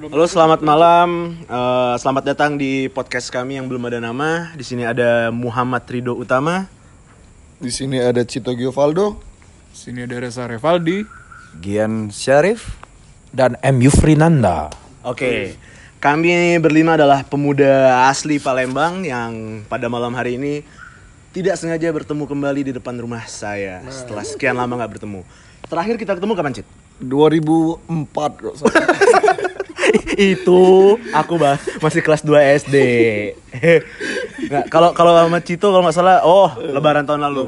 Halo, 0.00 0.24
selamat 0.24 0.64
malam. 0.64 1.36
Eh, 1.44 1.94
selamat 2.00 2.32
datang 2.32 2.56
di 2.56 2.88
podcast 2.88 3.28
kami 3.28 3.60
yang 3.60 3.68
belum 3.68 3.84
ada 3.84 4.00
nama. 4.00 4.48
Di 4.56 4.64
sini 4.64 4.80
ada 4.80 5.28
Muhammad 5.28 5.84
Rido 5.84 6.16
Utama. 6.16 6.64
Di 7.60 7.68
sini 7.68 8.00
ada 8.00 8.24
Cito 8.24 8.56
Giovaldo. 8.56 9.20
Sini 9.76 10.08
ada 10.08 10.16
Reza 10.16 10.48
Revaldi. 10.48 11.04
Gian 11.60 12.08
Syarif 12.08 12.80
dan 13.28 13.60
M. 13.60 13.84
Yufrinanda. 13.84 14.72
Oke. 15.04 15.60
Kami 16.00 16.56
berlima 16.64 16.96
adalah 16.96 17.20
pemuda 17.20 18.08
asli 18.08 18.40
Palembang 18.40 19.04
yang 19.04 19.60
pada 19.68 19.92
malam 19.92 20.16
hari 20.16 20.40
ini 20.40 20.64
tidak 21.36 21.60
sengaja 21.60 21.92
bertemu 21.92 22.24
kembali 22.24 22.60
di 22.64 22.72
depan 22.72 22.96
rumah 22.96 23.28
saya 23.28 23.84
setelah 23.92 24.24
sekian 24.24 24.56
lama 24.56 24.80
nggak 24.80 24.96
bertemu. 24.96 25.20
Terakhir 25.68 26.00
kita 26.00 26.16
ketemu 26.16 26.32
kapan, 26.32 26.56
Cit? 26.56 26.66
2004 27.04 27.84
kok. 28.40 28.56
itu 30.34 30.62
aku 31.14 31.34
bah 31.40 31.56
masih 31.80 32.00
kelas 32.04 32.22
2 32.22 32.60
SD. 32.64 32.76
Nggak, 34.50 34.64
kalau 34.72 34.90
kalau 34.96 35.12
sama 35.14 35.38
Cito 35.44 35.68
kalau 35.70 35.84
nggak 35.84 35.96
salah, 35.96 36.24
oh 36.26 36.50
Lebaran 36.58 37.04
tahun 37.06 37.22
lalu. 37.28 37.42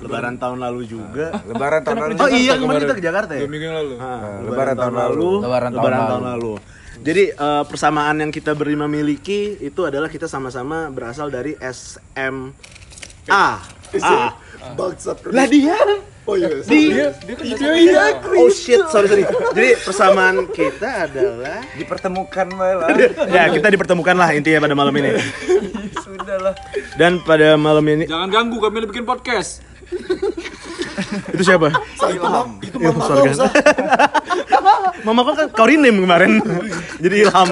Lebaran 0.00 0.34
tahun 0.38 0.58
lalu 0.58 0.80
juga. 0.86 1.34
Lebaran 1.46 1.80
tahun 1.84 1.96
lalu. 2.02 2.12
Oh 2.18 2.30
iya 2.30 2.54
kemarin 2.56 2.80
kita 2.86 2.96
ke 2.96 3.04
Jakarta 3.04 3.32
ya. 3.36 3.42
Dua 3.44 3.50
minggu 3.50 3.66
yang 3.68 3.76
lalu. 3.78 3.94
Ah, 4.00 4.42
Lebaran 4.42 4.74
tahun 4.74 4.94
lalu. 4.94 5.30
Lebaran, 5.44 5.70
Lebaran 5.74 5.98
tahun 5.98 6.10
tahun 6.10 6.24
lalu. 6.36 6.52
Jadi 6.98 7.24
eh, 7.30 7.62
persamaan 7.68 8.16
yang 8.18 8.30
kita 8.34 8.58
berlima 8.58 8.90
miliki 8.90 9.54
itu 9.62 9.80
adalah 9.86 10.10
kita 10.10 10.26
sama-sama 10.26 10.90
berasal 10.90 11.30
dari 11.30 11.54
SMA. 11.62 12.30
A. 13.28 13.60
Bangsat. 14.74 15.16
Lah 15.30 15.46
dia. 15.46 15.78
Oh 16.28 16.36
iya. 16.36 16.60
Dia. 16.60 17.08
iya. 17.72 18.20
Oh 18.36 18.52
shit, 18.52 18.84
sorry 18.92 19.08
sorry. 19.08 19.24
Jadi 19.56 19.80
persamaan 19.80 20.44
kita 20.52 21.08
adalah 21.08 21.64
Dipertemukan 21.72 22.46
malah. 22.52 22.92
ya 23.32 23.48
kita 23.48 23.72
dipertemukan 23.72 24.12
lah 24.12 24.28
intinya 24.36 24.68
pada 24.68 24.76
malam 24.76 24.92
ini. 25.00 25.16
Sudahlah. 26.04 26.52
Dan 27.00 27.24
pada 27.24 27.56
malam 27.56 27.80
ini 27.88 28.04
Jangan 28.04 28.28
ganggu 28.28 28.60
kami 28.60 28.84
lagi 28.84 28.92
bikin 28.92 29.08
podcast. 29.08 29.64
itu 31.32 31.42
siapa? 31.48 31.72
Ilham. 32.12 32.60
Itu 32.60 32.76
Ya, 32.76 32.92
mama 32.92 33.08
kau. 33.08 33.24
Mama 35.06 35.24
kok 35.24 35.34
kan 35.40 35.48
Kaurinim 35.54 36.04
kemarin. 36.04 36.44
jadi 37.00 37.24
ilham. 37.24 37.48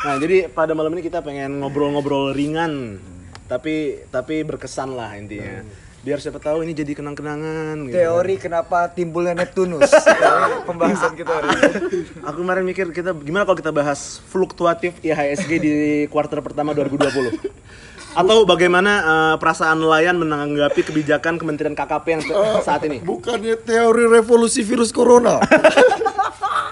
nah, 0.00 0.16
jadi 0.16 0.48
pada 0.48 0.72
malam 0.72 0.96
ini 0.96 1.04
kita 1.04 1.20
pengen 1.20 1.60
ngobrol-ngobrol 1.60 2.32
ringan 2.32 2.96
tapi 3.44 4.00
tapi 4.08 4.40
berkesan 4.40 4.96
lah 4.96 5.12
intinya. 5.20 5.60
Biar 6.04 6.20
siapa 6.20 6.36
tahu 6.36 6.68
ini 6.68 6.76
jadi 6.76 6.92
kenang-kenangan 6.92 7.88
gitu. 7.88 7.96
Teori 7.96 8.36
kenapa 8.36 8.92
timbulnya 8.92 9.32
Neptunus. 9.32 9.88
Pembahasan 10.68 11.16
kita 11.16 11.32
hari 11.32 11.48
ini. 11.48 11.64
Aku 12.20 12.44
kemarin 12.44 12.60
mikir 12.60 12.92
kita 12.92 13.16
gimana 13.16 13.48
kalau 13.48 13.56
kita 13.56 13.72
bahas 13.72 14.20
fluktuatif 14.28 15.00
IHSG 15.00 15.50
di 15.56 15.72
kuartal 16.12 16.44
pertama 16.44 16.76
2020. 16.76 17.40
Atau 18.14 18.44
bagaimana 18.44 18.92
eh, 19.00 19.34
perasaan 19.40 19.80
nelayan 19.80 20.20
menanggapi 20.20 20.84
kebijakan 20.84 21.40
Kementerian 21.40 21.72
KKP 21.72 22.04
yang 22.06 22.22
te- 22.22 22.36
saat 22.60 22.84
ini? 22.84 23.00
Bukannya 23.00 23.56
teori 23.56 24.04
revolusi 24.04 24.60
virus 24.60 24.92
corona. 24.92 25.40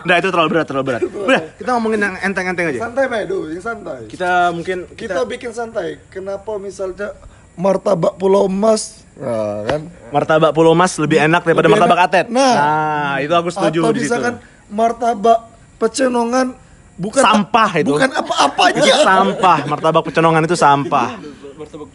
Nah, 0.02 0.18
itu 0.18 0.34
terlalu 0.34 0.50
berat, 0.50 0.66
terlalu 0.66 0.86
berat. 0.90 1.02
Udah, 1.06 1.42
kita 1.54 1.70
ngomongin 1.78 2.02
yang 2.02 2.14
enteng-enteng 2.26 2.74
aja. 2.74 2.90
santai, 2.90 3.06
Bay, 3.06 3.22
do, 3.22 3.46
yang 3.46 3.62
santai. 3.62 4.10
Kita 4.10 4.50
mungkin 4.50 4.90
Kita 4.98 5.22
bikin 5.22 5.54
santai. 5.54 6.02
Kenapa 6.10 6.58
misalnya 6.58 7.14
martabak 7.62 8.18
Pulau 8.18 8.44
Emas, 8.44 9.06
nah, 9.14 9.62
kan? 9.64 9.80
martabak 10.10 10.50
Pulau 10.50 10.74
Mas 10.74 10.98
lebih 10.98 11.22
enak 11.22 11.40
daripada 11.40 11.64
Lebih 11.64 11.78
martabak 11.78 11.98
enak. 12.00 12.08
Atet. 12.10 12.26
Nah. 12.26 13.16
itu 13.16 13.30
aku 13.30 13.48
setuju 13.48 13.78
Atau 13.80 13.92
di 13.92 14.00
situ. 14.00 14.06
misalkan 14.10 14.34
martabak 14.68 15.38
pecenongan 15.78 16.46
bukan 16.94 17.22
Sampah 17.22 17.70
itu. 17.76 17.90
Bukan 17.92 18.10
apa-apa 18.12 18.64
Itu 18.72 18.82
aja. 18.84 18.94
sampah, 19.00 19.58
martabak 19.64 20.02
pecenongan 20.04 20.42
itu 20.42 20.54
sampah. 20.54 21.22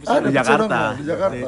Ada 0.04 0.24
Di 0.24 0.34
Jakarta. 0.34 0.80
Di 0.96 1.04
Jakarta. 1.04 1.48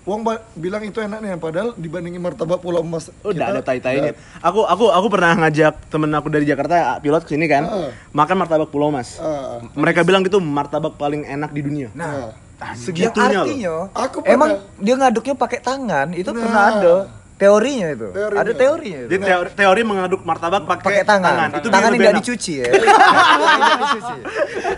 Uang 0.00 0.22
ba- 0.22 0.42
bilang 0.54 0.80
itu 0.80 0.96
enaknya 0.96 1.36
padahal 1.36 1.76
dibandingin 1.76 2.18
martabak 2.18 2.58
Pulau 2.58 2.80
Emas. 2.80 3.12
Udah 3.20 3.30
kita- 3.30 3.50
ada 3.52 3.60
tai-tainya. 3.60 4.12
Aku 4.40 4.64
aku 4.64 4.88
aku 4.88 5.06
pernah 5.08 5.36
ngajak 5.36 5.76
temen 5.86 6.08
aku 6.10 6.28
dari 6.28 6.44
Jakarta 6.44 6.96
pilot 6.98 7.22
ke 7.22 7.30
sini 7.30 7.44
kan. 7.44 7.64
Ah. 7.64 7.90
Makan 8.10 8.36
martabak 8.38 8.70
Pulau 8.70 8.88
Mas. 8.88 9.18
Ah, 9.18 9.60
Mereka 9.72 10.00
bilang 10.00 10.22
itu 10.22 10.38
martabak 10.38 10.96
paling 10.96 11.22
enak 11.24 11.50
di 11.50 11.60
dunia. 11.60 11.88
nah. 11.92 12.32
Segitunya 12.74 13.10
loh. 13.34 13.42
artinya, 13.42 13.74
Aku 13.94 14.16
pernah- 14.18 14.34
emang 14.34 14.50
dia 14.76 14.94
ngaduknya 14.94 15.34
pakai 15.34 15.58
tangan, 15.58 16.06
itu 16.12 16.28
Nah. 16.28 16.38
pernah 16.38 16.62
ada 16.70 16.94
teorinya 17.34 17.88
itu. 17.90 18.08
Teorinya. 18.10 18.38
Ada 18.38 18.52
teorinya 18.52 18.98
itu. 18.98 19.10
Jadi 19.10 19.22
teori, 19.22 19.48
teori 19.54 19.80
mengaduk 19.82 20.20
martabak 20.22 20.62
pakai 20.64 20.84
Pakai 20.92 21.04
tangan. 21.04 21.48
Itu 21.54 21.68
tangan 21.68 21.90
yang 21.90 22.02
enak. 22.10 22.20
dicuci 22.20 22.52
ya. 22.58 22.66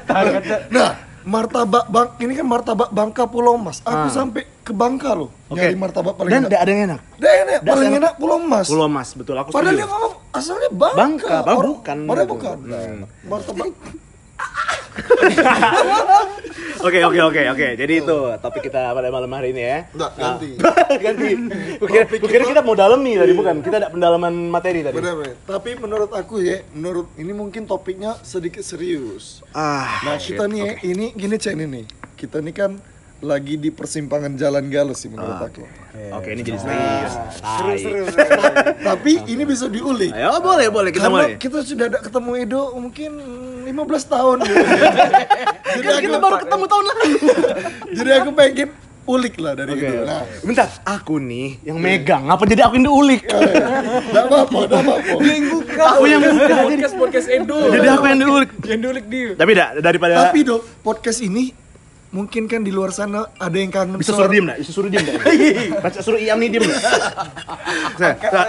Tangan. 0.04 0.42
Nah, 0.72 0.90
martabak 1.24 1.86
bang 1.86 2.08
ini 2.20 2.32
kan 2.34 2.42
martabak 2.44 2.88
Bangka 2.90 3.24
Pulau 3.24 3.54
Mas. 3.54 3.78
Aku 3.80 4.08
sampai 4.08 4.42
ke 4.60 4.72
Bangka 4.72 5.12
loh. 5.12 5.30
Oke. 5.46 5.58
Nyari 5.60 5.76
martabak 5.76 6.14
paling 6.14 6.30
Dan 6.30 6.40
enak. 6.40 6.48
tidak 6.48 6.60
ada 6.60 6.70
yang 6.70 6.82
enak. 6.84 7.00
Dah 7.14 7.32
enak, 7.36 7.58
Das 7.58 7.70
paling 7.72 7.88
enak. 7.88 8.00
enak 8.00 8.12
Pulau 8.16 8.38
Mas. 8.40 8.66
Pulau 8.66 8.88
Mas, 8.88 9.08
betul 9.12 9.36
aku 9.36 9.48
Padahal 9.50 9.66
setuju. 9.68 9.78
dia 9.78 9.88
ngomong 9.88 10.12
asalnya 10.32 10.70
Bangka. 10.72 10.96
Bangka, 10.96 11.36
Orang- 11.48 11.66
bukan 11.68 11.98
Padahal 12.04 12.28
bukan. 12.28 12.56
Nah, 12.64 12.78
Hmm. 12.80 13.02
martabak 13.24 13.66
Oke 16.82 16.98
oke 16.98 17.20
oke 17.22 17.42
oke. 17.54 17.68
Jadi 17.78 17.94
itu 18.02 18.18
topik 18.42 18.66
kita 18.66 18.90
pada 18.90 19.06
malam 19.06 19.30
hari 19.30 19.54
ini 19.54 19.62
ya. 19.62 19.78
Enggak, 19.94 20.10
ganti. 20.18 20.50
ganti. 21.06 21.28
Kukira, 21.78 22.04
kukira 22.10 22.42
kita 22.42 22.60
mau 22.66 22.74
dalemi 22.74 23.14
tadi 23.14 23.32
bukan? 23.38 23.62
Kita 23.62 23.76
ada 23.78 23.88
pendalaman 23.94 24.34
materi 24.50 24.82
tadi. 24.82 24.98
Benar, 24.98 25.14
benar. 25.14 25.34
Tapi 25.46 25.70
menurut 25.78 26.10
aku 26.10 26.42
ya, 26.42 26.66
menurut 26.74 27.06
ini 27.14 27.30
mungkin 27.30 27.70
topiknya 27.70 28.18
sedikit 28.26 28.66
serius. 28.66 29.46
Ah. 29.54 30.02
Nah, 30.02 30.18
kita 30.18 30.50
nih 30.50 30.58
ya, 30.58 30.72
ini 30.82 31.14
gini 31.14 31.36
cek 31.38 31.54
ini 31.54 31.66
nih. 31.70 31.84
Kita 32.18 32.42
nih 32.42 32.54
kan 32.54 32.70
lagi 33.22 33.54
di 33.54 33.70
persimpangan 33.70 34.34
jalan 34.34 34.66
galus 34.66 34.98
sih 34.98 35.08
menurut 35.08 35.38
Ah, 35.38 35.46
aku. 35.46 35.62
Oke, 36.12 36.34
ini 36.34 36.42
jadi 36.42 36.58
serius. 36.58 37.14
Tai. 37.38 37.78
Tapi 38.90 39.12
ini 39.30 39.42
bisa 39.46 39.70
diulik. 39.70 40.10
Ayo 40.10 40.42
boleh 40.42 40.66
boleh 40.68 40.90
kita 40.90 41.06
Karena 41.06 41.30
mulai. 41.30 41.38
kita 41.38 41.62
sudah 41.62 41.86
ada 41.86 41.98
ketemu 42.02 42.30
Edo 42.36 42.62
mungkin 42.74 43.10
15 43.62 43.72
tahun. 44.10 44.38
jadi 45.78 45.86
aku 45.88 46.02
Kita 46.02 46.18
baru 46.18 46.36
ketemu 46.42 46.64
tahun 46.66 46.84
lalu. 46.84 47.06
jadi 47.96 48.10
aku 48.18 48.30
pengen 48.34 48.68
ulik 49.02 49.34
lah 49.38 49.52
dari 49.54 49.70
Oke. 49.74 49.86
itu. 49.86 49.94
Nah, 50.02 50.22
Bentar, 50.42 50.68
aku 50.82 51.14
nih 51.18 51.48
yang 51.62 51.78
megang. 51.78 52.24
Apa 52.26 52.42
jadi 52.42 52.66
aku 52.66 52.74
yang 52.78 52.86
diulik? 52.90 53.22
enggak 53.26 54.24
apa-apa, 54.26 54.58
enggak 54.66 54.82
apa-apa. 54.82 55.10
Aku 55.94 56.04
yang 56.06 56.22
buka. 56.26 56.54
Podcast 56.66 56.94
podcast 56.98 57.26
Edo. 57.30 57.58
jadi 57.70 57.86
aku 57.94 58.04
yang 58.10 58.18
diulik. 58.18 58.50
Yang 58.66 58.80
diulik 58.82 59.04
dia. 59.06 59.28
Tapi 59.38 59.50
dah 59.54 59.68
daripada 59.78 60.12
Tapi 60.26 60.38
do, 60.42 60.58
podcast 60.82 61.22
ini 61.22 61.54
mungkin 62.12 62.44
kan 62.44 62.60
di 62.60 62.68
luar 62.68 62.92
sana 62.92 63.24
ada 63.40 63.56
yang 63.56 63.72
kangen 63.72 63.96
bisa 63.96 64.12
suruh 64.12 64.28
diem 64.28 64.44
nggak? 64.44 64.58
Bisa 64.60 64.72
suruh 64.76 64.88
diem 64.92 65.00
nggak? 65.00 65.16
Baca 65.84 66.00
suruh 66.04 66.20
Iam 66.20 66.36
nih 66.36 66.48
diem 66.52 66.62
nggak? 66.68 66.82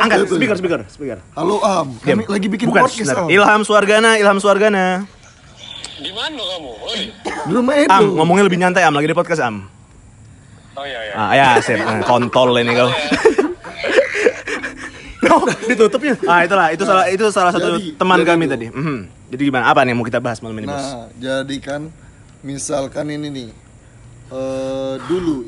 Angkat 0.03 0.27
speaker 0.27 0.57
speaker 0.59 0.81
speaker. 0.91 1.17
Halo 1.33 1.63
Am, 1.63 1.95
kami 2.03 2.27
lagi 2.27 2.47
bikin 2.51 2.67
Bukan, 2.67 2.83
podcast. 2.83 3.15
Am. 3.15 3.31
Ilham 3.31 3.61
Suargana, 3.63 4.19
Ilham 4.19 4.37
Suargana. 4.43 5.07
Di 5.95 6.11
mana 6.11 6.43
kamu? 6.43 6.71
Oi. 6.91 7.01
Di 7.23 7.51
rumah 7.55 7.73
Edo. 7.79 7.95
Am, 7.95 8.03
ngomongnya 8.19 8.43
lebih 8.51 8.59
nyantai 8.59 8.83
Am, 8.83 8.91
lagi 8.91 9.07
di 9.07 9.15
podcast 9.15 9.41
Am. 9.47 9.63
Oh 10.75 10.83
iya 10.83 10.99
ya. 11.07 11.13
Ah, 11.15 11.31
ya, 11.31 11.47
sip. 11.63 11.79
Eh, 11.79 12.03
Kontol 12.03 12.59
ini 12.59 12.75
kau. 12.75 12.91
Oh, 15.23 15.49
ditutupnya. 15.65 16.13
Ah, 16.29 16.45
itulah, 16.45 16.69
itu 16.69 16.83
salah 16.85 17.09
itu 17.09 17.25
salah 17.33 17.49
satu 17.49 17.79
Jadi, 17.79 17.97
teman 17.97 18.21
jadi 18.21 18.27
kami 18.27 18.43
itu. 18.45 18.53
tadi. 18.53 18.65
Mhm. 18.69 18.97
Jadi 19.33 19.41
gimana? 19.49 19.65
Apa 19.71 19.81
nih 19.81 19.95
yang 19.95 19.97
mau 19.97 20.05
kita 20.05 20.21
bahas 20.21 20.37
malam 20.45 20.61
ini, 20.61 20.67
Bos? 20.69 20.77
Nah, 20.77 21.09
jadi 21.17 21.57
kan 21.57 21.81
misalkan 22.43 23.07
ini 23.09 23.27
nih 23.31 23.49
eh 24.29 24.95
dulu 25.07 25.47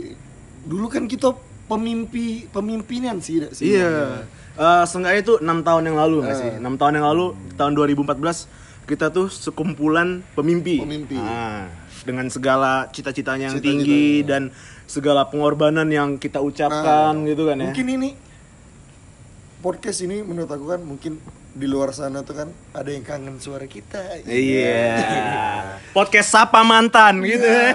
dulu 0.66 0.86
kan 0.88 1.06
kita 1.06 1.36
pemimpi 1.66 2.46
pemimpinan 2.50 3.18
sih 3.22 3.42
tidak 3.42 3.52
sih? 3.58 3.74
Iya. 3.76 4.26
Eh, 4.56 4.84
seenggaknya 4.88 5.22
itu 5.22 5.34
enam 5.42 5.60
tahun 5.62 5.84
yang 5.92 5.98
lalu 5.98 6.16
nggak 6.24 6.38
sih? 6.38 6.50
Eh. 6.56 6.56
Enam 6.62 6.80
tahun 6.80 7.02
yang 7.02 7.06
lalu, 7.12 7.26
tahun 7.60 7.74
2014 7.76 8.48
kita 8.86 9.10
tuh 9.10 9.28
sekumpulan 9.28 10.22
pemimpi. 10.38 10.80
Pemimpi. 10.80 11.18
Ah, 11.18 11.68
dengan 12.06 12.30
segala 12.30 12.86
cita-citanya 12.94 13.50
yang 13.50 13.58
Cita-citanya. 13.58 13.82
tinggi 13.82 14.08
dan 14.24 14.54
segala 14.86 15.26
pengorbanan 15.26 15.90
yang 15.90 16.22
kita 16.22 16.38
ucapkan 16.38 17.18
Nah, 17.18 17.26
gitu 17.26 17.50
kan 17.50 17.58
ya. 17.58 17.66
Mungkin 17.74 17.88
ini 17.90 18.10
podcast 19.60 20.06
ini 20.06 20.22
menurut 20.22 20.48
aku 20.48 20.66
kan 20.70 20.82
mungkin 20.86 21.18
di 21.56 21.72
luar 21.72 21.96
sana 21.96 22.20
tuh 22.22 22.36
kan 22.36 22.50
ada 22.76 22.90
yang 22.92 23.08
kangen 23.08 23.40
suara 23.40 23.64
kita. 23.64 24.20
Iya. 24.28 25.80
Podcast 25.96 26.36
sapa 26.36 26.60
mantan 26.68 27.24
gitu. 27.24 27.48
Iya. 27.48 27.72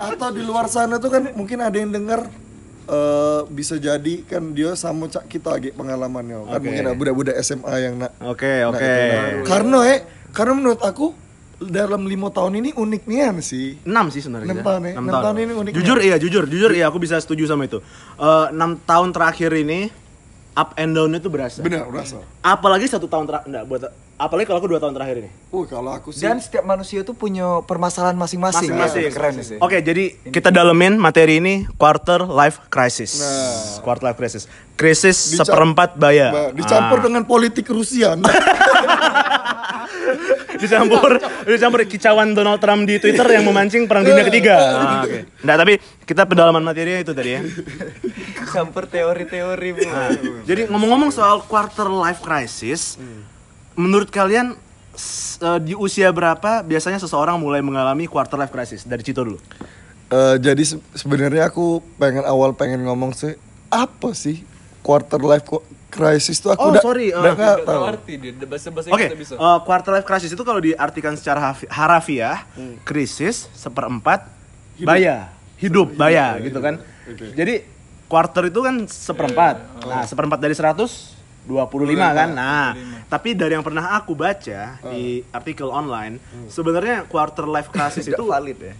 Atau 0.00 0.32
di 0.32 0.40
luar 0.40 0.72
sana 0.72 0.96
tuh 0.96 1.12
kan 1.12 1.22
mungkin 1.36 1.60
ada 1.60 1.76
yang 1.76 1.92
dengar 1.92 2.24
eh 2.86 3.40
bisa 3.50 3.76
jadi 3.76 4.22
kan 4.24 4.54
dia 4.54 4.72
sama 4.78 5.10
cak 5.10 5.26
kita 5.26 5.58
lagi 5.58 5.74
pengalamannya 5.74 6.38
kan 6.46 6.54
Oke. 6.54 6.70
mungkin 6.70 6.82
ada 6.86 6.94
budak-budak 6.94 7.34
SMA 7.42 7.74
yang 7.82 7.94
nak 7.98 8.14
Oke, 8.22 8.62
nak 8.62 8.78
oke. 8.78 8.78
itu. 8.78 8.94
Nah, 9.10 9.42
karena 9.42 9.78
eh 9.90 10.00
karena 10.30 10.52
menurut 10.54 10.80
aku 10.86 11.06
dalam 11.58 12.04
lima 12.06 12.28
tahun 12.30 12.60
ini 12.62 12.70
unik 12.76 13.02
nian 13.08 13.40
sih 13.42 13.80
6 13.82 14.14
sih 14.14 14.20
sebenarnya. 14.22 14.54
Enam 14.54 14.60
tahun 14.62 14.80
ya, 14.86 14.92
Enam 14.94 15.04
enam 15.08 15.22
tahun 15.24 15.36
ini 15.42 15.52
unik 15.56 15.72
Jujur 15.74 15.98
iya, 16.04 16.16
jujur, 16.20 16.44
jujur 16.46 16.70
iya 16.76 16.86
aku 16.86 17.00
bisa 17.00 17.16
setuju 17.18 17.48
sama 17.48 17.64
itu. 17.66 17.80
Eh, 18.20 18.46
6 18.54 18.86
tahun 18.86 19.08
terakhir 19.10 19.50
ini 19.56 19.90
up 20.56 20.72
and 20.74 20.90
down 20.90 21.12
itu 21.12 21.28
berasa. 21.28 21.60
benar 21.60 21.84
berasa 21.84 22.16
Apalagi 22.40 22.86
satu 22.86 23.04
tahun 23.04 23.24
terakhir, 23.24 23.46
enggak 23.46 23.64
buat 23.64 23.82
apalagi 24.16 24.46
kalau 24.46 24.56
aku 24.56 24.66
dua 24.66 24.78
tahun 24.78 24.92
terakhir 24.92 25.16
ini. 25.18 25.30
oh 25.50 25.62
kalau 25.62 25.92
aku 25.92 26.08
sih 26.08 26.24
Dan 26.24 26.38
setiap 26.38 26.64
manusia 26.64 27.02
tuh 27.02 27.12
punya 27.12 27.44
permasalahan 27.60 28.14
masing-masing. 28.14 28.72
Masing-masing. 28.72 29.02
Ya, 29.02 29.10
Keren 29.10 29.34
sih. 29.38 29.58
Oke, 29.58 29.78
jadi 29.78 30.04
kita 30.24 30.48
dalemin 30.48 30.96
materi 30.96 31.36
ini 31.36 31.54
quarter 31.74 32.24
life 32.24 32.64
crisis. 32.66 33.20
Quarter 33.78 34.04
life 34.06 34.16
crisis. 34.16 34.48
Krisis 34.72 35.16
Dicam- 35.30 35.44
seperempat 35.46 35.94
baya. 35.94 36.26
Ba- 36.30 36.50
dicampur 36.50 36.98
Ah. 36.98 37.04
dengan 37.04 37.22
politik 37.24 37.68
Rusia 37.68 38.16
dicampur 40.56 41.20
dicampur 41.44 41.84
kicauan 41.84 42.32
Donald 42.32 42.56
Trump 42.56 42.84
di 42.84 42.96
Twitter 42.96 43.26
yang 43.28 43.44
memancing 43.44 43.84
perang 43.84 44.02
dunia 44.02 44.24
ketiga. 44.24 44.56
Ah, 44.56 45.02
Oke. 45.02 45.28
Nggak, 45.38 45.56
tapi 45.58 45.72
kita 46.02 46.24
pendalaman 46.24 46.62
materinya 46.62 46.96
itu 46.98 47.12
tadi 47.12 47.30
ya. 47.30 47.40
Campur 48.56 48.84
teori-teori, 48.86 49.68
Bu. 49.70 49.80
Nah, 49.82 50.08
jadi 50.42 50.64
ngomong-ngomong 50.66 51.10
soal 51.10 51.42
quarter 51.42 51.86
life 51.86 52.18
crisis, 52.18 52.96
menurut 53.74 54.08
kalian 54.08 54.56
eh, 55.38 55.58
di 55.60 55.74
usia 55.74 56.08
berapa 56.10 56.60
biasanya 56.62 56.96
seseorang 56.96 57.36
mulai 57.36 57.60
mengalami 57.60 58.06
quarter 58.06 58.36
life 58.36 58.50
crisis? 58.50 58.82
Dari 58.82 59.02
Cito 59.02 59.20
dulu. 59.20 59.36
Eh, 60.06 60.36
jadi 60.38 60.62
se- 60.62 60.80
sebenarnya 60.92 61.46
aku 61.46 61.66
pengen 61.96 62.24
awal 62.24 62.52
pengen 62.52 62.80
ngomong 62.80 63.12
sih 63.12 63.34
apa 63.66 64.14
sih 64.14 64.40
quarter 64.80 65.18
life 65.18 65.42
crisis 65.88 66.38
itu 66.38 66.46
aku 66.46 66.60
Oh, 66.60 66.70
udah 66.70 66.80
sorry, 66.80 67.10
udah 67.10 67.32
nggak 67.34 67.56
tahu. 67.62 67.82
arti 67.84 68.12
dia 68.16 68.32
bahasa 68.40 68.68
bahasa 68.70 68.88
Oke, 68.88 69.06
eh, 69.10 69.58
quarter 69.60 69.92
life 69.92 70.04
crisis 70.04 70.30
itu 70.30 70.40
kalau 70.40 70.58
diartikan 70.58 71.12
secara 71.12 71.42
harafiah, 71.68 72.46
krisis 72.82 73.50
seperempat 73.52 74.30
baya, 74.78 75.28
hidup 75.56 75.92
baya 75.92 76.38
gitu 76.38 76.56
kan. 76.58 76.78
Jadi 77.34 77.66
quarter 78.06 78.50
itu 78.50 78.60
kan 78.62 78.86
seperempat. 78.86 79.82
Nah, 79.86 80.02
seperempat 80.06 80.38
dari 80.38 80.54
100 80.54 81.16
25 81.46 81.94
kan. 81.94 82.28
Nah, 82.34 82.74
tapi 83.06 83.38
dari 83.38 83.54
yang 83.54 83.62
pernah 83.62 83.94
aku 83.94 84.18
baca 84.18 84.82
di 84.90 85.22
artikel 85.30 85.70
online, 85.70 86.18
sebenarnya 86.50 87.06
quarter 87.06 87.46
life 87.46 87.70
crisis 87.70 88.06
itu 88.10 88.18
valid 88.26 88.58
ya. 88.58 88.74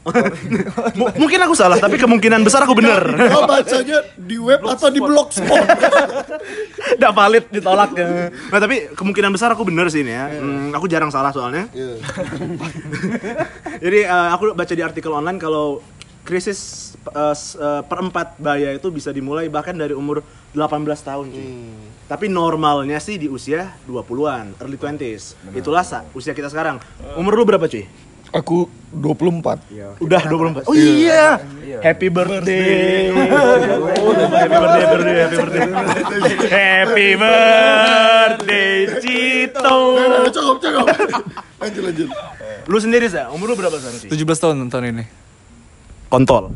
Mungkin 1.22 1.38
aku 1.46 1.54
salah, 1.54 1.78
tapi 1.78 1.96
kemungkinan 1.96 2.42
besar 2.42 2.66
aku 2.66 2.74
bener. 2.74 3.00
Kau 3.30 3.46
bacanya 3.46 4.02
di 4.18 4.36
web 4.42 4.60
atau 4.66 4.90
di 4.90 4.98
blogspot? 4.98 5.62
Nggak 6.98 7.12
valid 7.14 7.44
ditolak 7.54 7.90
ya. 7.94 8.34
Nah, 8.34 8.58
tapi 8.58 8.90
kemungkinan 8.98 9.30
besar 9.30 9.54
aku 9.54 9.62
bener 9.62 9.86
sih 9.86 10.02
ini 10.02 10.12
ya. 10.12 10.26
Hmm, 10.26 10.74
aku 10.74 10.90
jarang 10.90 11.14
salah 11.14 11.30
soalnya. 11.30 11.70
Iya. 11.70 12.02
Jadi 13.78 14.00
eh, 14.02 14.28
aku 14.34 14.58
baca 14.58 14.74
di 14.74 14.82
artikel 14.82 15.14
online 15.14 15.38
kalau 15.38 15.78
krisis 16.26 16.92
eh, 17.08 17.34
eh, 17.34 17.82
perempat 17.84 18.36
baya 18.36 18.72
itu 18.72 18.88
bisa 18.88 19.10
dimulai 19.10 19.46
bahkan 19.46 19.72
dari 19.72 19.92
umur 19.92 20.20
18 20.52 20.66
tahun 20.98 21.26
cuy. 21.28 21.48
Tapi 22.06 22.26
normalnya 22.26 22.96
sih 22.96 23.16
di 23.16 23.26
usia 23.26 23.74
20-an, 23.84 24.56
early 24.58 24.76
20s. 24.76 25.34
Itulah 25.52 25.82
sa- 25.82 26.06
usia 26.12 26.32
kita 26.32 26.46
sekarang. 26.46 26.78
Umur 27.14 27.34
lu 27.34 27.44
berapa 27.44 27.66
cuy? 27.66 27.86
Aku 28.34 28.66
24. 28.90 29.62
Udah 29.96 30.22
24. 30.22 30.66
Oh 30.66 30.74
iya. 30.74 31.38
Happy 31.78 32.10
birthday. 32.10 33.08
Oh, 33.08 34.12
happy 34.34 34.48
birthday, 34.50 34.84
birthday, 34.84 35.16
happy 35.16 35.36
birthday. 35.36 35.66
Happy 36.46 37.08
birthday 37.16 38.70
Cito. 38.98 39.78
Cukup, 40.30 40.56
cukup. 40.58 40.86
Lanjut, 41.62 41.82
lanjut. 41.82 42.08
Lu 42.68 42.76
sendiri 42.76 43.08
sih, 43.08 43.22
umur 43.32 43.48
lu 43.48 43.56
berapa 43.56 43.72
sekarang 43.72 43.96
sih? 43.96 44.10
17 44.12 44.28
tahun 44.36 44.68
tahun 44.68 44.84
ini. 44.92 45.04
Kontol. 46.06 46.54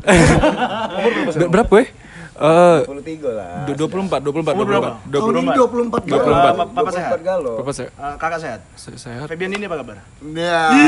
Ber- 1.31 1.51
berapa 1.51 1.73
ya? 1.75 1.85
Eh 2.33 2.79
23 2.81 3.29
lah. 3.29 3.69
du- 3.69 3.77
24, 3.77 4.17
24, 4.17 4.55
Umur 4.55 4.65
berapa? 4.65 4.89
24. 5.03 5.13
Tahun 5.13 5.33
ini 5.35 5.49
24 5.53 6.01
24. 6.01 6.09
Uh, 6.09 6.53
pa- 6.57 6.67
Papa 6.73 6.89
sehat. 6.89 7.09
24 7.13 7.23
galo. 7.23 7.51
Bapak 7.61 7.71
saya, 7.71 7.87
Uh, 7.93 8.13
kakak 8.17 8.39
sehat. 8.39 8.59
saya, 8.73 8.95
saya 8.97 9.15
Febian 9.25 9.51
ini 9.51 9.63
apa 9.63 9.77
kabar? 9.77 9.95
Ya. 10.25 10.57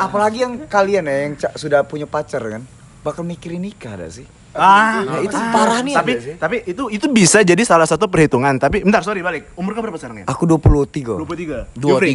Apalagi 0.00 0.40
yang 0.40 0.52
kalian 0.66 1.02
ya 1.02 1.14
yang 1.22 1.32
sudah 1.50 1.82
punya 1.82 2.04
pacar 2.04 2.40
kan, 2.42 2.60
bakal 3.00 3.22
mikirin 3.22 3.58
nikah 3.58 3.94
ada 3.94 4.06
sih. 4.08 4.24
Ah, 4.52 5.02
Nah, 5.02 5.18
itu 5.18 5.34
parah 5.34 5.80
nih 5.80 5.92
Tapi 5.92 6.10
sih. 6.16 6.34
tapi 6.36 6.56
itu 6.62 6.86
itu 6.86 7.04
bisa 7.08 7.40
jadi 7.40 7.58
salah 7.60 7.84
satu 7.84 8.06
perhitungan. 8.06 8.54
Tapi 8.54 8.82
bentar, 8.82 9.00
sorry 9.00 9.18
balik. 9.18 9.50
Umur 9.54 9.72
kamu 9.72 9.88
berapa 9.88 9.98
sekarang 9.98 10.16
ya? 10.20 10.24
Aku 10.28 10.44
23. 10.44 11.16
23. 11.16 11.64
23. 11.74 11.74
Jufri? 11.74 12.12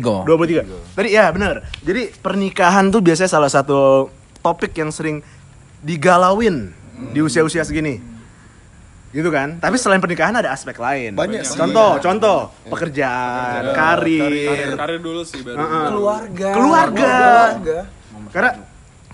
23. 0.63 0.95
Tadi 0.95 1.07
ya 1.09 1.23
benar. 1.29 1.65
Jadi 1.81 2.13
pernikahan 2.15 2.87
tuh 2.87 3.01
biasanya 3.01 3.27
salah 3.27 3.49
satu 3.49 4.07
topik 4.39 4.73
yang 4.75 4.91
sering 4.91 5.23
digalauin 5.79 6.71
di 7.15 7.19
usia-usia 7.23 7.63
segini. 7.63 7.99
Gitu 9.09 9.25
kan? 9.33 9.57
Tapi 9.57 9.73
selain 9.81 9.97
pernikahan 9.97 10.37
ada 10.37 10.53
aspek 10.53 10.77
lain. 10.77 11.17
Banyak 11.17 11.41
sih. 11.41 11.57
Contoh, 11.57 11.97
contoh, 11.97 12.39
pekerjaan, 12.69 13.73
karir. 13.73 14.77
karir 14.77 14.99
dulu 15.01 15.25
sih 15.25 15.41
baru. 15.41 15.57
Heeh. 15.57 15.85
Keluarga. 15.89 16.49
Keluarga. 16.53 17.13
Keluarga. 17.57 17.79
Karena 18.29 18.51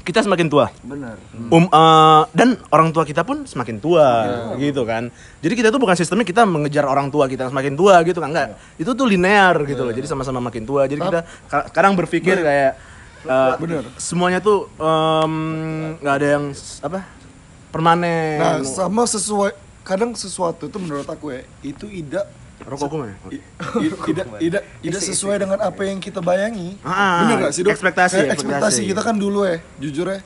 kita 0.06 0.22
semakin 0.22 0.48
tua. 0.52 0.70
Bener. 0.86 1.18
Um, 1.50 1.66
eh, 1.66 2.24
dan 2.38 2.60
orang 2.70 2.94
tua 2.94 3.08
kita 3.08 3.26
pun 3.26 3.48
semakin 3.48 3.82
tua 3.82 4.08
gitu 4.62 4.86
kan. 4.86 5.10
Jadi 5.42 5.54
kita 5.58 5.74
tuh 5.74 5.82
bukan 5.82 5.98
sistemnya 5.98 6.28
kita 6.28 6.46
mengejar 6.46 6.86
orang 6.86 7.10
tua 7.10 7.26
kita 7.26 7.50
semakin 7.50 7.74
tua 7.74 8.06
gitu 8.06 8.22
kan 8.22 8.30
enggak. 8.30 8.54
Itu 8.78 8.94
tuh 8.94 9.10
linear 9.10 9.58
gitu 9.66 9.82
loh. 9.82 9.94
Jadi 9.96 10.06
sama-sama 10.06 10.38
makin 10.38 10.68
tua. 10.68 10.86
Jadi 10.86 11.02
kita 11.02 11.26
ka- 11.50 11.74
kadang 11.74 11.98
berpikir 11.98 12.38
kayak 12.38 12.78
eh, 13.26 13.54
semuanya 13.98 14.40
tuh 14.40 14.70
em, 14.76 15.34
nggak 15.98 16.16
ada 16.16 16.28
yang 16.32 16.46
apa? 16.82 17.00
permanen. 17.70 18.40
Nah, 18.40 18.56
sama 18.64 19.04
sesuai 19.04 19.52
kadang 19.84 20.14
sesuatu 20.14 20.66
itu 20.66 20.78
menurut 20.78 21.06
aku 21.06 21.30
ya, 21.30 21.42
itu 21.62 21.86
tidak 21.86 22.26
Rokokku 22.56 22.96
mana? 22.98 23.14
i- 23.30 23.44
tidak 24.08 24.26
tidak 24.40 24.62
tidak 24.80 25.02
sesuai 25.04 25.36
dengan 25.38 25.60
apa 25.60 25.82
yang 25.84 26.00
kita 26.00 26.24
bayangi. 26.24 26.80
Ah, 26.82 27.22
Bener 27.22 27.46
gak 27.46 27.54
sih, 27.54 27.62
Dok? 27.62 27.76
ekspektasi, 27.76 28.16
Kayak 28.16 28.32
ekspektasi 28.34 28.64
ekspektasi. 28.80 28.90
kita 28.90 29.02
kan 29.04 29.16
dulu 29.16 29.44
ya, 29.44 29.60
jujur 29.78 30.08
ya. 30.08 30.20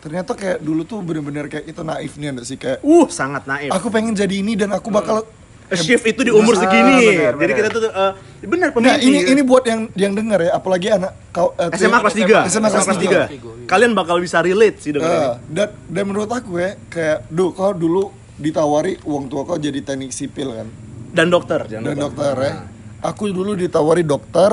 Ternyata 0.00 0.32
kayak 0.32 0.58
dulu 0.60 0.82
tuh 0.84 1.00
bener-bener 1.00 1.44
kayak 1.46 1.64
kita 1.64 1.80
naif 1.80 2.16
nih 2.16 2.32
sih 2.42 2.56
kayak 2.56 2.80
Uh, 2.80 3.04
sangat 3.08 3.44
naif. 3.44 3.68
aku 3.68 3.88
pengen 3.88 4.12
jadi 4.12 4.40
ini 4.40 4.56
dan 4.56 4.72
aku 4.72 4.88
bakal 4.88 5.28
shift 5.72 6.04
itu 6.04 6.20
di 6.20 6.30
umur 6.30 6.54
segini. 6.54 7.14
benar, 7.14 7.32
Jadi 7.36 7.52
kita 7.54 7.68
tuh 7.70 7.82
eh, 7.86 8.12
benar 8.44 8.68
Nah, 8.68 8.74
pemimpi. 8.74 9.00
ini 9.02 9.18
ini 9.26 9.42
buat 9.42 9.64
yang 9.64 9.80
yang 9.94 10.12
dengar 10.12 10.38
ya, 10.38 10.52
apalagi 10.52 10.88
anak 10.90 11.12
kau 11.30 11.52
eh, 11.54 11.72
SMA 11.72 11.98
kelas 11.98 12.14
3. 12.14 12.44
SMA 12.46 12.68
kelas 12.68 12.86
3. 12.86 13.64
Kalian 13.64 13.92
bakal 13.92 14.18
bisa 14.18 14.38
relate 14.38 14.76
sih 14.78 14.92
dengan 14.92 15.08
ini. 15.08 15.16
Eh, 15.16 15.34
dan 15.50 15.68
dan 15.88 16.04
menurut 16.04 16.28
aku 16.28 16.56
ya 16.56 16.76
kayak 16.86 17.28
duh 17.28 17.50
kau 17.50 17.72
dulu 17.72 18.08
ditawari 18.34 18.98
uang 19.00 19.24
tua 19.26 19.42
kau 19.42 19.56
jadi 19.56 19.80
teknik 19.80 20.10
sipil 20.10 20.52
kan 20.52 20.68
Dan 21.08 21.30
dokter, 21.30 21.62
jangan 21.64 21.84
dan 21.84 21.94
lupa. 21.94 22.02
dokter 22.04 22.34
ya 22.40 22.54
aku 23.00 23.30
dulu 23.30 23.54
ditawari 23.54 24.02
dokter 24.02 24.52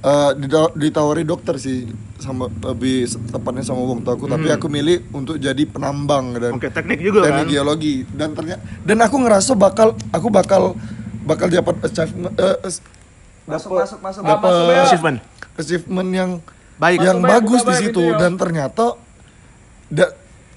eh, 0.00 0.30
dita- 0.34 0.72
ditawari 0.72 1.22
dokter 1.22 1.54
sih 1.56 1.90
sama 2.22 2.46
lebih 2.46 3.02
tepatnya 3.26 3.60
sama 3.60 3.82
uang 3.82 4.00
tua 4.00 4.14
aku 4.14 4.24
tapi 4.24 4.46
aku 4.46 4.66
milih 4.66 5.02
untuk 5.10 5.36
jadi 5.36 5.58
penambang 5.64 6.32
dan 6.32 6.54
Oke, 6.54 6.70
teknik 6.70 7.02
juga 7.02 7.26
teknik 7.26 7.44
kan. 7.44 7.50
geologi 7.50 7.94
dan 8.08 8.30
ternyata 8.30 8.62
dan 8.80 8.98
aku 9.00 9.16
ngerasa 9.18 9.52
bakal 9.52 9.88
aku 10.08 10.28
bakal 10.30 10.62
bakal 11.22 11.46
dapat 11.46 11.74
achievement 11.82 12.32
eh, 12.32 12.56
es- 12.62 12.82
Masuk 13.42 13.74
masuk 13.74 13.98
masuk. 13.98 14.22
dapat 14.22 14.50
Achievement. 14.86 15.18
achievement 15.52 16.08
yang 16.08 16.30
Baik. 16.78 16.98
yang 17.00 17.18
Masuk, 17.18 17.30
bagus 17.32 17.60
di 17.60 17.74
situ 17.76 18.00
itu, 18.00 18.14
dan 18.14 18.32
ternyata 18.34 18.94
da, 19.88 20.06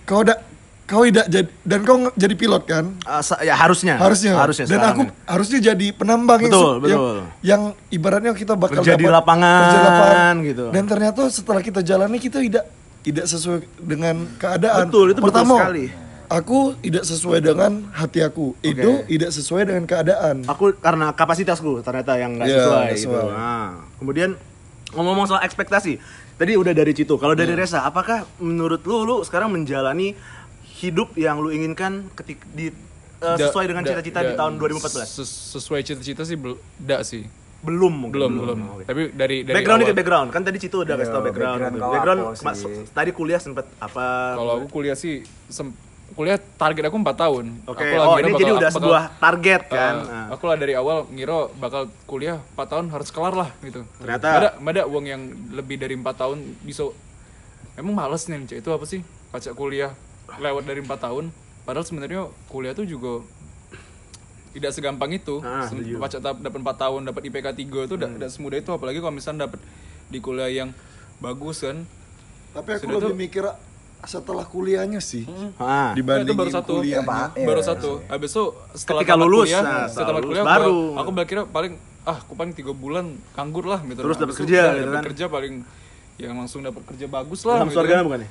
kau 0.04 0.22
da, 0.22 0.38
kau 0.86 1.02
tidak 1.02 1.26
jadi 1.26 1.50
dan 1.62 1.80
kau 1.82 1.98
jadi 2.14 2.34
pilot 2.34 2.64
kan 2.64 2.86
Uh, 3.02 3.22
ya 3.42 3.54
harusnya. 3.54 3.98
harusnya 3.98 4.34
Harusnya 4.34 4.66
dan 4.66 4.80
aku 4.84 5.02
ya. 5.04 5.12
harusnya 5.28 5.60
jadi 5.66 5.88
penambang 5.92 6.40
yang, 6.40 6.52
Betul, 6.52 6.70
yang 6.70 6.82
betul. 7.02 7.18
yang 7.42 7.62
ibaratnya 7.90 8.32
kita 8.32 8.54
bakal 8.54 8.80
Kerja 8.80 8.94
di 8.94 9.02
dapat- 9.02 9.16
lapangan, 9.16 9.62
kerja 9.64 9.80
lapangan 9.82 10.36
gitu. 10.44 10.66
dan 10.70 10.84
ternyata 10.86 11.22
setelah 11.28 11.60
kita 11.60 11.82
jalani 11.82 12.18
kita 12.18 12.38
tidak 12.40 12.66
tidak 13.02 13.26
sesuai 13.26 13.60
dengan 13.78 14.16
keadaan 14.36 14.86
Betul, 14.88 15.06
itu 15.08 15.14
betul 15.16 15.28
pertama 15.28 15.56
sekali. 15.60 15.86
aku 16.28 16.60
tidak 16.80 17.04
sesuai 17.04 17.40
dengan 17.40 17.72
hati 17.92 18.20
aku 18.20 18.46
Edo 18.60 18.92
tidak 19.04 19.30
sesuai 19.32 19.64
dengan 19.64 19.84
keadaan 19.84 20.36
Aku 20.44 20.70
karena 20.76 21.10
kapasitasku 21.12 21.82
ternyata 21.82 22.14
yang 22.16 22.34
nggak 22.34 22.46
Iya, 22.46 22.58
sesuai, 22.60 22.86
gitu. 22.88 23.02
sesuai. 23.10 23.26
Nah, 23.28 23.70
kemudian 23.96 24.30
ngomong-ngomong 24.88 25.28
soal 25.28 25.42
ekspektasi. 25.42 25.98
Tadi 26.36 26.52
udah 26.54 26.72
dari 26.72 26.92
Citu. 26.92 27.16
Kalau 27.16 27.32
dari 27.32 27.52
Reza, 27.52 27.80
apakah 27.82 28.28
menurut 28.38 28.84
lu 28.84 29.04
lu 29.04 29.16
sekarang 29.22 29.48
menjalani 29.50 30.12
hidup 30.76 31.16
yang 31.16 31.38
lu 31.38 31.50
inginkan 31.50 32.12
ketik 32.14 32.44
di 32.50 32.68
eh, 32.68 32.76
Da- 33.18 33.40
sesuai 33.42 33.66
dengan 33.66 33.82
cita-cita 33.82 34.20
di 34.22 34.34
tahun 34.34 34.56
2014? 34.56 35.08
ses- 35.08 35.36
sesuai 35.54 35.82
cita-cita 35.82 36.22
sih 36.22 36.36
belum 36.36 36.58
enggak 36.78 37.02
sih. 37.02 37.24
Belum 37.60 37.90
mungkin. 37.90 38.14
Belum, 38.14 38.32
belum. 38.38 38.60
Oke. 38.70 38.84
Tapi 38.86 39.02
dari 39.10 39.42
dari 39.42 39.56
background 39.56 39.82
awal, 39.82 39.96
background. 39.96 40.28
Kan 40.30 40.42
tadi 40.44 40.58
Citu 40.60 40.78
udah 40.80 40.96
kasih 40.96 41.10
tau 41.10 41.18
Iya, 41.18 41.26
background. 41.26 41.58
background 41.58 41.90
Background 41.90 42.22
sih? 42.54 42.86
tadi 42.92 43.10
kuliah 43.10 43.40
sempet 43.40 43.66
apa? 43.80 44.06
Kalau 44.36 44.52
aku 44.56 44.68
kuliah 44.70 44.94
sih 44.94 45.24
sem- 45.48 45.74
kuliah 46.14 46.38
target 46.38 46.86
aku 46.86 46.96
4 46.96 47.18
tahun. 47.18 47.46
Oke, 47.66 47.82
Aku 47.82 47.96
lah 47.96 48.06
oh 48.06 48.16
ini 48.16 48.30
bakal- 48.30 48.38
jadi 48.38 48.52
udah 48.54 48.62
bakal- 48.62 48.78
sebuah 48.78 49.04
target 49.18 49.62
Uh, 49.64 49.74
kan. 49.74 49.94
Nah. 49.98 50.26
Aku 50.30 50.44
lah 50.46 50.56
dari 50.56 50.74
awal 50.74 50.98
ngira 51.10 51.38
bakal 51.56 51.82
kuliah 52.06 52.38
4 52.54 52.70
tahun 52.70 52.86
harus 52.94 53.10
kelar 53.10 53.34
lah 53.34 53.50
gitu. 53.60 53.82
Ternyata- 53.98 54.30
ada 54.30 54.50
ada 54.54 54.82
uang 54.86 55.06
yang 55.08 55.22
lebih 55.50 55.76
dari 55.76 55.96
4 55.96 56.14
tahun 56.16 56.38
bisa 56.62 56.86
Emang 57.74 57.92
males 57.94 58.24
nih 58.24 58.40
Cek. 58.46 58.58
itu 58.58 58.70
apa 58.70 58.86
sih? 58.86 59.02
Pajak 59.28 59.52
kuliah 59.52 59.92
lewat 60.36 60.64
dari 60.64 60.80
4 60.80 60.90
tahun. 61.00 61.26
Padahal 61.62 61.84
sebenarnya 61.84 62.22
kuliah 62.46 62.72
tuh 62.72 62.84
juga 62.84 63.26
tidak 64.52 64.72
segampang 64.72 65.12
itu. 65.12 65.42
Ah, 65.42 65.68
tahap 65.68 66.40
dapat 66.40 66.60
4 66.62 66.76
tahun, 66.80 67.02
dapat 67.04 67.22
IPK 67.26 67.48
3 67.52 67.86
itu 67.86 67.94
tidak 67.94 68.12
tidak 68.14 68.30
semudah 68.30 68.58
itu 68.58 68.72
apalagi 68.72 68.98
kalau 68.98 69.14
misalnya 69.14 69.46
dapat 69.46 69.60
di 70.08 70.20
kuliah 70.20 70.48
yang 70.48 70.70
bagus 71.18 71.62
kan. 71.62 71.84
Tapi 72.52 72.70
aku 72.74 72.84
Sudah 72.86 72.96
lebih 72.98 73.12
tuh- 73.12 73.20
mikir 73.20 73.44
setelah 74.06 74.46
kuliahnya 74.46 75.02
sih. 75.02 75.26
Ah. 75.58 75.92
Dibanding 75.92 76.30
itu 76.30 76.38
baru 76.38 76.52
satu. 76.54 76.74
kuliahnya. 76.80 77.04
Pak. 77.04 77.28
baru 77.42 77.60
Iya. 77.60 77.68
satu. 77.68 77.92
Habis 78.06 78.30
itu 78.32 78.44
setelah 78.76 79.02
Ketika 79.02 79.16
lulus, 79.18 79.48
kuliah, 79.50 79.62
nah, 79.62 79.86
setelah 79.90 80.20
lulus 80.22 80.30
kuliah 80.32 80.46
baru. 80.46 80.64
aku, 80.64 81.00
aku 81.02 81.10
berkira 81.12 81.42
paling 81.44 81.74
ah 82.06 82.18
aku 82.22 82.34
paling 82.38 82.54
tiga 82.54 82.70
bulan 82.72 83.06
nganggur 83.34 83.66
lah 83.66 83.82
gitu. 83.82 84.00
Terus 84.00 84.16
dapat 84.16 84.36
kerja, 84.38 84.62
gitu 84.72 84.78
dapat 84.80 84.94
kan. 84.94 85.04
kerja 85.10 85.26
paling 85.26 85.54
yang 86.16 86.32
langsung 86.38 86.62
dapat 86.62 86.86
kerja 86.86 87.06
bagus 87.10 87.42
lah. 87.44 87.60
Ilham 87.60 87.68
gitu 87.68 87.82
kan. 87.82 88.04
bukan 88.06 88.22
ya? 88.24 88.30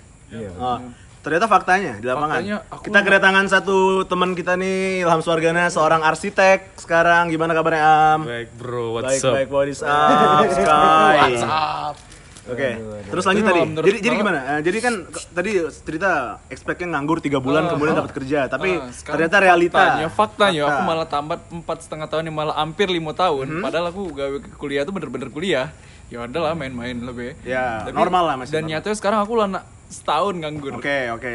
Oh, 0.56 0.78
ternyata 1.24 1.46
faktanya 1.46 1.96
di 1.96 2.04
lapangan. 2.04 2.36
Faktanya, 2.36 2.56
aku- 2.68 2.84
kita 2.84 2.98
kedatangan 3.00 3.44
satu 3.48 3.76
teman 4.04 4.30
kita 4.32 4.54
nih, 4.54 5.00
Ilham 5.00 5.18
Suargana, 5.18 5.66
seorang 5.66 6.04
arsitek 6.04 6.76
sekarang. 6.76 7.26
Gimana 7.26 7.50
kabarnya 7.50 7.80
Am? 8.14 8.20
Baik 8.22 8.52
bro, 8.54 8.92
baik, 8.94 9.08
what's 9.08 9.24
up? 9.24 9.32
baik, 9.32 9.48
what 9.48 9.66
is 9.66 9.80
up, 9.80 10.44
Sky? 10.46 11.16
Whatsapp. 11.32 11.96
Oke, 12.44 12.76
terus 13.08 13.24
lanjut 13.24 13.40
Tapi 13.42 13.56
tadi. 13.56 13.88
Jadi, 13.88 13.98
jadi 14.04 14.14
gimana? 14.14 14.38
Eh, 14.46 14.60
jadi 14.62 14.78
kan 14.78 14.94
tadi 15.32 15.50
cerita 15.80 16.10
expect-nya 16.46 16.92
nganggur 16.92 17.16
tiga 17.18 17.40
bulan 17.40 17.64
Ah, 17.64 17.70
kemudian 17.72 17.96
ah. 17.96 18.04
dapat 18.04 18.12
kerja, 18.12 18.44
tapi 18.46 18.76
sekarang 18.92 19.16
ternyata 19.16 19.36
realita. 19.40 19.80
faktanya, 19.80 20.08
faktanya 20.12 20.62
Fakta. 20.62 20.74
aku 20.74 20.80
malah 20.84 21.08
tamat 21.08 21.40
empat 21.50 21.78
setengah 21.80 22.04
tahun 22.04 22.28
yang 22.28 22.36
malah 22.36 22.52
hampir 22.54 22.84
lima 22.86 23.10
tahun 23.12 23.48
Hmm? 23.48 23.62
padahal 23.64 23.88
aku 23.88 24.12
gawe 24.12 24.36
kuliah 24.54 24.84
tuh 24.84 24.92
bener-bener 24.92 25.32
kuliah 25.32 25.72
ya 26.06 26.20
adalah 26.20 26.52
main-main 26.52 26.92
lebih 26.94 27.32
Ya, 27.42 27.88
normal 27.88 28.22
lah 28.26 28.34
masih 28.36 28.52
dan 28.52 28.60
normal. 28.60 28.76
nyatanya 28.76 28.96
sekarang 29.00 29.18
aku 29.18 29.34
lah 29.34 29.48
na- 29.48 29.64
setahun 29.94 30.34
nganggur 30.36 30.74
Oke, 30.74 30.98
oke. 31.08 31.30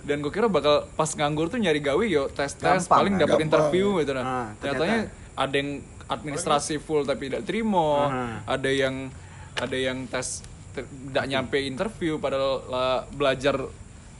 dan 0.00 0.16
gue 0.18 0.28
kira 0.28 0.46
bakal 0.46 0.88
pas 0.90 1.06
nganggur 1.08 1.46
tuh 1.46 1.56
nyari 1.56 1.78
gawe 1.78 2.02
yo 2.02 2.26
tes 2.28 2.50
tes 2.52 2.58
Gampang, 2.82 2.90
paling 2.90 3.14
dapat 3.16 3.38
interview 3.40 3.98
gitu 3.98 4.12
nah 4.12 4.24
Ah, 4.24 4.46
ternyatanya 4.56 4.98
ada 5.34 5.54
yang 5.54 5.70
administrasi 6.06 6.74
full 6.78 7.02
tapi 7.02 7.28
tidak 7.28 7.44
terima 7.44 7.88
Ah. 8.02 8.34
ada 8.48 8.66
yang 8.66 9.08
ada 9.54 9.76
yang 9.76 10.04
tes 10.04 10.42
ter- 10.70 10.88
tidak 11.06 11.24
nyampe 11.26 11.58
interview 11.60 12.16
padahal 12.16 12.64
lah 12.66 12.94
belajar 13.08 13.54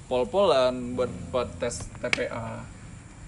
pol-polan 0.06 0.74
buat 0.92 1.10
buat 1.28 1.48
tes 1.56 1.86
TPA 1.96 2.62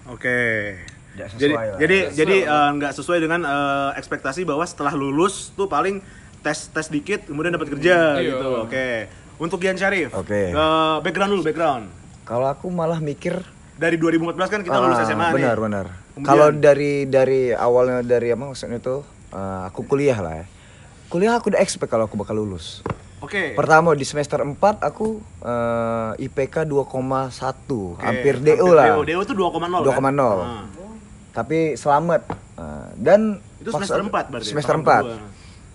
Oke. 0.04 0.74
Sesuai 1.12 1.38
Jadi 1.38 1.52
lah. 1.52 1.62
jadi 1.76 1.98
Nggak 2.00 2.16
jadi 2.16 2.36
sesuai 2.40 2.56
eh, 2.58 2.70
nggak 2.74 2.92
sesuai 2.92 3.18
dengan 3.20 3.40
eh, 3.44 3.90
ekspektasi 3.94 4.40
bahwa 4.42 4.64
setelah 4.64 4.92
lulus 4.92 5.52
tuh 5.52 5.66
paling 5.66 6.02
tes 6.42 6.66
tes 6.66 6.86
dikit 6.88 7.22
kemudian 7.24 7.52
dapat 7.52 7.70
kerja 7.70 8.16
Iya. 8.16 8.34
gitu. 8.34 8.48
Oke. 8.60 8.88
Untuk 9.42 9.58
Gian 9.58 9.74
Syarif. 9.74 10.14
Oke. 10.14 10.48
eh, 10.48 10.96
background 11.00 11.30
dulu, 11.32 11.42
background. 11.42 11.84
Kalau 12.22 12.46
aku 12.46 12.70
malah 12.70 13.02
mikir 13.02 13.42
Dari 13.72 13.98
2014 13.98 14.46
kan 14.46 14.60
kita 14.62 14.78
lulus 14.78 14.94
Ah, 14.96 15.04
SMA 15.04 15.26
nih. 15.26 15.34
benar 15.34 15.56
benar. 15.58 15.86
Kemudian- 16.12 16.28
Kalau 16.28 16.46
dari 16.54 16.92
dari 17.04 17.50
awalnya 17.50 17.98
dari 18.00 18.30
apa 18.30 18.44
maksudnya 18.46 18.78
itu 18.78 19.02
eh, 19.28 19.60
aku 19.66 19.82
kuliah 19.82 20.14
lah 20.16 20.34
ya. 20.36 20.46
Kuliah 21.08 21.34
aku 21.34 21.50
udah 21.50 21.58
expect 21.58 21.90
kalau 21.90 22.06
aku 22.06 22.14
bakal 22.14 22.38
lulus. 22.38 22.86
Oke. 23.18 23.52
Pertama 23.52 23.90
di 23.92 24.02
semester 24.02 24.38
4 24.38 24.54
aku 24.80 25.18
eh, 25.40 26.22
IPK 26.22 26.62
2,1, 26.62 26.78
Oke, 27.92 28.00
hampir 28.00 28.34
DO 28.38 28.70
lah. 28.70 28.86
DO, 28.92 29.02
DO 29.04 29.20
itu 29.20 29.34
2,0 29.34 29.82
2,0. 29.82 29.90
kan? 29.90 30.06
Ah. 30.38 30.64
Tapi 31.32 31.74
selamat. 31.74 32.22
Eh, 32.54 32.86
dan 32.96 33.40
Itu 33.58 33.72
semester 33.72 33.98
maksud- 33.98 34.12
4 34.14 34.24
berarti. 34.28 34.46
ya? 34.46 34.50
Semester 34.52 34.74
tahun 34.74 34.84
4. 34.84 35.02
kedua. 35.02 35.30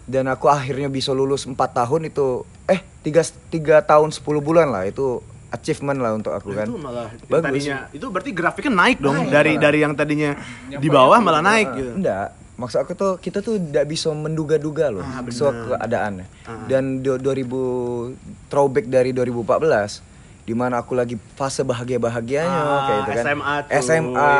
Dan 0.07 0.25
aku 0.25 0.47
akhirnya 0.47 0.87
bisa 0.87 1.11
lulus 1.11 1.43
4 1.43 1.55
tahun 1.75 2.07
itu 2.07 2.47
eh 2.67 2.79
3 3.01 3.23
3 3.49 3.81
tahun 3.81 4.09
10 4.11 4.21
bulan 4.39 4.67
lah 4.67 4.83
itu 4.83 5.19
achievement 5.47 5.95
lah 5.95 6.11
untuk 6.11 6.31
aku 6.31 6.51
kan. 6.51 6.67
Itu 6.67 6.75
malah 6.75 7.07
Bagus. 7.25 7.43
tadinya 7.63 7.77
itu 7.89 8.05
berarti 8.05 8.31
grafiknya 8.31 8.73
naik 8.73 8.97
dong 8.97 9.15
Naik, 9.17 9.31
dari 9.31 9.51
malah. 9.51 9.63
dari 9.63 9.77
yang 9.79 9.93
tadinya 9.93 10.31
di 10.69 10.89
bawah 10.89 11.17
malah 11.17 11.39
naik 11.41 11.67
gitu. 11.73 11.91
Enggak, 11.95 12.27
maksud 12.53 12.77
aku 12.77 12.91
tuh 12.93 13.11
kita 13.15 13.39
tuh 13.39 13.55
tidak 13.55 13.85
bisa 13.85 14.11
menduga-duga 14.11 14.91
loh 14.91 15.01
Ah, 15.01 15.23
soal 15.29 15.55
keadaannya. 15.71 16.27
Dan 16.67 16.99
do- 16.99 17.15
2000 17.15 18.11
throwback 18.45 18.85
dari 18.85 19.11
2014 19.11 20.03
di 20.43 20.51
mana 20.51 20.79
aku 20.79 20.91
lagi 20.93 21.15
fase 21.33 21.59
bahagia-bahagianya 21.61 22.59
Ah, 22.59 22.83
kayak 22.85 22.99
itu 22.99 23.11
kan. 23.13 23.23
SMA 23.25 23.55
tuh. 23.61 23.71
SMA 23.77 24.35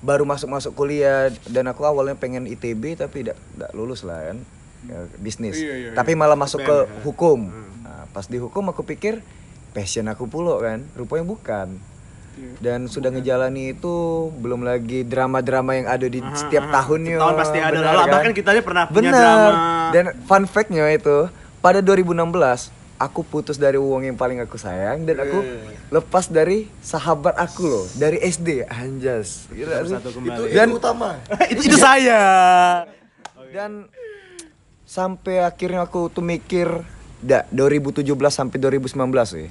baru 0.00 0.24
masuk-masuk 0.24 0.72
kuliah 0.74 1.28
dan 1.44 1.64
aku 1.66 1.84
awalnya 1.84 2.12
pengen 2.14 2.44
ITB 2.46 2.96
tapi 2.96 3.20
tidak 3.22 3.36
tidak 3.36 3.70
lulus 3.72 4.00
lah 4.00 4.20
kan. 4.22 4.40
Ya, 4.82 4.98
bisnis. 5.16 5.54
Iya, 5.54 5.64
iya, 5.66 5.74
iya. 5.86 5.90
Tapi 5.92 6.12
malah 6.14 6.34
masuk 6.34 6.60
ke 6.60 6.76
ya. 6.78 6.88
hukum. 7.02 7.52
Nah, 7.80 8.08
pas 8.08 8.24
di 8.24 8.36
hukum 8.36 8.64
aku 8.66 8.80
pikir 8.82 9.20
passion 9.70 10.06
aku 10.06 10.24
pula 10.24 10.56
kan, 10.58 10.82
rupanya 10.94 11.22
bukan. 11.22 11.68
Iya. 12.32 12.52
Dan 12.58 12.80
sudah 12.86 13.10
ngejalani 13.10 13.74
itu 13.74 13.92
belum 14.34 14.62
lagi 14.62 15.02
drama-drama 15.02 15.74
yang 15.74 15.86
ada 15.86 16.06
di 16.06 16.18
Aha, 16.18 16.32
setiap 16.34 16.64
aha. 16.64 16.72
tahunnya. 16.74 17.16
Tahun 17.18 17.36
pasti 17.36 17.58
ada 17.58 17.78
lah. 17.78 17.92
kan? 18.00 18.12
Bahkan 18.14 18.32
kita 18.32 18.48
aja 18.50 18.62
pernah 18.62 18.84
punya 18.86 19.10
Benar. 19.10 19.20
drama. 19.20 19.50
Dan 19.90 20.04
fun 20.24 20.44
fact-nya 20.44 20.88
itu 20.88 21.28
pada 21.58 21.78
2016 21.78 22.72
aku 22.96 23.20
putus 23.22 23.56
dari 23.56 23.76
uang 23.76 24.04
yang 24.04 24.14
paling 24.14 24.38
aku 24.38 24.56
sayang 24.56 25.04
dan 25.04 25.16
aku 25.18 25.40
Eh. 25.40 25.76
lepas 25.88 26.24
dari 26.26 26.68
sahabat 26.80 27.32
aku 27.34 27.64
loh 27.64 27.84
dari 27.94 28.16
SD 28.18 28.64
anjas 28.64 29.48
kembali. 29.48 30.24
Itu 30.26 30.42
Dan- 30.50 30.68
itu 30.68 30.76
utama. 30.78 31.10
itu 31.52 31.60
itu 31.66 31.76
saya. 31.76 32.20
dan 33.50 33.90
sampai 34.90 35.38
akhirnya 35.38 35.86
aku 35.86 36.10
tuh 36.10 36.18
mikir 36.18 36.66
dak 37.22 37.46
2017 37.48 38.02
sampai 38.26 38.58
2019 38.58 38.90
sih 39.22 39.46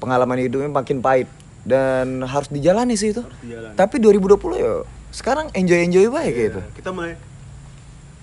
pengalaman 0.00 0.40
hidupnya 0.40 0.72
makin 0.72 1.04
pahit 1.04 1.28
dan 1.60 2.24
harus 2.24 2.48
dijalani 2.48 2.96
sih 2.96 3.12
itu 3.12 3.20
dijalani. 3.44 3.76
tapi 3.76 4.00
2020 4.00 4.40
ya 4.56 4.88
sekarang 5.12 5.52
enjoy 5.52 5.84
enjoy 5.84 6.08
baik 6.08 6.32
gitu 6.32 6.60
Kita 6.72 6.90
mulai 6.90 7.12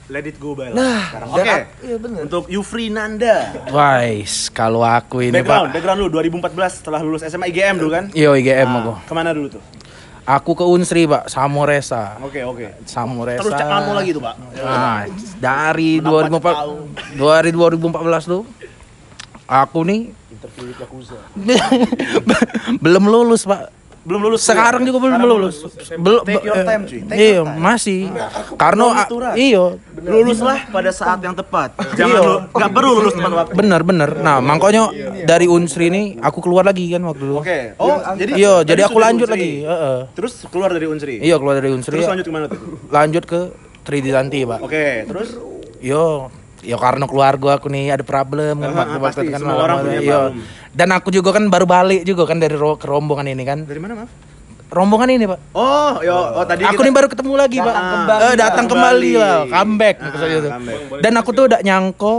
let 0.09 0.25
it 0.25 0.41
go 0.41 0.57
by 0.57 0.73
Nah, 0.73 1.07
sekarang. 1.07 1.29
Oke. 1.29 1.55
iya 1.85 1.95
bener. 1.95 2.19
Untuk 2.25 2.43
Yufri 2.49 2.89
Nanda. 2.89 3.55
Wais, 3.71 4.51
kalau 4.51 4.83
aku 4.83 5.23
ini 5.23 5.39
background, 5.39 5.71
pak, 5.71 5.73
background 5.77 5.99
lu 6.01 6.09
2014 6.11 6.51
setelah 6.83 6.99
lulus 6.99 7.23
SMA 7.23 7.47
IGM 7.47 7.79
dulu 7.79 7.91
kan? 7.93 8.05
yo 8.11 8.35
IGM 8.35 8.65
Ah, 8.65 8.75
aku. 8.81 8.91
Ke 9.07 9.13
mana 9.13 9.31
dulu 9.31 9.47
tuh? 9.47 9.63
Aku 10.21 10.53
ke 10.53 10.61
Unsri 10.61 11.09
pak, 11.09 11.25
Samoresa. 11.25 12.21
Oke 12.21 12.45
oke. 12.45 12.85
Samoresa. 12.85 13.41
Terus 13.41 13.57
kamu 13.57 13.91
lagi 13.97 14.09
tuh 14.13 14.21
pak. 14.21 14.35
Nah, 14.61 15.09
dari 15.41 15.97
Menambah 15.97 16.53
2004, 17.17 17.17
dari 17.17 17.49
2014 17.49 18.29
tuh, 18.29 18.45
aku 19.49 19.81
nih 19.81 20.13
belum 22.83 23.03
lulus 23.09 23.49
pak. 23.49 23.80
Belum 24.01 24.17
lulus. 24.19 24.41
Sekarang 24.41 24.81
juga 24.81 24.97
belum 24.97 25.21
lulus. 25.21 25.61
Belum. 25.93 26.25
Take 26.25 26.41
your 26.41 26.65
time, 26.65 26.81
cuy. 26.89 26.99
Take 27.05 27.17
Iya, 27.17 27.35
your 27.37 27.45
time. 27.45 27.61
masih. 27.61 28.01
Karena 28.57 28.85
iya, 29.35 29.63
Luluslah 29.93 30.57
pada 30.67 30.89
saat 30.89 31.21
yang 31.21 31.37
tepat. 31.37 31.77
Jangan 31.93 32.09
Iya. 32.11 32.25
lu 32.25 32.33
nggak 32.49 32.71
perlu 32.71 32.91
lulus 32.97 33.13
tepat 33.13 33.31
waktu. 33.31 33.53
bener 33.53 33.81
bener. 33.85 34.09
Nah, 34.17 34.41
makanya 34.41 34.89
dari 35.23 35.45
Unsri 35.45 35.87
ini 35.87 36.17
aku 36.17 36.41
keluar 36.41 36.65
lagi 36.65 36.89
kan 36.89 37.01
waktu 37.03 37.21
dulu. 37.21 37.45
Oke. 37.45 37.77
Oh, 37.77 38.01
jadi 38.17 38.31
Iya, 38.33 38.53
tadi 38.59 38.69
jadi 38.73 38.81
aku 38.89 38.97
lanjut 38.97 39.27
Unsri. 39.29 39.37
lagi. 39.37 39.51
Heeh. 39.63 39.97
Terus 40.17 40.33
keluar 40.49 40.69
dari 40.73 40.87
Unsri. 40.89 41.15
Iya, 41.21 41.35
keluar 41.37 41.55
dari 41.55 41.69
Unsri. 41.69 41.93
Terus 41.93 42.09
lanjut 42.09 42.25
ke 42.25 42.33
mana 42.33 42.45
tuh? 42.49 42.59
lanjut 42.89 43.23
ke 43.23 43.41
Tridisanti 43.81 44.45
pak 44.45 44.59
Oke, 44.61 45.05
terus 45.05 45.33
yo 45.77 46.29
yo 46.61 46.77
karena 46.77 47.03
keluarga 47.03 47.57
aku 47.57 47.67
nih 47.67 47.89
ada 47.91 48.03
problem 48.03 48.59
kan 48.59 48.69
Ah, 48.69 48.77
waktu- 48.77 49.01
pasti, 49.01 49.21
itu 49.23 49.31
kan 49.31 49.39
semua 49.41 49.57
orang 49.59 49.77
lama- 49.77 49.85
punya 49.87 49.99
yo. 49.99 50.19
problem. 50.29 50.33
dan 50.71 50.87
aku 50.91 51.09
juga 51.09 51.29
kan 51.31 51.43
baru 51.47 51.65
balik 51.65 52.01
juga 52.03 52.23
kan 52.23 52.37
dari 52.37 52.53
ro- 52.53 52.75
ke 52.75 52.85
rombongan 52.85 53.27
ini 53.27 53.43
kan 53.43 53.59
dari 53.63 53.77
mana, 53.77 53.93
Maaf? 53.97 54.11
rombongan 54.69 55.09
ini 55.11 55.25
pak 55.25 55.39
Oh, 55.51 55.93
yo, 55.99 56.13
oh 56.13 56.45
tadi 56.45 56.61
aku 56.63 56.73
kita- 56.75 56.85
nih 56.85 56.93
baru 56.93 57.07
ketemu 57.07 57.33
lagi 57.35 57.57
pak 57.57 57.65
Datang 57.67 57.81
Eh, 57.83 57.97
kembali. 57.97 58.35
datang 58.37 58.65
Kembali. 58.65 59.09
kembali 59.09 59.11
lah 59.17 59.35
comeback 59.51 59.95
Ah, 59.95 60.05
maksudnya 60.07 60.37
itu. 60.37 60.49
comeback. 60.49 61.01
dan 61.01 61.13
aku 61.15 61.29
tuh 61.31 61.43
udah 61.45 61.59
nyangko 61.59 62.15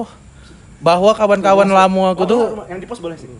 bahwa 0.81 1.11
kawan-kawan 1.13 1.69
lama 1.69 2.03
aku 2.11 2.23
tuh 2.25 2.43
yang 2.67 2.77
di 2.77 2.85
pos 2.85 2.99
boleh 2.99 3.15
sih. 3.15 3.31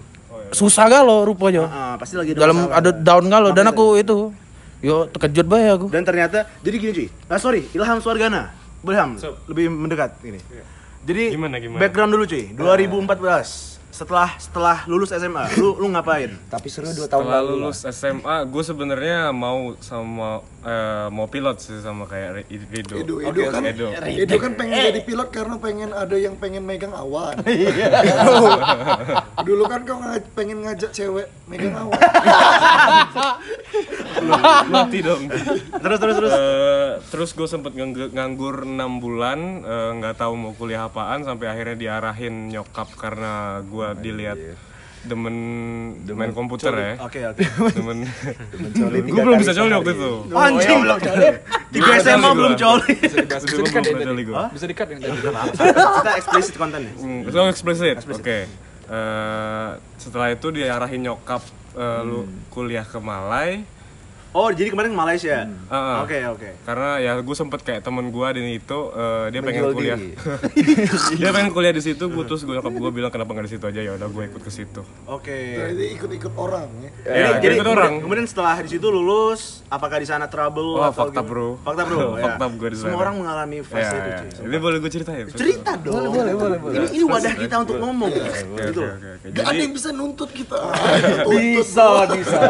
susah 0.51 0.87
galau 0.87 1.25
rupanya 1.25 1.65
Ah, 1.65 1.95
pasti 1.97 2.15
lagi 2.15 2.31
dalam 2.33 2.69
ada 2.69 2.91
down 2.91 3.27
galau 3.27 3.51
dan 3.51 3.67
aku 3.67 3.97
itu 3.97 4.31
yo 4.79 5.09
terkejut 5.09 5.47
banget 5.47 5.75
aku 5.75 5.87
Dan 5.89 6.03
ternyata 6.03 6.47
jadi 6.59 6.77
gini 6.77 6.93
cuy. 6.93 7.09
Ah 7.27 7.37
sorry, 7.37 7.67
Ilham 7.71 7.99
Suargana. 7.99 8.55
Boleh 8.79 8.99
Ham, 8.99 9.15
lebih 9.47 9.67
mendekat 9.69 10.19
ini. 10.23 10.43
Jadi 11.03 11.35
Gimana, 11.35 11.59
gimana? 11.59 11.81
background 11.83 12.15
dulu 12.15 12.25
cuy. 12.31 12.55
2014 12.55 13.82
setelah 13.93 14.33
setelah 14.37 14.83
lulus 14.87 15.13
SMA, 15.13 15.53
lu 15.55 15.77
lu 15.77 15.87
ngapain? 15.87 16.33
tapi 16.49 16.67
seru 16.67 16.89
dua 16.89 17.05
tahun 17.05 17.23
Setelah 17.23 17.37
lalu 17.39 17.53
lah. 17.53 17.61
lulus 17.63 17.79
SMA, 17.87 18.37
gue 18.47 18.63
sebenarnya 18.63 19.19
mau 19.31 19.59
sama 19.79 20.41
eh, 20.63 21.09
mau 21.09 21.27
pilot 21.27 21.57
sih 21.59 21.77
sama 21.79 22.05
kayak 22.05 22.49
Rido. 22.49 22.97
Edo, 22.97 23.15
Edo 23.21 23.29
Oke, 23.39 23.51
kan, 23.51 23.63
Edo. 23.63 23.87
Edo 23.93 24.37
kan 24.39 24.53
pengen 24.55 24.77
jadi 24.89 25.01
pilot 25.03 25.29
karena 25.29 25.57
pengen 25.57 25.91
ada 25.93 26.17
yang 26.17 26.35
pengen 26.35 26.63
megang 26.63 26.91
awan. 26.91 27.37
Dulu 29.47 29.65
kan 29.67 29.81
kau 29.83 29.99
ngaj- 29.99 30.33
pengen 30.33 30.63
ngajak 30.63 30.91
cewek 30.91 31.29
megang 31.45 31.77
awan. 31.77 32.01
Mati 34.69 34.99
dong. 35.01 35.23
Terus 35.75 35.99
terus 35.99 36.17
terus. 36.17 36.33
Eh, 36.33 36.91
terus 37.09 37.31
gue 37.33 37.45
sempet 37.47 37.73
ngangg- 37.73 38.09
nganggur 38.11 38.65
6 38.65 38.73
bulan 38.99 39.39
eh, 39.61 39.91
nggak 39.97 40.17
tahu 40.17 40.33
mau 40.35 40.53
kuliah 40.55 40.87
apaan 40.87 41.23
sampai 41.23 41.47
akhirnya 41.47 41.77
diarahin 41.77 42.49
nyokap 42.49 42.89
karena 42.95 43.33
gue 43.63 43.82
dilihat 43.99 44.39
demen 45.03 45.35
main 46.15 46.31
komputer 46.31 46.71
ya. 46.71 46.91
Oke, 47.03 47.27
oke. 47.27 47.43
Demen. 47.77 48.07
Gue 49.03 49.19
belum 49.19 49.39
bisa 49.43 49.51
coli 49.51 49.75
waktu 49.75 49.93
itu. 49.99 50.13
Anjing 50.31 50.79
belum 50.87 50.99
coli. 51.03 51.29
Belum 51.75 51.95
SMA 51.99 52.23
coli 52.23 52.39
belum 52.39 52.53
gua. 52.55 52.63
coli. 52.63 52.93
Bisa 53.03 53.17
Belum 53.43 53.65
dikat 53.67 53.83
ya 53.83 53.93
coli 53.99 54.05
tadi. 54.07 54.23
gua. 54.23 54.43
Bisa 54.55 54.67
dikat 54.71 54.87
yang 54.95 55.01
tadi. 55.03 55.19
Kita 55.59 56.11
eksplisit 56.15 56.55
kontennya. 56.55 56.93
Hmm, 57.03 57.21
so 57.35 57.51
explicit. 57.51 57.97
Oke. 58.07 58.39
Eh, 58.93 59.71
setelah 59.99 60.29
itu 60.31 60.47
diarahin 60.55 61.01
nyokap 61.03 61.43
eh, 61.75 62.01
lu 62.07 62.23
kuliah 62.55 62.87
ke 62.87 62.99
Malai. 63.03 63.67
Oh, 64.33 64.49
jadi 64.49 64.69
kemarin 64.69 64.91
ke 64.91 64.99
Malaysia. 64.99 65.45
Heeh. 65.45 65.97
Oke, 66.01 66.19
oke. 66.27 66.49
Karena 66.63 66.97
ya 66.97 67.13
gue 67.15 67.37
sempet 67.37 67.61
kayak 67.61 67.81
temen 67.81 68.09
gue 68.09 68.25
dan 68.27 68.47
itu 68.47 68.79
eh, 68.91 69.27
dia 69.29 69.41
pengen 69.41 69.61
Menjual 69.61 69.73
kuliah. 69.77 69.99
diri. 69.99 70.17
dia 71.21 71.31
pengen 71.31 71.53
kuliah 71.53 71.69
di 71.71 71.83
situ. 71.83 72.05
Gue 72.07 72.25
terus 72.25 72.41
gue 72.41 72.51
nyokap 72.51 72.73
gue 72.73 72.91
bilang 72.91 73.09
kenapa 73.09 73.29
nggak 73.31 73.45
di 73.45 73.53
situ 73.53 73.65
aja 73.67 73.81
ya 73.83 73.93
udah 73.93 74.09
gue 74.09 74.23
ikut 74.27 74.41
ke 74.41 74.49
situ. 74.49 74.81
Oke. 75.05 75.37
Jadi 75.69 75.85
ikut-ikut 75.93 76.33
orang 76.35 76.65
ya. 76.81 76.91
Ya, 77.05 77.13
jadi, 77.37 77.45
jadi 77.45 77.55
ikut 77.61 77.69
orang. 77.69 77.93
kemudian 78.01 78.25
setelah 78.25 78.57
di 78.59 78.71
situ 78.71 78.87
lulus, 78.89 79.61
apakah 79.69 80.01
di 80.01 80.09
sana 80.09 80.25
trouble 80.27 80.77
Wah, 80.77 80.89
atau 80.89 81.05
fakta, 81.05 81.21
gimana? 81.21 81.29
bro. 81.29 81.49
Fakta 81.61 81.83
bro. 81.85 81.99
ya. 82.17 82.25
Fakta 82.25 82.45
gua 82.49 82.69
di 82.69 82.77
Semua 82.77 82.89
sana. 82.89 83.03
orang 83.03 83.15
mengalami 83.21 83.57
fase 83.61 83.85
Ya, 83.85 83.93
itu, 83.93 84.09
ya. 84.09 84.19
cuy. 84.33 84.45
Ini 84.49 84.57
boleh 84.59 84.77
gue 84.81 84.91
ceritain? 84.91 85.25
Cerita 85.29 85.73
dong. 85.77 86.09
Boleh, 86.09 86.33
boleh, 86.33 86.59
boleh. 86.59 86.75
Ini, 86.75 86.87
ini 86.91 87.05
wadah 87.05 87.35
kita 87.37 87.55
untuk 87.61 87.77
ngomong. 87.79 88.09
Gitu. 88.09 88.81
oke, 88.81 88.97
oke, 88.97 89.09
oke. 89.13 89.27
Gak 89.29 89.45
ada 89.45 89.51
Jadi 89.51 89.61
yang 89.61 89.73
bisa 89.77 89.89
nuntut 89.93 90.31
kita. 90.33 90.57
Bisa, 91.33 91.87
bisa. 92.09 92.41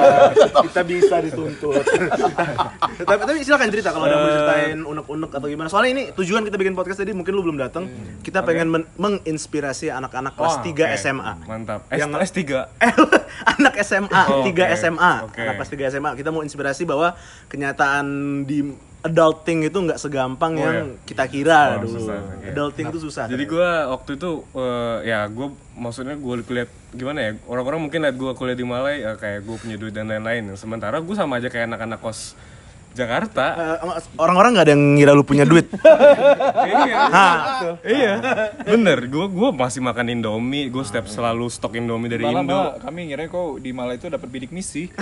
Kita 0.63 0.81
bisa 0.83 1.17
dituntut. 1.19 1.72
tapi, 3.09 3.21
tapi 3.23 3.39
silakan 3.41 3.69
cerita 3.69 3.91
kalau 3.91 4.05
ada 4.05 4.17
mau 4.17 4.29
ceritain 4.29 4.79
unek-unek 4.79 5.31
atau 5.33 5.47
gimana. 5.47 5.69
Soalnya 5.69 5.91
ini 5.93 6.03
tujuan 6.13 6.43
kita 6.43 6.57
bikin 6.57 6.75
podcast 6.75 7.01
tadi 7.01 7.13
mungkin 7.13 7.33
lu 7.33 7.43
belum 7.43 7.59
datang. 7.59 7.89
Kita 8.21 8.43
pengen 8.43 8.69
men- 8.69 8.89
menginspirasi 8.95 9.89
anak-anak 9.89 10.35
kelas 10.35 10.55
Wah, 10.59 10.65
3 10.65 10.71
oke. 10.71 10.85
SMA. 10.97 11.33
Mantap. 11.45 11.81
S 11.89 11.99
Yang- 11.99 12.13
S3. 12.23 12.41
Eh, 12.83 12.93
anak 13.49 13.75
SMA, 13.81 14.23
Oh, 14.29 14.45
3 14.45 14.51
oke. 14.51 14.65
SMA. 14.77 15.13
Oke. 15.25 15.41
Anak 15.41 15.55
kelas 15.59 15.71
3 15.71 15.91
SMA. 15.91 16.11
Kita 16.15 16.29
mau 16.29 16.43
inspirasi 16.43 16.83
bahwa 16.85 17.15
kenyataan 17.47 18.07
di 18.45 18.61
adulting 19.03 19.63
itu 19.63 19.75
nggak 19.75 19.99
segampang 19.99 20.53
Oh, 20.55 20.63
yang 20.63 20.75
iya. 20.89 21.03
kita 21.03 21.25
kira 21.27 21.77
Oh, 21.77 21.83
dulu. 21.83 21.99
susah, 21.99 22.19
oke. 22.19 22.47
Adulting 22.49 22.87
itu 22.89 22.99
susah. 23.03 23.25
Jadi 23.27 23.45
gue 23.45 23.69
waktu 23.89 24.11
itu 24.15 24.31
eh, 24.53 24.97
ya 25.05 25.27
gue 25.27 25.47
maksudnya 25.75 26.15
gue 26.15 26.35
kuliah 26.43 26.67
gimana 26.93 27.19
ya 27.21 27.31
orang-orang 27.45 27.81
mungkin 27.83 27.99
lihat 28.01 28.15
gue 28.15 28.31
kuliah 28.33 28.55
di 28.55 28.63
Malai 28.63 29.01
eh, 29.01 29.17
kayak 29.17 29.43
gue 29.43 29.57
punya 29.57 29.77
duit 29.77 29.91
dan 29.91 30.07
lain-lain. 30.07 30.55
Sementara 30.55 30.99
gue 30.99 31.15
sama 31.15 31.37
aja 31.37 31.47
kayak 31.47 31.67
anak-anak 31.69 31.99
kos 31.99 32.39
Jakarta. 32.93 33.45
Eh, 33.57 33.77
orang-orang 34.21 34.51
nggak 34.57 34.67
ada 34.69 34.73
yang 34.77 34.85
ngira 34.97 35.13
lu 35.17 35.25
punya 35.25 35.49
duit. 35.49 35.67
iya, 36.69 37.09
iya, 37.83 38.13
bener. 38.63 39.09
Gue 39.09 39.27
gue 39.33 39.49
masih 39.53 39.81
makan 39.81 40.13
Indomie. 40.13 40.69
Gue 40.69 40.85
setiap 40.85 41.09
selalu 41.09 41.49
stok 41.49 41.81
Indomie 41.81 42.13
dari 42.13 42.25
Malah, 42.25 42.43
Indo. 42.45 42.53
malah 42.53 42.75
kami 42.81 43.01
ngira 43.09 43.25
kok 43.29 43.49
di 43.61 43.71
Malah 43.73 43.95
itu 43.97 44.07
dapat 44.13 44.29
bidik 44.35 44.53
misi. 44.53 44.93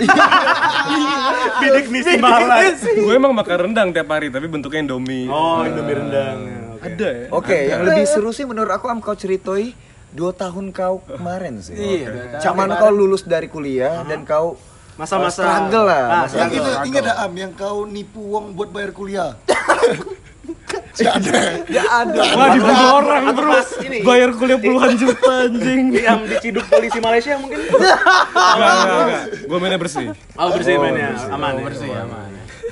Bidik 1.61 1.87
misi 1.91 2.15
malah. 2.17 2.63
gue 2.79 3.13
emang 3.13 3.35
makan 3.35 3.57
rendang 3.69 3.89
tiap 3.91 4.07
hari 4.07 4.31
tapi 4.31 4.47
bentuknya 4.47 4.87
Indomie. 4.87 5.27
Oh, 5.27 5.61
Indomie 5.63 5.95
rendang. 5.95 6.39
Ada 6.81 7.09
ya? 7.13 7.25
Oke, 7.29 7.57
yang 7.69 7.85
lebih 7.85 8.09
seru 8.09 8.33
sih 8.33 8.47
menurut 8.47 8.73
aku 8.73 8.89
am 8.89 9.03
kau 9.03 9.13
ceritoi 9.13 9.77
dua 10.11 10.33
tahun 10.33 10.73
kau 10.73 10.99
kemarin 11.05 11.61
sih. 11.63 11.75
Iya, 11.75 12.39
Cuman 12.41 12.73
kau 12.75 12.91
lulus 12.91 13.23
dari 13.23 13.47
kuliah 13.47 14.03
dan 14.03 14.25
kau 14.25 14.57
Masa-masa 14.95 15.41
struggle 15.41 15.85
lah, 15.85 16.01
Ah, 16.01 16.21
masa- 16.23 16.37
Yang 16.37 16.49
itu 16.53 16.69
ingat 16.85 17.03
gak 17.05 17.17
Am 17.19 17.33
yang 17.33 17.51
kau 17.53 17.77
nipu 17.85 18.19
uang 18.27 18.45
buat 18.53 18.69
bayar 18.69 18.91
kuliah? 18.91 19.31
Gak 20.93 21.13
ada. 21.17 21.39
ya 21.71 21.83
ada. 22.03 22.19
Wah 22.35 22.47
dibunuh 22.51 22.89
orang 22.93 23.23
Atau 23.25 23.41
bro. 23.41 23.59
ini. 23.81 23.97
Bayar 24.03 24.29
kuliah 24.35 24.59
puluhan 24.59 24.91
juta 24.93 25.47
anjing. 25.47 25.95
yang 26.03 26.19
diciduk 26.25 26.67
polisi 26.67 26.99
Malaysia 26.99 27.35
mungkin. 27.35 27.57
Enggak, 27.63 27.97
enggak, 28.53 28.99
enggak. 28.99 29.23
Gue 29.47 29.57
mainnya 29.57 29.79
bersih. 29.79 30.07
Oh, 30.35 30.51
bersih 30.51 30.75
mainnya. 30.77 31.15
Aman 31.29 31.51
ya. 31.53 31.63
Bersih, 31.63 31.89
aman. 31.89 32.29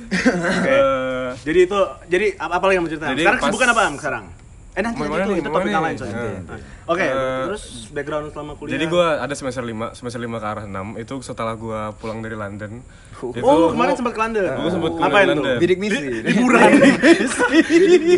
Eh, 0.10 1.30
Jadi 1.40 1.60
itu 1.64 1.80
jadi 2.10 2.28
apa 2.36 2.60
lagi 2.62 2.76
yang 2.76 2.84
mau 2.84 2.92
cerita? 2.92 3.06
Jadi 3.08 3.22
Sekarang 3.22 3.40
kesibukan 3.40 3.68
apa 3.70 3.82
Am 3.84 3.96
sekarang? 3.96 4.26
Eh 4.70 4.82
nanti 4.82 4.96
Mau 4.96 5.06
nanti 5.08 5.16
mana 5.16 5.26
itu 5.26 5.34
itu 5.34 5.42
topik 5.44 5.58
mana 5.60 5.72
yang 5.72 5.84
lain 5.84 5.96
soalnya. 5.98 6.18
Nah. 6.40 6.60
Oke, 6.86 7.02
Eh, 7.02 7.42
terus 7.44 7.64
background 7.90 8.26
selama 8.30 8.52
kuliah. 8.54 8.72
Jadi 8.74 8.86
gue 8.86 9.06
ada 9.18 9.34
semester 9.34 9.62
5, 9.62 9.92
semester 9.92 10.20
5 10.20 10.38
ke 10.38 10.48
arah 10.48 10.64
6 10.64 10.94
Itu 10.96 11.14
setelah 11.20 11.54
gue 11.54 11.80
pulang 11.98 12.20
dari 12.20 12.34
London 12.34 12.86
itu 13.20 13.44
Oh, 13.44 13.68
kemarin 13.70 13.94
sempat 13.94 14.14
ke 14.14 14.22
London. 14.22 14.42
Gue 14.46 14.72
sempat 14.72 14.92
ke 14.92 15.02
London 15.04 15.36
tuh? 15.36 15.58
Bidik 15.58 15.78
misi. 15.78 16.06
Liburan. 16.24 16.70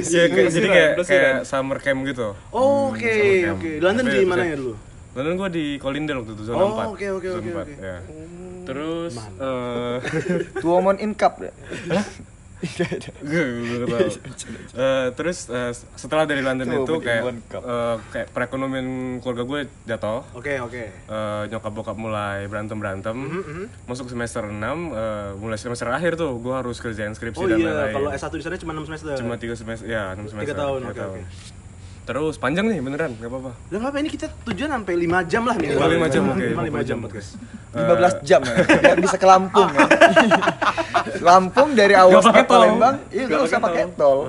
Ya, 0.06 0.24
kayak- 0.28 0.52
Jadi 0.52 0.68
kayak, 0.68 0.92
kayak 1.02 1.38
summer 1.44 1.78
camp 1.78 2.04
gitu 2.04 2.36
Oh, 2.50 2.92
Oke, 2.92 3.10
camp. 3.42 3.58
oke. 3.58 3.70
Di 3.72 3.82
London 3.82 4.04
Tapi 4.06 4.14
di 4.14 4.20
ya, 4.20 4.28
mana 4.28 4.44
ya 4.44 4.56
dulu? 4.56 4.74
London 5.12 5.34
gue 5.36 5.50
di 5.50 5.66
Colindale 5.76 6.18
waktu 6.22 6.34
itu, 6.34 6.44
zona 6.46 6.62
Oh, 6.62 6.70
4 6.70 6.86
oke, 6.90 7.06
oke, 7.12 7.28
oke, 7.34 7.50
4, 7.50 7.58
oke. 7.58 7.74
ya. 7.78 7.98
Terus 8.62 9.14
eh 9.18 9.96
Tuh 10.56 10.72
omon 10.72 10.96
incap 10.98 11.42
deh. 11.42 11.52
Gue 12.62 13.44
gue 13.68 13.88
tahu. 13.90 14.10
Eh, 14.72 15.08
terus 15.18 15.50
eh, 15.52 15.74
setelah 15.98 16.24
dari 16.24 16.40
London 16.46 16.68
Coba 16.70 16.78
itu 16.86 16.94
kayak 17.04 17.24
eh, 17.52 17.96
kayak 18.14 18.28
perekonomian 18.32 19.20
keluarga 19.20 19.44
gue 19.44 19.60
jatuh. 19.84 20.22
Oke, 20.32 20.62
oke. 20.62 20.84
Eh, 20.88 21.44
nyokap 21.52 21.72
bokap 21.74 21.98
mulai 21.98 22.46
berantem 22.48 22.78
berantem 22.78 23.14
Mm-hmm, 23.14 23.88
masuk 23.90 24.08
semester 24.08 24.44
6 24.48 24.56
eh, 24.56 25.32
mulai 25.38 25.58
semester 25.60 25.88
akhir 25.92 26.16
tuh 26.16 26.38
gue 26.40 26.54
harus 26.54 26.78
kerjain 26.80 27.12
skripsi 27.12 27.42
Oh 27.44 27.48
dan 27.50 27.60
iya, 27.60 27.68
lain-lain. 27.72 27.96
kalau 27.96 28.10
S1 28.14 28.32
di 28.38 28.44
sana 28.44 28.58
cuma 28.58 28.74
6 28.78 28.88
semester. 28.88 29.16
cuma 29.20 29.36
tiga 29.38 29.56
semester 29.58 29.86
ya 29.88 30.14
enam 30.16 30.28
semester. 30.28 30.56
tahun, 30.56 30.80
tiga 30.88 31.06
oke, 31.08 31.20
oke. 31.20 31.61
Terus 32.02 32.36
panjang 32.42 32.66
nih 32.66 32.82
beneran 32.82 33.14
nggak 33.14 33.30
apa-apa 33.30 33.52
Lah 33.70 33.82
apa 33.94 33.98
ini 34.02 34.10
kita 34.10 34.26
tujuan 34.50 34.74
sampai 34.74 34.94
5 35.06 35.32
jam 35.32 35.44
lah 35.46 35.56
minimal. 35.56 35.88
Lima 35.88 36.08
jam, 36.10 36.24
oke. 36.26 36.42
Minimal 36.42 36.64
5 36.66 36.68
Lima 36.68 36.82
jam 36.82 36.88
jam, 36.90 36.98
podcast. 37.06 37.30
15 37.72 38.28
jam 38.28 38.42
ya. 38.44 38.56
Biar 38.68 39.00
bisa 39.00 39.18
ke 39.22 39.28
Lampung 39.30 39.70
ya. 39.72 39.88
Lampung 41.28 41.70
dari 41.78 41.94
Awas 41.96 42.20
Nggak 42.20 42.26
pakai 42.26 42.44
ke 42.44 42.50
tol. 42.50 42.60
Palembang, 42.60 42.96
iya 43.14 43.24
Nggak 43.30 43.40
gak 43.40 43.48
usah 43.48 43.60
pakai 43.62 43.84
pakai 43.86 43.98
tol. 43.98 44.20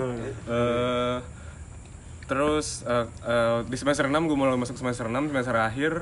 Eh, 0.47 1.17
terus 2.29 2.67
eh, 2.87 3.07
eh, 3.27 3.59
di 3.67 3.77
semester 3.81 4.05
6 4.07 4.15
gue 4.15 4.37
mulai 4.37 4.57
masuk 4.61 4.77
semester 4.79 5.09
6 5.09 5.33
semester 5.33 5.57
akhir 5.57 5.93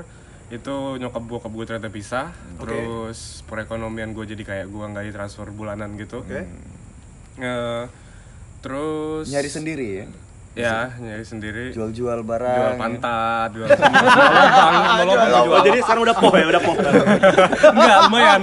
itu 0.51 0.75
nyokap 0.99 1.23
bokap 1.23 1.51
gue 1.55 1.63
ternyata 1.63 1.87
pisah 1.87 2.35
terus 2.59 3.39
perekonomian 3.47 4.11
gue 4.11 4.27
jadi 4.35 4.43
kayak 4.43 4.65
gue 4.67 4.83
nggak 4.83 5.07
ditransfer 5.07 5.47
bulanan 5.47 5.95
gitu 5.95 6.19
Oke. 6.27 6.43
Eh, 7.39 7.83
terus 8.59 9.31
Nyari 9.31 9.49
sendiri 9.49 9.87
ya. 10.03 10.05
Ya 10.51 10.91
nyari 10.93 11.23
sendiri 11.23 11.71
Jual-jual 11.71 11.95
jual 12.13 12.19
barang. 12.21 12.75
pantat 12.75 13.49
jual 13.51 13.71
lobang 13.71 15.05
lobang 15.07 15.29
Oh, 15.31 15.43
jual 15.47 15.61
jadi 15.63 15.79
sekarang 15.79 16.01
udah 16.03 16.15
poh 16.15 16.33
ya, 16.33 16.45
udah 16.45 16.61
poh. 16.61 16.75
Enggak, 17.71 17.97
lumayan. 18.03 18.41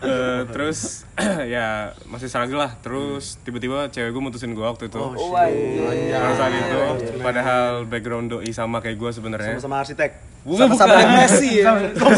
Eh, 0.00 0.40
terus 0.50 1.06
ya 1.48 1.66
masih 2.04 2.26
struggle 2.26 2.58
lah. 2.58 2.74
Terus 2.78 3.38
tiba-tiba 3.40 3.86
cewek 3.88 4.10
gue 4.10 4.22
mutusin 4.22 4.50
gue 4.50 4.60
waktu 4.60 4.86
itu. 4.86 4.98
Oh, 4.98 5.14
Pada 5.30 6.34
saat 6.34 6.52
itu, 6.52 6.78
padahal 7.18 7.68
background 7.84 8.26
doi 8.30 8.50
sama 8.50 8.78
kayak 8.78 8.96
gue 8.96 9.10
sebenarnya. 9.12 9.54
Sama 9.58 9.78
arsitek. 9.78 10.10
Bukan, 10.40 10.70
Sama-sama 10.70 10.94
depresi 10.96 11.50
ya. 11.56 11.64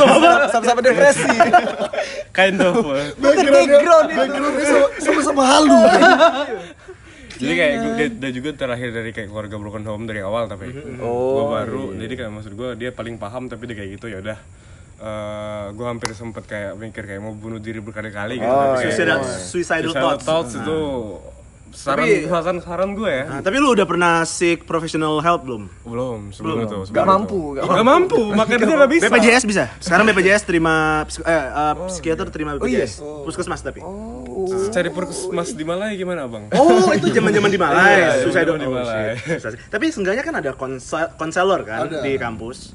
Sama-sama 0.53 0.81
depresi. 0.81 1.29
Kind 2.31 2.59
of. 2.59 2.75
Bukan 3.17 3.45
background 3.47 4.09
itu. 4.09 4.23
Sama- 4.63 4.91
sama-sama 4.99 5.43
halu. 5.47 5.81
Jadi 7.41 7.53
kayak 7.55 7.75
gue 7.75 7.93
dia, 7.97 8.09
dia 8.13 8.31
juga 8.33 8.49
terlahir 8.55 8.91
dari 8.91 9.11
kayak 9.11 9.29
keluarga 9.29 9.57
broken 9.57 9.83
home 9.83 10.05
dari 10.05 10.21
awal 10.21 10.45
tapi 10.45 10.69
gue 10.71 11.45
baru. 11.49 11.97
Jadi 11.97 12.13
kayak 12.15 12.31
maksud 12.31 12.53
gue 12.53 12.69
dia 12.77 12.91
paling 12.91 13.17
paham 13.17 13.47
tapi 13.47 13.65
dia 13.65 13.75
kayak 13.75 13.91
gitu 13.97 14.07
ya 14.07 14.21
udah. 14.21 14.39
Eh, 15.01 15.65
gue 15.73 15.87
hampir 15.87 16.13
sempet 16.13 16.45
kayak 16.45 16.77
mikir 16.77 17.03
kayak 17.03 17.19
mau 17.19 17.33
bunuh 17.33 17.57
diri 17.57 17.81
berkali-kali 17.81 18.37
gitu. 18.37 18.45
tapi 18.45 18.77
kayak- 18.77 18.85
Suicidal, 18.87 19.19
suicidal 19.25 19.93
thoughts. 19.95 20.23
thoughts 20.23 20.53
itu 20.55 20.79
saran 21.73 22.03
Tapi- 22.03 22.27
saran 22.27 22.57
saran 22.61 22.91
gue 22.93 23.09
ya. 23.09 23.25
Nah, 23.25 23.41
tapi 23.41 23.57
lu 23.57 23.71
udah 23.71 23.87
pernah 23.87 24.21
seek 24.25 24.67
professional 24.67 25.17
help 25.19 25.41
belum? 25.43 25.63
Belum, 25.83 26.21
sebelum 26.29 26.57
itu. 26.61 26.77
Gak 26.91 27.07
mampu. 27.07 27.57
Gak 27.57 27.65
Gak 27.65 27.87
mampu, 27.87 28.21
makanya 28.37 28.67
dia 28.67 28.77
gak 28.77 28.91
bisa. 28.91 29.05
BPJS 29.07 29.45
bisa. 29.47 29.65
Sekarang 29.79 30.05
BPJS 30.05 30.43
terima 30.45 30.75
eh, 31.07 31.33
eh, 31.33 31.75
psikiater 31.89 32.29
terima 32.29 32.53
Oh, 32.53 32.67
iya. 32.67 32.85
BPJS. 32.85 33.01
Puskesmas 33.25 33.63
tapi. 33.63 33.81
Cari 34.49 34.89
puskesmas 34.89 35.53
di 35.53 35.65
Malaya 35.67 35.93
gimana, 35.93 36.25
Bang? 36.31 36.49
Oh, 36.55 36.91
itu 36.93 37.11
zaman-zaman 37.11 37.51
di 37.51 37.59
Malai. 37.59 37.93
Iya, 37.97 38.11
Suicidal 38.25 38.57
zaman 38.57 38.61
di 38.61 38.69
oh, 38.69 38.75
Malai. 38.75 39.05
Susah 39.19 39.51
sih. 39.55 39.61
Tapi 39.67 39.85
seenggaknya 39.91 40.25
kan 40.25 40.35
ada 40.39 40.51
konsel 40.55 41.11
konselor 41.19 41.61
kan 41.67 41.89
Ada. 41.91 42.01
di 42.01 42.15
kampus. 42.17 42.73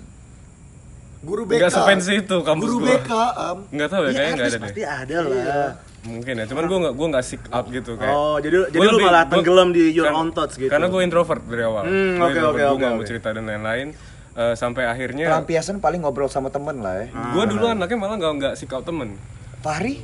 Guru 1.25 1.49
BK. 1.49 1.57
Gak 1.57 1.71
sepensi 1.73 2.13
itu 2.21 2.37
kampus 2.45 2.69
Guru 2.69 2.77
gua. 2.85 2.89
BK, 3.01 3.11
Am. 3.33 3.57
Nggak 3.73 3.89
tahu 3.89 4.01
ya, 4.05 4.11
kayaknya 4.13 4.25
at 4.25 4.35
nggak 4.35 4.45
least 4.45 4.55
ada 4.55 4.61
deh. 4.61 4.65
pasti 4.69 4.83
ada 4.85 5.17
lah. 5.25 5.69
Mungkin 6.05 6.33
ya, 6.37 6.45
cuman 6.45 6.63
gue 6.69 6.79
nggak 6.85 6.93
gue 6.93 7.07
nggak 7.17 7.25
seek 7.25 7.43
out 7.49 7.65
gitu 7.73 7.91
kayak. 7.97 8.13
Oh, 8.13 8.37
jadi 8.37 8.55
Gua 8.69 8.69
jadi 8.69 8.85
lu 8.93 8.97
malah 9.01 9.23
gua- 9.25 9.31
tenggelam 9.33 9.69
di 9.73 9.83
your 9.89 10.13
own 10.13 10.29
thoughts 10.37 10.53
gitu. 10.53 10.69
Karena 10.69 10.85
gue 10.85 11.01
introvert 11.01 11.41
dari 11.49 11.63
awal. 11.65 11.83
Hmm, 11.89 12.21
oke, 12.21 12.29
oke, 12.29 12.61
gua 12.61 12.69
oke, 12.69 12.77
nggak 12.77 12.91
mau 12.93 13.01
oke. 13.01 13.09
cerita 13.09 13.27
dan 13.33 13.43
lain-lain. 13.49 13.87
Eh, 14.35 14.51
sampai 14.53 14.83
akhirnya, 14.83 15.31
Pelampiasan 15.31 15.79
paling 15.79 16.03
ngobrol 16.03 16.27
sama 16.27 16.51
temen 16.51 16.83
lah 16.83 16.99
ya. 16.99 17.07
gue 17.07 17.43
dulu 17.55 17.71
anaknya 17.71 17.97
malah 17.97 18.15
nggak 18.19 18.33
nggak 18.35 18.53
out 18.75 18.83
temen. 18.83 19.15
Fahri? 19.63 20.03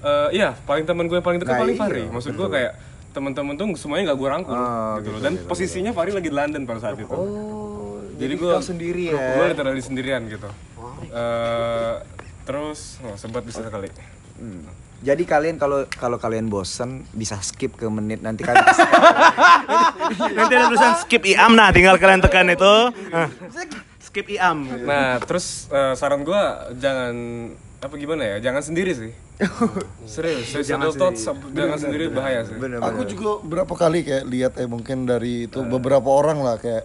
Eh, 0.00 0.28
iya, 0.32 0.56
paling 0.64 0.84
teman 0.88 1.04
gue 1.04 1.16
yang 1.16 1.26
paling 1.26 1.40
dekat 1.40 1.54
Nah, 1.54 1.60
paling 1.60 1.76
iya, 1.76 1.82
Fahri. 1.84 2.04
Maksud 2.08 2.32
gue 2.32 2.48
kayak 2.48 2.72
teman-teman 3.10 3.54
tuh 3.58 3.66
semuanya 3.74 4.12
nggak 4.12 4.18
gue 4.18 4.28
rangkul 4.30 4.54
Ah, 4.54 4.96
gitu 4.98 5.08
loh. 5.12 5.20
Dan 5.20 5.32
posisinya 5.44 5.92
Fahri 5.92 6.14
lagi 6.14 6.30
di 6.30 6.36
London 6.36 6.62
pada 6.64 6.80
saat 6.80 6.96
itu. 6.96 7.10
Oh, 7.10 8.00
jadi 8.16 8.34
gue 8.36 8.54
sendiri 8.60 9.12
ya. 9.12 9.20
gue 9.36 9.44
literally 9.50 9.82
sendirian 9.82 10.24
gitu 10.24 10.48
Eh, 11.10 11.94
terus 12.44 13.00
oh, 13.02 13.16
sempat 13.16 13.44
bisa 13.44 13.60
sekali 13.60 13.88
Hmm. 14.40 14.64
Jadi 15.04 15.28
kalian 15.28 15.60
kalau 15.60 15.84
kalau 15.90 16.16
kalian 16.16 16.48
bosen 16.48 17.04
bisa 17.12 17.36
skip 17.40 17.76
ke 17.76 17.84
menit 17.88 18.24
nanti 18.24 18.40
kalian 18.40 18.64
Nanti 20.36 20.52
ada 20.56 20.64
tulisan 20.68 20.96
skip 20.96 21.24
iam 21.28 21.52
nah 21.52 21.68
tinggal 21.72 22.00
kalian 22.00 22.24
tekan 22.24 22.48
itu. 22.48 22.74
Skip 24.10 24.26
iam. 24.26 24.66
nah 24.66 25.22
terus 25.22 25.70
eh, 25.70 25.94
saran 25.94 26.26
gue 26.26 26.42
jangan 26.82 27.14
apa 27.80 27.94
gimana 27.96 28.22
ya? 28.22 28.36
Jangan 28.42 28.62
sendiri 28.62 28.92
sih. 28.92 29.12
Serius 30.04 30.46
suicidal 30.46 30.92
thoughts 30.92 31.24
jangan 31.50 31.78
sendiri 31.78 32.08
bahaya 32.08 32.44
sih. 32.44 32.56
Aku 32.78 33.02
juga 33.04 33.40
berapa 33.40 33.72
kali 33.72 34.04
kayak 34.04 34.24
lihat 34.26 34.52
ya 34.54 34.66
mungkin 34.66 35.04
dari 35.04 35.48
itu 35.48 35.64
beberapa 35.64 36.04
orang 36.06 36.38
lah 36.38 36.56
kayak 36.56 36.84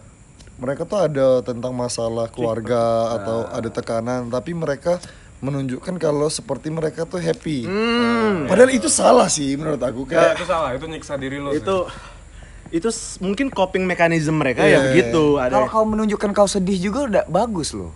mereka 0.55 0.87
tuh 0.87 1.03
ada 1.03 1.43
tentang 1.43 1.75
masalah 1.75 2.31
keluarga 2.31 2.79
atau 3.13 3.43
ada 3.45 3.67
tekanan 3.67 4.31
tapi 4.31 4.55
mereka 4.55 5.03
menunjukkan 5.43 5.99
kalau 5.99 6.31
seperti 6.31 6.71
mereka 6.71 7.03
tuh 7.03 7.19
happy. 7.19 7.67
Padahal 8.47 8.71
itu 8.71 8.87
salah 8.87 9.27
sih 9.27 9.59
menurut 9.59 9.83
aku 9.83 10.07
Ya, 10.07 10.31
kayak 10.31 10.39
itu 10.39 10.47
salah 10.47 10.71
itu 10.71 10.85
nyiksa 10.87 11.19
diri 11.19 11.43
lo 11.43 11.51
sih. 11.51 11.59
Itu 11.59 11.91
itu 12.71 12.87
s- 12.87 13.19
mungkin 13.19 13.51
coping 13.51 13.83
mechanism 13.83 14.39
mereka 14.39 14.63
ya 14.63 14.79
Iya, 14.79 14.79
begitu. 14.89 15.37
kalau 15.37 15.67
Ada 15.67 15.69
kau 15.69 15.83
menunjukkan 15.83 16.31
kau 16.31 16.47
sedih 16.47 16.79
juga 16.81 16.99
udah 17.03 17.23
bagus 17.27 17.75
loh. 17.75 17.91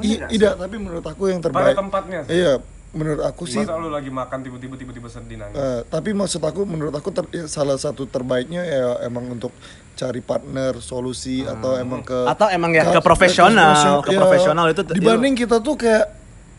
I- 0.00 0.20
tidak 0.30 0.56
tapi 0.56 0.76
menurut 0.76 1.04
aku 1.04 1.22
yang 1.26 1.38
pada 1.38 1.52
terbaik. 1.68 1.76
tempatnya? 1.76 2.20
Sih 2.22 2.32
Iya, 2.34 2.52
menurut 2.92 3.22
aku 3.22 3.42
sih 3.44 3.58
masa 3.58 3.76
lu 3.76 3.88
lagi 3.88 4.08
makan 4.08 4.38
tiba-tiba 4.40 4.74
tiba-tiba 4.74 5.08
sedih 5.08 5.36
nangis? 5.36 5.54
Eh, 5.54 5.80
tapi 5.86 6.12
maksud 6.12 6.40
aku 6.40 6.62
menurut 6.62 6.92
aku 6.92 7.08
ter- 7.08 7.28
ya, 7.30 7.44
salah 7.46 7.76
satu 7.76 8.04
terbaiknya 8.04 8.62
ya 8.62 8.84
emang 9.02 9.28
untuk 9.30 9.52
cari 9.92 10.20
partner 10.20 10.76
solusi 10.78 11.42
atau 11.42 11.76
emang 11.76 12.00
ke 12.00 12.16
Atau 12.26 12.48
emang 12.48 12.70
ya 12.70 12.84
ke 12.86 13.00
profesional, 13.00 14.00
ke 14.00 14.10
ya, 14.10 14.18
profesional. 14.18 14.64
itu 14.66 14.80
t- 14.82 14.94
dibanding 14.94 15.34
kita 15.34 15.58
tuh 15.58 15.74
kayak 15.74 16.08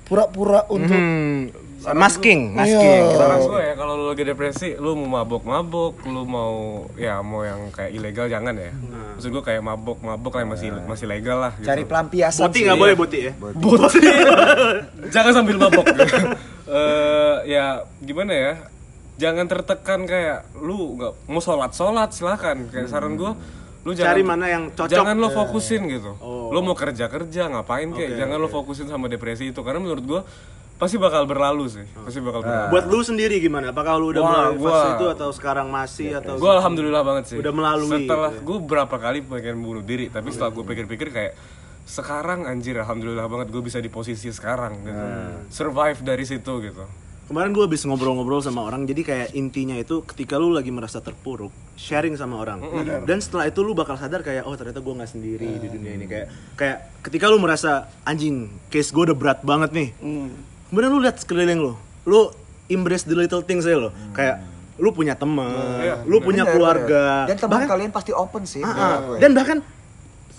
pura-pura 0.04 0.68
untuk 0.68 0.94
Hmm, 0.94 1.50
masking, 1.92 2.56
masking. 2.56 3.04
Iya. 3.04 3.12
Kita 3.12 3.20
Saran 3.20 3.40
gue 3.44 3.62
ya 3.68 3.74
kalau 3.76 3.94
lu 4.00 4.06
lagi 4.08 4.24
depresi, 4.24 4.70
lu 4.80 4.96
mau 4.96 5.20
mabok-mabok, 5.20 6.08
lu 6.08 6.24
mau 6.24 6.88
ya 6.96 7.20
mau 7.20 7.44
yang 7.44 7.68
kayak 7.76 7.92
ilegal 7.92 8.32
jangan 8.32 8.56
ya. 8.56 8.72
Maksud 9.20 9.30
gue 9.36 9.44
kayak 9.44 9.60
mabok-mabok 9.60 10.32
lah 10.32 10.42
yang 10.48 10.52
masih 10.56 10.70
masih 10.88 11.06
legal 11.12 11.44
lah 11.44 11.52
gitu. 11.60 11.68
Cari 11.68 11.84
pelampiasan. 11.84 12.48
Boti 12.48 12.56
sih. 12.56 12.64
nggak 12.64 12.80
boleh 12.80 12.96
boti 12.96 13.20
ya. 13.20 13.32
Boti. 13.36 14.00
jangan 15.16 15.32
sambil 15.44 15.60
mabok. 15.60 15.86
Eh, 16.64 17.54
ya 17.54 17.86
gimana 18.02 18.34
ya? 18.34 18.54
Jangan 19.20 19.46
tertekan 19.46 20.10
kayak 20.10 20.48
lu 20.58 20.98
nggak 20.98 21.30
mau 21.30 21.44
sholat 21.44 21.70
sholat 21.76 22.10
silahkan. 22.16 22.56
Kayak 22.72 22.90
saran 22.90 23.14
gue, 23.14 23.30
lu 23.84 23.92
jangan 23.92 24.16
Cari 24.16 24.24
mana 24.24 24.46
yang 24.48 24.64
cocok. 24.72 24.96
Jangan 24.96 25.16
lo 25.20 25.28
fokusin 25.28 25.82
gitu. 25.92 26.12
Lo 26.24 26.60
mau 26.64 26.72
kerja 26.72 27.12
kerja 27.12 27.44
ngapain 27.52 27.92
kayak 27.92 28.16
jangan 28.16 28.38
lo 28.40 28.48
fokusin 28.48 28.88
sama 28.88 29.12
depresi 29.12 29.52
itu 29.52 29.60
karena 29.60 29.84
menurut 29.84 30.04
gue 30.04 30.22
pasti 30.80 30.96
bakal 30.96 31.28
berlalu 31.28 31.68
sih. 31.68 31.86
Pasti 31.92 32.24
bakal 32.24 32.44
berlalu. 32.44 32.72
Buat 32.72 32.86
lu 32.88 33.00
sendiri 33.04 33.44
gimana? 33.44 33.76
Apakah 33.76 34.00
lu 34.00 34.16
udah 34.16 34.24
Wah, 34.24 34.32
melalui 34.32 34.60
fase 34.64 34.64
gua- 34.64 34.96
itu 34.96 35.06
atau 35.12 35.30
sekarang 35.36 35.68
masih 35.68 36.16
atau 36.16 36.40
gue 36.40 36.52
alhamdulillah 36.52 37.04
banget 37.04 37.24
sih. 37.28 37.38
Udah 37.44 37.52
melalui 37.52 37.92
setelah 37.92 38.32
gitu 38.32 38.44
gue 38.44 38.58
berapa 38.64 38.96
kali 38.96 39.20
pengen 39.20 39.60
bunuh 39.60 39.84
diri 39.84 40.08
tapi 40.08 40.32
setelah 40.32 40.52
gue 40.56 40.64
pikir-pikir 40.64 41.12
kayak 41.12 41.34
sekarang 41.84 42.48
anjir 42.48 42.80
alhamdulillah 42.80 43.28
banget 43.28 43.52
gue 43.52 43.60
bisa 43.60 43.84
di 43.84 43.92
posisi 43.92 44.32
sekarang 44.32 44.80
gitu. 44.88 45.04
Survive 45.52 46.00
dari 46.00 46.24
situ 46.24 46.54
gitu 46.64 46.88
Kemarin 47.24 47.56
gue 47.56 47.64
habis 47.64 47.88
ngobrol-ngobrol 47.88 48.44
sama 48.44 48.68
orang, 48.68 48.84
jadi 48.84 49.02
kayak 49.02 49.30
intinya 49.32 49.80
itu 49.80 50.04
ketika 50.04 50.36
lu 50.36 50.52
lagi 50.52 50.76
merasa 50.76 51.00
terpuruk, 51.00 51.56
sharing 51.80 52.20
sama 52.20 52.36
orang, 52.36 52.60
dan 53.08 53.24
setelah 53.24 53.48
itu 53.48 53.64
lu 53.64 53.72
bakal 53.72 53.96
sadar 53.96 54.20
kayak 54.20 54.44
oh 54.44 54.52
ternyata 54.60 54.84
gue 54.84 54.94
nggak 54.94 55.08
sendiri 55.08 55.50
di 55.56 55.68
dunia 55.72 55.96
ini. 55.96 56.06
Kayak 56.06 56.28
kayak 56.60 56.78
ketika 57.00 57.32
lu 57.32 57.40
merasa 57.40 57.88
anjing 58.04 58.52
case 58.68 58.92
gue 58.92 59.08
udah 59.08 59.16
berat 59.16 59.40
banget 59.40 59.72
nih, 59.72 59.90
kemudian 60.68 60.92
lu 60.92 61.00
lihat 61.00 61.24
sekeliling 61.24 61.64
lu, 61.64 61.74
lu 62.04 62.28
embrace 62.68 63.08
the 63.08 63.16
little 63.16 63.40
things 63.40 63.64
aja 63.64 63.88
lo, 63.88 63.96
kayak 64.12 64.44
lu 64.76 64.92
punya 64.92 65.16
teman, 65.16 66.04
lu 66.04 66.20
punya 66.20 66.44
Bener, 66.44 66.54
keluarga. 66.60 67.04
Dan 67.24 67.40
teman 67.40 67.52
bahkan 67.56 67.70
kalian 67.72 67.92
pasti 67.96 68.12
open 68.12 68.44
sih. 68.44 68.60
Ah, 68.60 68.68
ah. 68.68 68.94
aku 69.00 69.12
ya. 69.16 69.20
dan 69.24 69.32
bahkan 69.32 69.58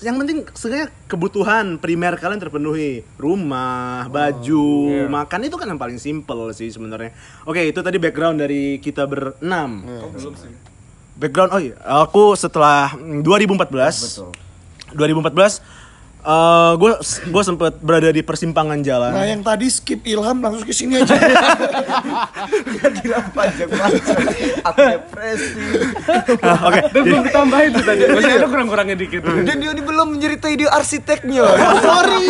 yang 0.02 0.18
penting 0.18 0.42
sebenarnya 0.50 0.88
kebutuhan 1.06 1.78
primer 1.78 2.18
kalian 2.18 2.42
terpenuhi. 2.42 3.06
Rumah 3.14 4.10
baju 4.10 4.66
makan 5.06 5.40
itu 5.46 5.54
kan 5.54 5.70
yang 5.70 5.78
paling 5.78 6.02
simple 6.02 6.50
sih 6.50 6.72
sebenarnya. 6.72 7.14
Oke 7.46 7.62
itu 7.62 7.78
tadi 7.78 8.02
background 8.02 8.42
dari 8.42 8.82
kita 8.82 9.06
berenam. 9.06 9.86
Background 11.14 11.50
oh 11.54 11.60
iya 11.62 11.78
aku 11.86 12.34
setelah 12.34 12.98
mm, 12.98 13.22
2014 13.22 14.98
2014 14.98 15.83
eh 16.24 16.72
gue 16.80 16.92
gue 17.04 17.42
sempet 17.44 17.72
berada 17.84 18.08
di 18.08 18.24
persimpangan 18.24 18.80
jalan. 18.80 19.12
Nah 19.12 19.24
yang 19.28 19.44
tadi 19.44 19.68
skip 19.68 20.00
Ilham 20.08 20.40
langsung 20.40 20.64
ke 20.64 20.72
sini 20.72 21.04
aja. 21.04 21.14
Panjang-panjang. 23.36 23.68
Aku 24.64 24.78
depresi. 24.80 25.64
Ah, 26.40 26.58
oke 26.72 26.80
dan 26.88 27.02
belum 27.04 27.22
ditambahin 27.28 27.70
tuh 27.76 27.84
tadi. 27.84 28.00
Masih 28.08 28.32
ada 28.40 28.48
kurang-kurangnya 28.48 28.96
dikit. 28.96 29.20
Dan 29.20 29.56
dia 29.60 29.70
ini 29.76 29.82
belum 29.84 30.16
menceritai 30.16 30.54
dia 30.56 30.70
arsiteknya. 30.72 31.44
sorry. 31.86 32.28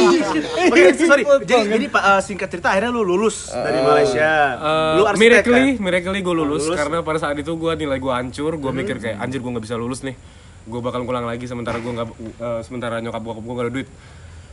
oke 0.71 0.83
sorry. 0.99 1.23
Jadi 1.47 1.75
jadi 1.75 1.87
Pak, 1.91 2.03
eh, 2.03 2.21
singkat 2.27 2.49
cerita 2.51 2.75
akhirnya 2.75 2.91
lu 2.91 3.07
lulus 3.07 3.51
dari 3.55 3.81
Malaysia. 3.81 4.31
Uh, 4.59 4.95
lu 4.99 5.03
arsitek 5.07 5.23
miraculously, 5.23 5.73
kan? 5.77 5.83
miraculously 5.85 6.23
gue 6.25 6.35
lulus, 6.35 6.63
karena 6.73 6.99
pada 7.05 7.19
saat 7.21 7.37
itu 7.39 7.53
gue 7.55 7.73
nilai 7.79 7.99
gue 8.01 8.13
hancur, 8.13 8.53
gue 8.59 8.73
mikir 8.75 8.97
kayak 8.99 9.17
anjir 9.21 9.39
gue 9.39 9.51
nggak 9.55 9.65
bisa 9.65 9.77
lulus 9.79 10.03
nih, 10.03 10.15
gue 10.65 10.81
bakal 10.81 11.05
ngulang 11.05 11.25
lagi 11.25 11.45
sementara 11.45 11.77
gue 11.77 11.93
nggak, 11.93 12.09
uh, 12.41 12.61
sementara 12.61 12.99
nyokap 12.99 13.21
bokap 13.21 13.43
gue 13.43 13.55
gak 13.55 13.67
ada 13.67 13.73
duit. 13.73 13.89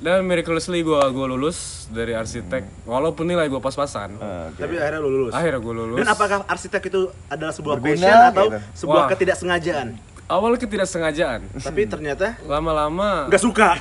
Dan 0.01 0.25
miraculously 0.25 0.81
gue 0.81 0.97
gue 0.97 1.25
lulus 1.29 1.85
dari 1.87 2.17
arsitek, 2.17 2.89
walaupun 2.89 3.21
nilai 3.21 3.45
gue 3.45 3.61
pas-pasan. 3.61 4.17
tapi 4.51 4.73
akhirnya 4.75 4.97
lu 4.97 5.09
lulus 5.13 5.31
Akhirnya 5.31 5.61
gue 5.61 5.73
lulus. 5.77 5.97
Dan 6.01 6.09
apakah 6.09 6.37
arsitek 6.49 6.81
itu 6.89 7.01
adalah 7.29 7.53
sebuah 7.53 7.75
Berguna, 7.77 7.93
passion 8.01 8.17
atau 8.33 8.45
gitu. 8.49 8.59
sebuah 8.81 9.03
Wah. 9.05 9.09
ketidaksengajaan? 9.13 9.87
Awalnya 10.25 10.59
ketidaksengajaan, 10.63 11.39
Tapi 11.59 11.81
ternyata 11.85 12.33
lama-lama, 12.43 13.29
nggak 13.29 13.43
suka. 13.43 13.77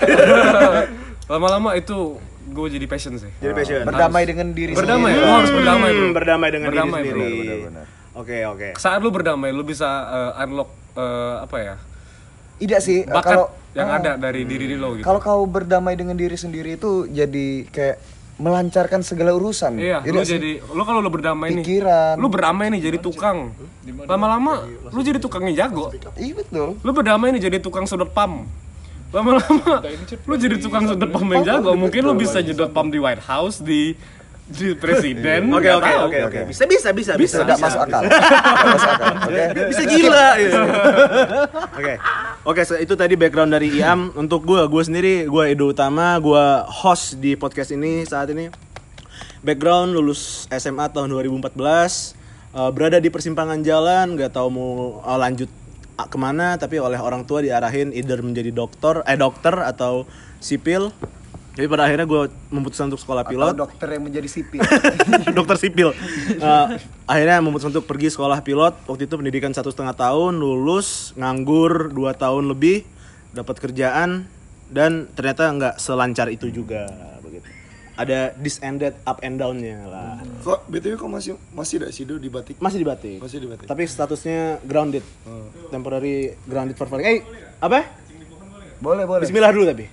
lama-lama 1.33 1.73
itu 1.79 2.21
gue 2.51 2.67
jadi 2.69 2.85
passion 2.85 3.15
sih. 3.17 3.31
Jadi 3.39 3.53
passion. 3.55 3.81
Berdamai 3.87 4.23
dengan 4.27 4.47
diri 4.53 4.73
Berdamai, 4.75 5.15
sendiri. 5.15 5.31
harus 5.31 5.51
berdamai 5.55 5.89
bro. 5.89 6.03
Hmm, 6.05 6.13
berdamai 6.13 6.49
dengan 6.51 6.69
Berdamai, 6.69 7.01
diri 7.01 7.13
sendiri. 7.17 7.59
Oke, 8.13 8.39
oke. 8.45 8.69
Saat 8.77 9.01
lu 9.01 9.09
berdamai, 9.09 9.55
lu 9.55 9.63
bisa 9.63 9.87
uh, 9.87 10.43
unlock 10.43 10.69
uh, 10.99 11.47
apa 11.47 11.57
ya? 11.63 11.75
Tidak 12.61 12.79
sih. 12.79 13.03
Bakat 13.03 13.25
Kalau 13.27 13.47
yang 13.73 13.89
Ah. 13.89 13.99
ada 13.99 14.13
dari 14.21 14.43
diri 14.45 14.75
lo 14.75 14.93
gitu. 14.93 15.03
kalau 15.03 15.19
kau 15.19 15.43
berdamai 15.45 15.95
dengan 15.95 16.13
diri 16.13 16.35
sendiri 16.35 16.75
itu 16.75 17.07
jadi 17.07 17.65
kayak 17.67 17.97
melancarkan 18.37 19.01
segala 19.01 19.31
urusan. 19.31 19.77
Iya, 19.77 20.01
Iya 20.01 20.07
lu 20.07 20.17
nggak 20.17 20.27
sih? 20.27 20.35
jadi 20.35 20.51
lu 20.67 20.83
kalau 20.83 20.99
lu 20.99 21.09
berdamai 21.09 21.49
nih, 21.51 21.61
Pikiran. 21.61 22.15
lu 22.17 22.27
berdamai 22.27 22.67
nih 22.69 22.81
jadi 22.83 22.99
tukang. 22.99 23.53
Lama-lama 24.03 24.65
lu 24.87 25.01
jadi 25.01 25.19
tukangnya 25.19 25.53
jago. 25.59 25.93
Iya 26.15 26.33
betul. 26.37 26.69
Lu 26.79 26.91
berdamai 26.91 27.31
nih 27.31 27.43
jadi 27.43 27.59
tukang 27.59 27.85
sudut 27.85 28.09
pam. 28.11 28.49
Lama-lama 29.11 29.83
lu 30.25 30.35
jadi 30.37 30.57
tukang 30.57 30.87
sudut 30.87 31.09
pam 31.09 31.27
yang 31.29 31.45
jago. 31.45 31.75
Mungkin 31.75 32.01
lu 32.01 32.15
bisa 32.15 32.41
jedot 32.41 32.71
pam 32.71 32.89
di 32.89 32.97
White 32.97 33.23
House 33.23 33.59
di 33.59 33.93
di 34.51 34.75
presiden. 34.75 35.47
Oke, 35.55 35.71
oke, 35.71 35.93
oke, 36.11 36.19
oke. 36.27 36.41
Bisa, 36.51 36.67
bisa, 36.67 36.91
bisa, 36.91 37.13
bisa. 37.15 37.47
Tidak 37.47 37.59
masuk 37.63 37.81
akal. 37.87 38.03
Tidak 38.03 38.67
masuk 38.75 38.91
akal. 38.91 39.15
Oke. 39.31 39.43
Bisa 39.71 39.83
gila. 39.87 40.29
gitu. 40.43 40.59
Oke. 41.79 41.95
Oke, 42.41 42.63
so 42.67 42.75
itu 42.75 42.95
tadi 42.99 43.15
background 43.15 43.55
dari 43.55 43.71
Iam. 43.79 44.11
Untuk 44.19 44.43
gue, 44.43 44.61
gue 44.67 44.83
sendiri, 44.83 45.15
gue 45.31 45.43
Edo 45.55 45.71
Utama, 45.71 46.19
gue 46.19 46.45
host 46.67 47.23
di 47.23 47.39
podcast 47.39 47.71
ini 47.71 48.03
saat 48.03 48.33
ini. 48.35 48.51
Background 49.41 49.97
lulus 49.97 50.51
SMA 50.53 50.93
tahun 50.93 51.15
2014, 51.15 51.49
eh, 52.53 52.71
berada 52.75 53.01
di 53.01 53.09
persimpangan 53.09 53.65
jalan, 53.65 54.19
nggak 54.19 54.37
tahu 54.37 54.49
mau 54.53 54.71
eh, 55.01 55.19
lanjut 55.21 55.51
ah, 55.97 56.09
ke 56.11 56.19
mana, 56.21 56.61
tapi 56.61 56.77
oleh 56.77 57.01
orang 57.01 57.25
tua 57.25 57.41
diarahin 57.41 57.95
either 57.97 58.21
menjadi 58.21 58.53
dokter, 58.53 59.01
eh 59.07 59.17
dokter 59.17 59.55
atau 59.65 60.05
sipil. 60.43 60.93
Jadi 61.61 61.69
pada 61.69 61.85
akhirnya 61.85 62.09
gue 62.09 62.21
memutuskan 62.49 62.89
untuk 62.89 62.97
sekolah 62.99 63.21
pilot 63.23 63.53
Atau 63.53 63.69
dokter 63.69 63.89
yang 63.93 64.03
menjadi 64.03 64.25
sipil. 64.27 64.65
dokter 65.37 65.57
sipil 65.61 65.93
Eh, 66.33 66.67
akhirnya 67.05 67.37
memutuskan 67.39 67.69
untuk 67.71 67.85
pergi 67.85 68.09
sekolah 68.09 68.41
pilot 68.41 68.81
waktu 68.87 69.05
itu 69.05 69.13
pendidikan 69.13 69.53
satu 69.53 69.69
setengah 69.69 69.93
tahun 69.93 70.41
lulus 70.41 71.13
nganggur 71.15 71.93
dua 71.93 72.17
tahun 72.17 72.49
lebih 72.49 72.89
dapat 73.31 73.61
kerjaan 73.61 74.25
dan 74.67 75.05
ternyata 75.13 75.53
nggak 75.53 75.75
selancar 75.77 76.27
itu 76.27 76.49
juga 76.49 76.89
begitu 77.21 77.45
ada 77.93 78.33
disended 78.35 78.97
up 79.05 79.21
and 79.21 79.37
downnya 79.37 79.85
lah 79.85 80.17
Kok 80.41 80.65
btw 80.65 80.97
kok 80.97 81.07
masih 81.07 81.37
masih 81.53 81.77
ada 81.77 81.89
sido 81.91 82.17
di 82.17 82.27
batik? 82.27 82.57
masih 82.57 82.81
di 82.81 82.87
batik 82.87 83.19
Masih 83.21 83.39
di 83.39 83.47
batik. 83.47 83.67
tapi 83.67 83.85
statusnya 83.85 84.65
grounded 84.65 85.05
temporary 85.69 86.33
grounded 86.43 86.75
for 86.75 86.89
falling 86.89 87.05
eh 87.05 87.21
apa 87.59 87.85
boleh, 88.81 89.05
boleh. 89.05 89.21
Bismillah 89.21 89.53
dulu 89.53 89.69
tapi. 89.69 89.85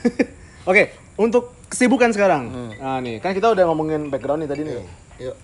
Oke, 0.64 0.82
untuk 1.14 1.52
kesibukan 1.68 2.10
sekarang. 2.10 2.48
Nah 2.74 2.98
nih, 2.98 3.20
kan 3.20 3.32
kita 3.32 3.52
udah 3.52 3.64
ngomongin 3.68 4.08
background 4.08 4.44
nih 4.44 4.50
tadi 4.50 4.62
nih. 4.64 4.74
Yuk. 5.20 5.36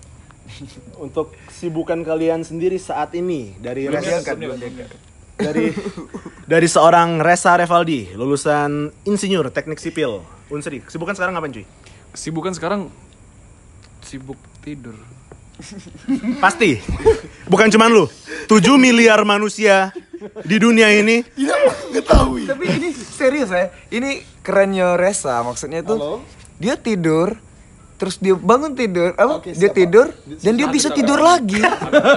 Untuk 1.05 1.31
kesibukan 1.47 2.03
kalian 2.03 2.43
sendiri 2.43 2.75
saat 2.75 3.15
ini 3.15 3.55
dari 3.55 3.87
res- 3.87 4.25
dari 5.37 5.71
dari 6.51 6.67
seorang 6.67 7.23
Resa 7.23 7.55
Revaldi, 7.55 8.11
lulusan 8.13 8.91
Insinyur 9.07 9.47
Teknik 9.49 9.79
Sipil 9.79 10.19
Unsri. 10.51 10.83
Kesibukan 10.83 11.15
sekarang 11.15 11.37
ngapain 11.37 11.55
cuy? 11.55 11.65
Kesibukan 12.11 12.51
sekarang 12.51 12.91
sibuk 14.03 14.35
tidur. 14.59 14.97
Pasti. 16.41 16.81
Bukan 17.47 17.71
cuman 17.71 17.89
lu. 17.93 18.05
7 18.49 18.75
miliar 18.75 19.23
manusia 19.23 19.95
di 20.41 20.55
dunia 20.57 20.87
ini. 20.91 21.23
Tidak 21.23 21.57
mengetahui. 21.89 22.43
Tapi 22.45 22.65
ini 22.69 22.89
serius 22.93 23.49
ya. 23.49 23.69
Ini 23.87 24.21
kerennya 24.41 24.95
Resa 24.95 25.41
maksudnya 25.41 25.81
tuh 25.81 26.21
dia 26.57 26.77
tidur 26.77 27.37
terus 27.97 28.17
dia 28.17 28.33
bangun 28.33 28.73
tidur 28.73 29.13
apa? 29.13 29.45
Dia 29.45 29.69
tidur 29.69 30.09
dan 30.41 30.53
dia 30.55 30.67
bisa 30.67 30.89
tidur 30.89 31.21
lagi. 31.21 31.61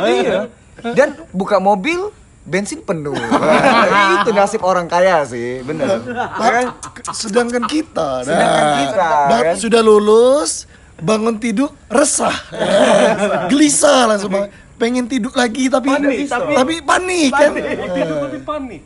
Iya. 0.04 0.48
Dan 0.92 1.16
buka 1.30 1.56
mobil 1.56 2.08
bensin 2.44 2.84
penuh. 2.84 3.16
Wah, 3.16 4.14
itu 4.20 4.30
nasib 4.32 4.60
orang 4.60 4.84
kaya 4.84 5.24
sih 5.24 5.64
bener. 5.64 6.04
Ya 6.12 6.50
kan? 6.52 6.66
Sedangkan 7.08 7.64
kita, 7.64 8.20
nah, 8.20 8.28
Sedangkan 8.28 8.68
kita, 8.84 9.08
ba- 9.32 9.44
kan? 9.48 9.54
sudah 9.56 9.80
lulus, 9.80 10.68
bangun 11.00 11.40
tidur 11.40 11.72
resah, 11.88 12.36
gelisah 13.50 14.12
langsung. 14.12 14.28
Pengen 14.74 15.06
tidur 15.06 15.32
lagi 15.32 15.66
tapi 15.66 15.88
tapi, 16.26 16.74
panik, 16.80 17.30
kan? 17.30 17.52
tidur 17.90 18.16
tapi 18.22 18.38
panik 18.40 18.82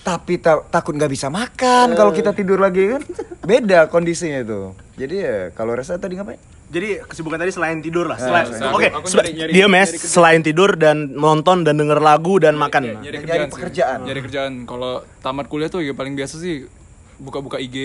tapi 0.00 0.34
ta- 0.36 0.64
takut 0.66 0.92
nggak 0.92 1.08
bisa 1.08 1.28
makan 1.28 1.92
kalau 1.92 2.10
kita 2.10 2.32
tidur 2.32 2.56
lagi 2.56 2.88
kan 2.88 3.02
beda 3.42 3.86
kondisinya 3.86 4.40
itu 4.40 4.72
jadi 4.94 5.14
ya 5.16 5.36
kalau 5.52 5.72
Resa 5.72 5.96
tadi 5.96 6.16
ngapain 6.16 6.40
Jadi 6.70 7.02
kesibukan 7.02 7.34
tadi 7.34 7.50
selain 7.50 7.82
tidur 7.82 8.06
lah. 8.06 8.14
Selain, 8.14 8.46
selain- 8.46 8.70
Oke, 8.70 8.86
sel- 9.02 9.26
nyari- 9.26 9.34
nyari- 9.34 9.52
dia 9.52 9.66
mes 9.66 9.90
nyari 9.90 10.06
selain 10.06 10.38
tidur 10.38 10.78
dan 10.78 11.10
nonton 11.10 11.66
dan 11.66 11.74
denger 11.74 11.98
lagu 11.98 12.38
dan 12.38 12.54
makan. 12.54 12.94
Nyari 12.94 13.10
kerjaan, 13.18 13.26
nyari 13.26 13.42
sih. 13.42 13.50
pekerjaan. 13.50 13.98
Nyari 14.06 14.20
kerjaan. 14.22 14.52
Kalau 14.70 14.92
tamat 15.18 15.50
kuliah 15.50 15.66
tuh 15.66 15.82
ya 15.82 15.98
paling 15.98 16.14
biasa 16.14 16.38
sih 16.38 16.70
buka-buka 17.20 17.60
IG, 17.60 17.76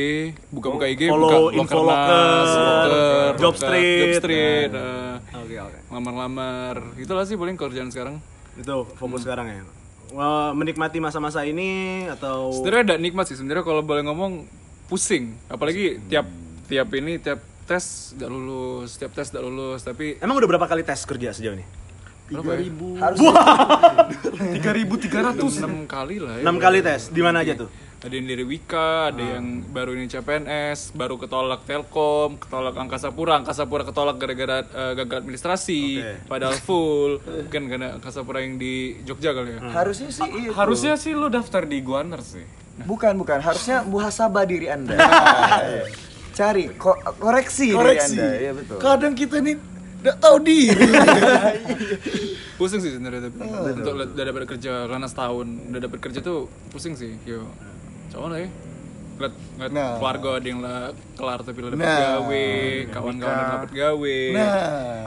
buka-buka 0.48 0.88
IG, 0.88 1.12
Follow 1.12 1.52
buka 1.52 1.60
info 1.60 1.80
loker, 1.84 2.46
Loker, 2.56 3.34
Job 3.36 3.56
Street. 3.60 4.00
Job 4.00 4.14
Street, 4.24 4.72
eh, 4.72 5.16
Oke, 5.36 5.56
oke. 5.60 5.78
lamar-lamar. 5.92 6.76
Itulah 6.96 7.28
sih 7.28 7.36
paling 7.36 7.60
kerjaan 7.60 7.92
sekarang. 7.92 8.24
Itu 8.56 8.88
fokus 8.96 9.28
sekarang 9.28 9.52
ya. 9.52 9.62
Wah, 10.16 10.56
menikmati 10.56 11.04
masa-masa 11.04 11.44
ini 11.44 12.06
atau 12.08 12.56
Sebenarnya 12.56 12.94
ada 12.94 12.96
nikmat 12.96 13.28
sih 13.28 13.36
sebenarnya 13.36 13.68
kalau 13.68 13.84
boleh 13.84 14.08
ngomong 14.08 14.48
pusing. 14.88 15.36
Apalagi 15.52 16.00
tiap 16.08 16.24
tiap 16.72 16.88
ini 16.96 17.20
tiap 17.20 17.44
tes 17.68 18.16
gak 18.16 18.30
lulus, 18.32 18.96
tiap 18.96 19.12
tes 19.12 19.28
gak 19.28 19.44
lulus, 19.44 19.84
tapi 19.84 20.16
Emang 20.22 20.38
udah 20.40 20.48
berapa 20.48 20.66
kali 20.70 20.86
tes 20.88 21.04
kerja 21.04 21.34
sejauh 21.36 21.58
ini? 21.58 21.66
Berapa 22.28 22.52
ya? 22.52 22.62
tiga 24.56 24.72
ribu 24.72 24.94
tiga 24.98 25.20
ratus 25.24 25.60
enam 25.60 25.86
kali 25.86 26.18
lah 26.18 26.42
ya. 26.42 26.44
6 26.44 26.58
kali 26.58 26.80
tes. 26.82 27.02
Di 27.10 27.22
mana 27.22 27.42
aja 27.42 27.54
tuh? 27.56 27.70
Ada 27.96 28.12
yang 28.12 28.28
dari 28.28 28.46
Wika, 28.46 29.10
ada 29.10 29.24
yang 29.34 29.66
baru 29.66 29.94
ini 29.94 30.06
CPNS, 30.06 30.94
baru 30.94 31.18
ketolak 31.18 31.66
Telkom, 31.66 32.38
ketolak 32.38 32.78
Angkasa 32.78 33.10
Pura, 33.10 33.34
Angkasa 33.36 33.66
Pura 33.66 33.82
ketolak 33.82 34.18
gara-gara 34.18 34.62
eh, 34.62 34.94
gagal 34.96 35.26
administrasi, 35.26 35.82
Oke. 35.98 36.14
padahal 36.30 36.54
full, 36.56 37.18
bukan 37.50 37.64
karena 37.66 37.98
Angkasa 37.98 38.22
Pura 38.22 38.42
yang 38.42 38.58
di 38.58 38.94
Jogja 39.02 39.34
kali 39.34 39.58
ya. 39.58 39.60
harusnya 39.74 40.14
sih 40.14 40.22
itu. 40.30 40.54
harusnya 40.54 40.94
sih 40.96 41.14
lu 41.14 41.30
daftar 41.30 41.66
di 41.66 41.82
Guaner 41.82 42.22
sih 42.22 42.46
bukan 42.76 43.16
bukan 43.16 43.40
harusnya 43.40 43.82
muhasabah 43.82 44.44
diri 44.44 44.68
anda 44.68 45.00
cari 46.38 46.68
ko- 46.76 47.00
koreksi, 47.16 47.72
Koreksi. 47.72 48.14
diri 48.14 48.22
anda 48.22 48.28
ya 48.38 48.52
betul 48.54 48.78
Kadang 48.78 49.14
kita 49.16 49.40
nih 49.40 49.56
tidak 50.06 50.18
tahu 50.20 50.38
diri. 50.40 50.86
Pusing 52.56 52.80
sih 52.80 52.92
sebenarnya 52.94 53.26
tapi 53.26 53.36
untuk 53.42 53.94
udah 53.98 54.24
dapat 54.24 54.44
kerja 54.48 54.86
karena 54.86 55.08
setahun 55.10 55.44
udah 55.68 55.82
dapat 55.82 56.00
kerja 56.00 56.20
tuh 56.22 56.46
pusing 56.70 56.94
sih, 56.94 57.18
yo. 57.26 57.44
Coba 58.08 58.30
lah 58.30 58.40
ya. 58.40 58.50
Lihat, 59.16 59.34
lihat 59.58 59.72
Nah. 59.72 59.96
keluarga 59.98 60.30
ada 60.36 60.46
yang 60.46 60.60
lah 60.60 60.80
kelar 61.16 61.40
tapi 61.42 61.58
lo 61.58 61.68
dapat 61.70 61.82
Nah. 61.82 62.00
gawe, 62.22 62.48
kawan-kawan 62.92 63.34
yang 63.34 63.52
dapat 63.54 63.72
gawe. 63.74 64.18
Nah, 64.32 64.56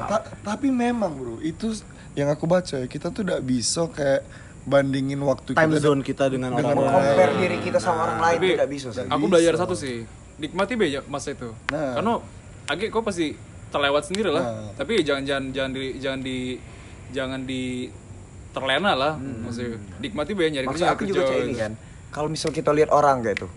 ta- 0.07 0.27
tapi 0.45 0.69
memang 0.69 1.13
bro, 1.13 1.37
itu 1.39 1.73
yang 2.13 2.29
aku 2.29 2.45
baca 2.45 2.75
ya, 2.75 2.87
kita 2.87 3.09
tuh 3.09 3.23
tidak 3.23 3.41
bisa 3.43 3.87
kayak 3.87 4.25
bandingin 4.65 5.21
waktu 5.23 5.55
Time 5.55 5.71
kita 5.71 5.81
zone 5.81 6.03
kita 6.03 6.25
dengan 6.27 6.53
dengan 6.53 6.77
orang 6.77 6.89
lain. 6.91 7.05
compare 7.07 7.33
diri 7.39 7.59
kita 7.63 7.79
sama 7.79 7.99
orang 8.03 8.21
lain 8.21 8.39
tidak 8.51 8.69
bisa 8.69 8.89
sih 8.91 9.07
aku 9.07 9.25
belajar 9.27 9.55
satu 9.57 9.73
sih, 9.73 10.05
nikmati 10.37 10.73
beja 10.75 11.01
masa 11.07 11.33
itu. 11.33 11.49
Nah. 11.67 11.97
Karena 11.97 12.13
agak 12.67 12.89
kok 12.91 13.01
pasti 13.03 13.33
terlewat 13.69 14.03
sendiri 14.05 14.31
lah. 14.33 14.45
Nah. 14.45 14.71
Tapi 14.77 15.01
jangan 15.05 15.25
jangan 15.25 15.45
jangan 15.53 15.71
di 15.73 15.85
jangan 16.01 16.21
di 16.21 16.39
jangan 17.13 17.41
di 17.45 17.63
terlena 18.53 18.93
lah 18.97 19.13
maksudnya. 19.17 19.79
Nikmati 20.01 20.33
beja 20.33 20.49
nyari 20.59 20.67
maksud 20.67 20.81
kerja 20.81 20.93
aku 20.93 21.03
kerja. 21.05 21.11
juga 21.13 21.23
cek 21.29 21.39
ini 21.45 21.55
kan 21.55 21.73
kalau 22.09 22.29
misal 22.33 22.51
kita 22.51 22.71
lihat 22.73 22.91
orang 22.91 23.21
kayak 23.21 23.45
itu 23.45 23.49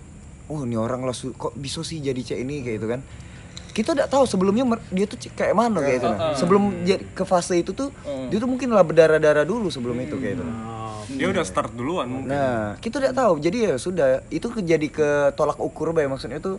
oh 0.52 0.60
ini 0.68 0.76
orang 0.76 1.08
lah 1.08 1.16
kok 1.16 1.54
bisa 1.56 1.82
sih 1.82 2.04
jadi 2.04 2.20
cek 2.20 2.40
ini 2.44 2.62
kayak 2.64 2.78
itu 2.84 2.88
kan 2.92 3.02
kita 3.72 3.96
tidak 3.96 4.12
tahu 4.12 4.28
sebelumnya 4.28 4.68
dia 4.92 5.08
tuh 5.08 5.16
kayak 5.32 5.56
mana 5.56 5.80
kayak 5.80 6.04
itu 6.04 6.10
nah. 6.12 6.36
sebelum 6.36 6.84
jadi 6.84 7.04
ke 7.16 7.24
fase 7.24 7.56
itu 7.56 7.72
tuh 7.72 7.88
dia 8.28 8.38
tuh 8.38 8.52
mungkin 8.52 8.76
lah 8.76 8.84
berdarah-darah 8.84 9.48
dulu 9.48 9.72
sebelum 9.72 9.96
itu 10.04 10.20
kayak 10.20 10.44
itu 10.44 10.46
dia 11.12 11.28
udah 11.28 11.44
start 11.44 11.76
duluan 11.76 12.08
mungkin 12.08 12.32
Nah, 12.32 12.80
kita 12.80 13.04
tidak 13.04 13.16
tahu. 13.18 13.34
Jadi 13.42 13.58
ya 13.68 13.74
sudah, 13.76 14.24
itu 14.32 14.48
jadi 14.64 14.88
ke 14.88 15.36
tolak 15.36 15.60
ukur 15.60 15.92
bay 15.92 16.08
maksudnya 16.08 16.40
tuh 16.40 16.56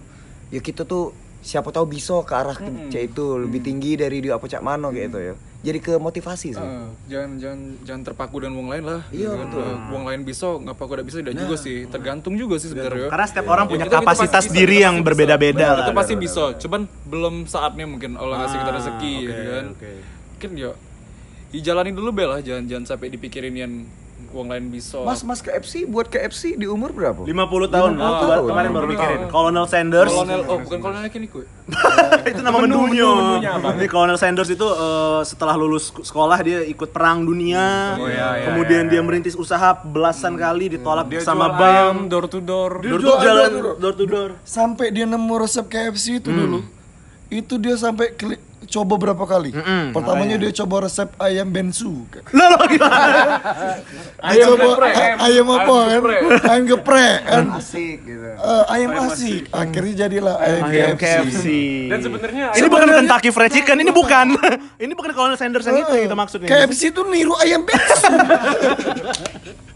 ya 0.53 0.61
kita 0.61 0.85
tuh 0.85 1.17
siapa 1.43 1.69
tahu 1.69 1.91
bisa 1.91 2.23
ke 2.23 2.33
arah 2.33 2.55
ke 2.55 2.63
cek 2.89 3.03
itu 3.11 3.25
lebih 3.37 3.61
tinggi 3.61 3.93
dari 3.95 4.19
dia 4.19 4.35
apa 4.35 4.47
cak 4.47 4.63
mano 4.63 4.89
kayak 4.89 5.11
itu 5.11 5.21
ya. 5.21 5.35
Jadi 5.63 5.79
ke 5.79 5.95
motivasi 5.97 6.49
sih. 6.51 6.59
Eh, 6.59 6.87
jangan 7.09 7.31
jangan 7.37 7.61
jangan 7.83 8.03
terpaku 8.05 8.39
dengan 8.39 8.55
wong 8.57 8.69
lain 8.69 8.83
lah. 8.83 9.01
Iya, 9.09 9.31
Gitu 9.31 9.43
betul. 9.43 9.63
Eh, 9.63 9.77
Wong 9.91 10.05
lain 10.05 10.21
bisa, 10.23 10.47
ngapa 10.57 10.81
aku 10.81 10.93
tidak 10.93 11.07
bisa 11.07 11.17
tidak 11.19 11.35
juga 11.37 11.55
sih. 11.57 11.77
Tergantung 11.87 12.35
juga 12.35 12.55
sih 12.57 12.69
sebenarnya. 12.69 13.07
Karena 13.07 13.27
setiap 13.27 13.47
orang 13.49 13.67
Ya, 13.67 13.71
punya 13.71 13.85
kita- 13.85 13.95
kita 13.95 14.03
kapasitas 14.03 14.33
pasti 14.33 14.49
bisa, 14.49 14.59
diri 14.59 14.75
kita 14.75 14.85
yang 14.85 14.97
bisa. 14.97 15.07
berbeda-beda 15.07 15.67
lah. 15.69 15.79
Kita 15.81 15.95
pasti 15.95 16.15
bisa, 16.17 16.45
cuman 16.57 16.81
belum 17.05 17.35
saatnya 17.45 17.87
mungkin 17.87 18.11
Allah 18.17 18.37
ngasih 18.41 18.59
kita 18.59 18.73
rezeki 18.73 19.13
oke, 19.15 19.23
gitu 19.25 19.43
kan. 19.45 19.67
oke. 19.73 19.91
Mungkin 20.33 20.51
ya 20.57 20.71
dijalanin 21.49 21.95
dulu 21.95 22.11
bel 22.11 22.29
lah, 22.29 22.41
jangan 22.41 22.65
jangan 22.65 22.85
sampai 22.89 23.07
dipikirin 23.09 23.55
yang 23.55 23.73
wong 24.29 24.47
lain 24.47 24.69
bisa. 24.69 25.01
Mas 25.01 25.21
Mas 25.23 25.41
KFC 25.41 25.83
buat 25.85 26.07
KFC 26.07 26.55
di 26.55 26.65
umur 26.65 26.91
berapa? 26.91 27.23
50 27.23 27.33
tahun. 27.67 27.93
50 27.95 27.99
Gua 27.99 28.19
tahun. 28.31 28.45
kemarin 28.47 28.71
baru 28.71 28.87
mikirin. 28.87 29.21
Colonel 29.27 29.67
Sanders. 29.67 30.09
kolonel, 30.09 30.41
oh 30.45 30.59
bukan 30.61 30.79
kolonel 30.79 31.09
kini 31.09 31.27
kue. 31.27 31.43
itu 32.31 32.41
nama 32.41 32.59
menunya. 32.59 33.11
Ini 33.75 33.87
Colonel 33.87 34.15
Sanders 34.15 34.49
itu 34.49 34.63
eh, 34.63 35.21
setelah 35.23 35.55
lulus 35.55 35.91
sekolah 35.91 36.39
dia 36.39 36.63
ikut 36.63 36.89
perang 36.89 37.23
dunia. 37.23 37.97
Oh, 37.97 38.07
iya, 38.07 38.29
iya, 38.37 38.47
Kemudian 38.47 38.87
dia 38.87 39.01
merintis 39.01 39.35
usaha 39.35 39.75
belasan 39.77 40.35
kali 40.35 40.71
ditolak 40.71 41.09
dia 41.09 41.19
sama 41.19 41.51
ayam 41.53 42.07
door 42.07 42.27
to 42.27 42.39
door 42.39 42.79
Door 42.79 43.01
to 43.01 43.13
jalan 43.19 43.49
door 43.49 43.49
to 43.49 43.59
door. 43.59 43.75
door 43.79 43.95
to 43.95 44.05
door. 44.05 44.31
sampai 44.43 44.91
dia 44.91 45.03
nemu 45.03 45.35
resep 45.35 45.65
KFC 45.65 46.19
itu 46.19 46.29
dulu. 46.29 46.61
Itu 47.27 47.57
dia 47.57 47.73
sampai 47.75 48.13
keli- 48.13 48.52
coba 48.69 48.95
berapa 48.99 49.25
kali? 49.25 49.51
Pertamanya 49.91 50.37
dia 50.37 50.51
coba 50.63 50.87
resep 50.87 51.09
ayam 51.19 51.49
bensu. 51.49 52.05
Lah 52.37 52.47
lo 52.55 52.65
gimana? 52.67 53.09
Dia 54.33 54.47
coba 54.47 54.79
geprek, 54.79 54.95
ayam 55.19 55.47
apa 55.51 55.77
kan? 55.83 56.01
Ayam 56.47 56.65
geprek 56.65 57.19
kan? 57.27 57.45
Asik 57.59 57.97
gitu. 58.07 58.29
Eh, 58.39 58.65
ayam 58.71 58.91
asik. 59.07 59.43
Akhirnya 59.51 59.95
jadilah 60.07 60.35
ayam, 60.39 60.63
Ayam 60.71 60.95
KFC. 60.95 61.03
KFC. 61.03 61.47
dan 61.91 61.99
sebenarnya 62.03 62.45
Ini 62.55 62.67
bukan 62.71 62.89
Kentucky 63.03 63.31
Fried 63.35 63.53
Chicken, 63.53 63.77
ini 63.83 63.91
bukan. 63.91 64.27
ini 64.85 64.93
bukan 64.95 65.11
Colonel 65.11 65.39
Sanders 65.39 65.67
yang 65.67 65.83
itu 65.83 65.93
yang 65.93 66.05
kita 66.07 66.17
maksudnya. 66.19 66.49
KFC 66.49 66.95
itu 66.95 67.03
niru 67.11 67.35
ayam 67.39 67.67
bensu. 67.67 68.07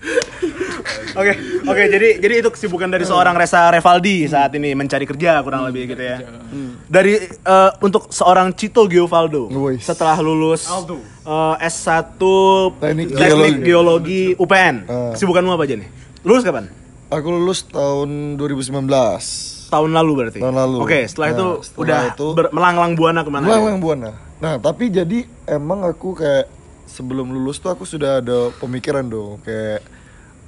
Oke, 1.16 1.32
oke. 1.64 1.82
Jadi 1.88 2.08
jadi 2.20 2.34
itu 2.38 2.48
kesibukan 2.48 2.86
dari 2.86 3.02
seorang 3.02 3.32
Resa 3.34 3.66
Revaldi 3.68 4.28
saat 4.28 4.52
ini 4.52 4.70
mencari 4.72 5.02
kerja 5.02 5.40
kurang 5.40 5.64
lebih 5.64 5.88
gitu 5.88 6.02
ya. 6.04 6.20
Dari 6.86 7.16
eh, 7.24 7.70
untuk 7.80 8.10
seorang 8.10 8.52
Cito 8.52 8.84
Giovaldo 8.84 9.48
Wih. 9.48 9.80
setelah 9.80 10.20
lulus 10.20 10.68
eh, 10.68 11.54
S1 11.58 12.20
Teknik 12.78 13.06
Teknik 13.10 13.16
Geologi. 13.16 13.64
Geologi 13.64 14.22
UPN. 14.36 14.76
Eh. 14.84 15.10
Kesibukanmu 15.16 15.50
apa 15.50 15.64
aja 15.64 15.74
nih? 15.74 15.88
Lulus 16.22 16.44
kapan? 16.44 16.68
Aku 17.08 17.28
lulus 17.30 17.64
tahun 17.64 18.36
2019. 18.36 18.86
Tahun 19.66 19.90
lalu 19.90 20.12
berarti. 20.14 20.38
Tahun 20.38 20.54
lalu. 20.54 20.76
Oke, 20.78 21.00
setelah 21.06 21.26
Nah, 21.26 21.34
itu 21.34 21.46
setelah 21.64 21.80
udah 21.80 22.00
itu- 22.12 22.32
ber- 22.34 22.52
melanglang 22.52 22.92
buana 22.92 23.20
ke 23.22 23.30
mana? 23.30 23.44
aja? 23.48 23.58
Buang 23.58 23.80
buana. 23.80 24.10
Nah, 24.36 24.60
tapi 24.60 24.92
jadi 24.92 25.24
emang 25.46 25.80
aku 25.82 26.12
kayak 26.14 26.46
sebelum 26.84 27.32
lulus 27.32 27.56
tuh 27.56 27.72
aku 27.72 27.82
sudah 27.82 28.20
ada 28.20 28.52
pemikiran 28.54 29.02
dong 29.02 29.40
kayak 29.40 29.80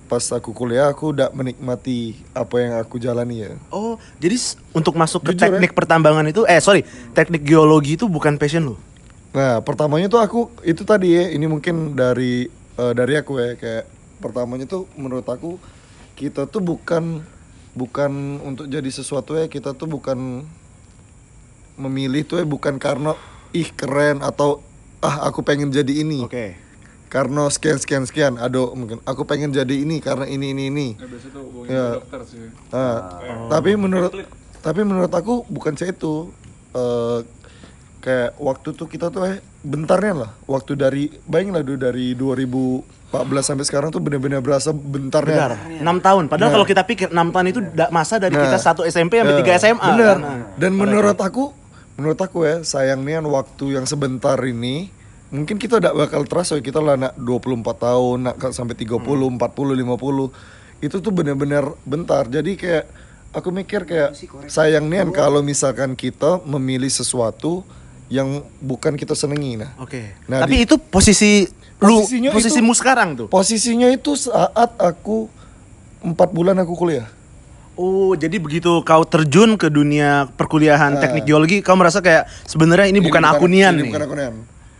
pas 0.09 0.25
aku 0.33 0.57
kuliah 0.57 0.89
aku 0.89 1.13
udah 1.13 1.29
menikmati 1.37 2.17
apa 2.33 2.57
yang 2.59 2.73
aku 2.81 2.97
jalani 2.97 3.45
ya. 3.45 3.53
Oh, 3.69 4.01
jadi 4.17 4.41
untuk 4.73 4.97
masuk 4.97 5.29
ke 5.29 5.37
Jujur 5.37 5.45
ya. 5.45 5.61
teknik 5.61 5.77
pertambangan 5.77 6.25
itu, 6.25 6.49
eh 6.49 6.59
sorry, 6.65 6.83
teknik 7.13 7.45
geologi 7.45 8.01
itu 8.01 8.09
bukan 8.09 8.41
passion 8.41 8.73
lu? 8.73 8.77
Nah, 9.37 9.61
pertamanya 9.61 10.09
tuh 10.09 10.25
aku 10.25 10.41
itu 10.65 10.83
tadi 10.89 11.13
ya, 11.13 11.29
ini 11.29 11.45
mungkin 11.45 11.93
dari 11.93 12.49
eh, 12.81 12.93
dari 12.97 13.15
aku 13.21 13.37
ya 13.37 13.55
kayak 13.61 13.85
pertamanya 14.19 14.65
tuh 14.65 14.89
menurut 14.97 15.29
aku 15.29 15.61
kita 16.17 16.49
tuh 16.49 16.65
bukan 16.65 17.23
bukan 17.77 18.43
untuk 18.43 18.67
jadi 18.67 18.89
sesuatu 18.89 19.37
ya, 19.37 19.47
kita 19.47 19.77
tuh 19.77 19.87
bukan 19.87 20.43
memilih 21.79 22.27
tuh 22.27 22.43
ya 22.43 22.47
bukan 22.49 22.81
karena 22.83 23.15
ih 23.55 23.71
keren 23.71 24.25
atau 24.25 24.65
ah 24.99 25.29
aku 25.31 25.47
pengen 25.47 25.71
jadi 25.71 26.03
ini. 26.03 26.27
Oke. 26.27 26.68
Karena 27.09 27.49
sekian 27.49 27.77
sekian 27.77 28.05
sekian 28.05 28.33
aduh 28.37 28.73
mungkin 28.73 29.01
aku 29.03 29.25
pengen 29.25 29.49
jadi 29.49 29.75
ini 29.75 29.99
karena 29.99 30.25
ini 30.25 30.53
ini 30.53 30.65
ini 30.69 30.89
Ya, 30.95 31.07
biasa 31.07 31.27
tuh 31.29 31.43
hubungin 31.43 31.69
Ya. 31.71 31.85
ke 31.87 31.97
dokter 31.99 32.21
sih. 32.25 32.47
Nah, 32.69 32.95
tapi 33.49 33.71
menurut 33.75 34.13
tapi 34.59 34.81
menurut 34.83 35.11
aku 35.11 35.45
bukan 35.47 35.73
saya 35.73 35.91
itu 35.91 36.31
Eh, 36.69 37.21
kayak 37.99 38.37
waktu 38.39 38.69
tuh 38.71 38.85
kita 38.85 39.09
tuh 39.09 39.25
eh 39.25 39.41
bentarnya 39.59 40.15
lah 40.15 40.31
waktu 40.45 40.77
dari 40.77 41.09
bayangin 41.25 41.51
lah 41.51 41.65
dulu 41.65 41.79
dari 41.81 42.13
2014 42.13 42.85
sampai 43.43 43.65
sekarang 43.65 43.89
tuh 43.89 43.99
bener-bener 43.99 44.39
berasa 44.39 44.69
bentarnya 44.71 45.57
Benar. 45.81 45.97
6 45.97 45.99
tahun. 45.99 46.25
Padahal 46.29 46.51
kalau 46.53 46.67
kita 46.67 46.85
pikir 46.85 47.09
6 47.09 47.33
tahun 47.33 47.47
itu 47.49 47.61
da- 47.73 47.89
masa 47.89 48.21
dari 48.21 48.37
kita 48.37 48.55
satu 48.55 48.85
SMP 48.85 49.17
sampai 49.17 49.33
Eh, 49.33 49.41
3 49.41 49.57
SMA. 49.57 49.81
Bener. 49.89 50.07
kan? 50.13 50.19
Nah. 50.21 50.45
Dan 50.55 50.71
menurut 50.75 51.19
aku, 51.19 51.57
menurut 51.97 52.19
aku 52.19 52.39
ya, 52.45 52.61
sayangnya 52.63 53.25
waktu 53.25 53.65
yang 53.73 53.85
sebentar 53.85 54.37
ini 54.39 54.93
mungkin 55.29 55.61
kita 55.61 55.81
tidak 55.81 55.95
bakal 55.95 56.25
terasa 56.25 56.57
kita 56.59 56.81
lah 56.81 56.97
nak 56.97 57.15
24 57.17 57.61
tahun, 57.77 58.19
nak 58.25 58.37
sampai 58.51 58.75
30, 58.75 58.99
40, 59.01 59.37
50. 59.77 60.33
Itu 60.79 60.97
tuh 61.03 61.13
bener-bener 61.13 61.69
bentar. 61.85 62.25
Jadi 62.25 62.57
kayak 62.57 62.85
aku 63.35 63.49
mikir 63.53 63.85
kayak 63.85 64.17
sayang 64.49 64.89
nian 64.89 65.13
kalau 65.13 65.45
misalkan 65.45 65.93
kita 65.93 66.41
memilih 66.49 66.89
sesuatu 66.89 67.61
yang 68.09 68.41
bukan 68.59 68.97
kita 68.97 69.13
senengi 69.13 69.61
nah. 69.61 69.77
Oke. 69.77 70.17
Nah, 70.25 70.49
Tapi 70.49 70.57
di- 70.57 70.65
itu 70.65 70.81
posisi 70.81 71.45
lu 71.79 72.03
Posisinya 72.03 72.31
posisimu 72.33 72.73
itu- 72.73 72.81
sekarang 72.81 73.09
tuh. 73.15 73.27
Posisinya 73.29 73.89
itu 73.93 74.17
saat 74.17 74.73
aku 74.81 75.29
empat 76.01 76.33
bulan 76.33 76.57
aku 76.57 76.73
kuliah. 76.73 77.07
Oh, 77.79 78.19
jadi 78.19 78.43
begitu 78.43 78.83
kau 78.83 79.07
terjun 79.07 79.55
ke 79.55 79.71
dunia 79.71 80.27
perkuliahan 80.35 80.99
teknik 80.99 81.31
geologi, 81.31 81.63
kau 81.63 81.79
merasa 81.79 82.03
kayak 82.03 82.27
sebenarnya 82.43 82.91
ini, 82.91 82.99
bukan 82.99 83.23
aku 83.23 83.47
nian 83.47 83.71
ini 83.71 83.87
nih. 83.87 83.91
Bukan 83.95 84.03
aku 84.03 84.15
nian. 84.19 84.35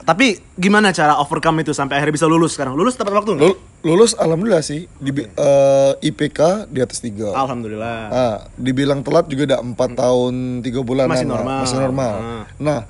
Tapi 0.09 0.41
gimana 0.57 0.89
cara 0.89 1.21
overcome 1.21 1.61
itu 1.61 1.77
sampai 1.77 2.01
akhirnya 2.01 2.17
bisa 2.17 2.25
lulus 2.25 2.57
sekarang? 2.57 2.73
Lulus 2.73 2.97
tepat 2.97 3.13
waktu 3.13 3.37
nggak? 3.37 3.45
Lul- 3.45 3.61
lulus 3.85 4.17
alhamdulillah 4.17 4.65
sih 4.65 4.89
di 4.97 5.13
eh, 5.21 5.93
IPK 6.01 6.65
di 6.73 6.81
atas 6.81 7.05
tiga. 7.05 7.37
Alhamdulillah. 7.37 7.99
Ah, 8.09 8.37
dibilang 8.57 9.05
telat 9.05 9.29
juga 9.29 9.53
udah 9.53 9.61
empat 9.61 10.01
tahun 10.01 10.65
tiga 10.65 10.81
bulan 10.81 11.13
Masih 11.13 11.29
normal. 11.29 11.61
masih 11.61 11.77
normal. 11.77 12.15
Ah. 12.25 12.45
Nah, 12.57 12.81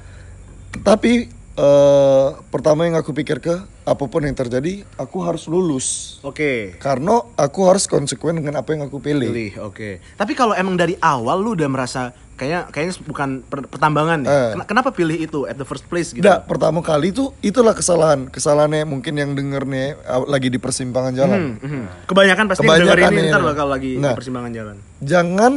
tapi 0.87 1.27
eh, 1.59 2.27
pertama 2.49 2.87
yang 2.87 2.95
aku 2.95 3.11
pikir 3.11 3.39
ke 3.39 3.59
apa 3.83 4.05
pun 4.05 4.23
yang 4.23 4.33
terjadi, 4.33 4.87
aku 4.95 5.19
harus 5.21 5.45
lulus 5.45 6.19
Oke. 6.23 6.79
karena 6.79 7.19
aku 7.35 7.61
harus 7.67 7.85
konsekuen 7.85 8.37
dengan 8.37 8.57
apa 8.57 8.71
yang 8.71 8.87
aku 8.87 8.99
pilih. 8.99 9.27
Pilih, 9.27 9.53
oke. 9.65 9.99
Tapi 10.15 10.33
kalau 10.33 10.55
emang 10.55 10.75
dari 10.75 10.95
awal 10.99 11.39
lu 11.39 11.53
udah 11.53 11.67
merasa 11.67 12.03
kayak 12.35 12.71
kayaknya 12.71 12.95
bukan 13.03 13.29
per- 13.43 13.67
pertambangan 13.67 14.23
ya. 14.23 14.31
Eh. 14.31 14.51
Ken- 14.55 14.67
Kenapa 14.71 14.95
pilih 14.95 15.19
itu 15.19 15.43
at 15.45 15.59
the 15.59 15.67
first 15.67 15.83
place 15.85 16.15
gitu? 16.15 16.23
Nggak, 16.23 16.47
pertama 16.47 16.79
kali 16.79 17.11
itu 17.11 17.35
itulah 17.41 17.75
kesalahan. 17.75 18.31
Kesalahannya 18.31 18.87
mungkin 18.87 19.19
yang 19.19 19.35
dengernya 19.35 19.99
ah, 20.07 20.23
lagi 20.23 20.47
di 20.47 20.57
persimpangan 20.57 21.11
jalan. 21.13 21.59
Mhm. 21.59 22.07
Kebanyakan 22.07 22.45
pasti 22.47 22.63
yang 22.63 22.79
Kebanyakan 22.79 22.95
denger 22.95 23.13
ini 23.19 23.29
ntar 23.29 23.43
bakal 23.43 23.67
lagi 23.67 23.91
di 23.93 23.99
Nah. 23.99 24.15
persimpangan 24.15 24.53
jalan. 24.55 24.77
jangan 25.01 25.53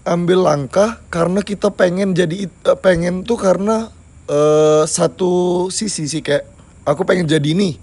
ambil 0.00 0.40
langkah 0.40 1.02
karena 1.08 1.42
kita 1.42 1.68
pengen 1.70 2.14
jadi 2.14 2.46
eh, 2.46 2.78
pengen 2.78 3.20
tuh 3.20 3.36
karena 3.36 3.90
eh, 4.30 4.82
satu 4.86 5.30
sisi 5.68 6.06
sih 6.06 6.22
kayak 6.22 6.46
aku 6.82 7.02
pengen 7.02 7.26
jadi 7.26 7.44
ini 7.44 7.76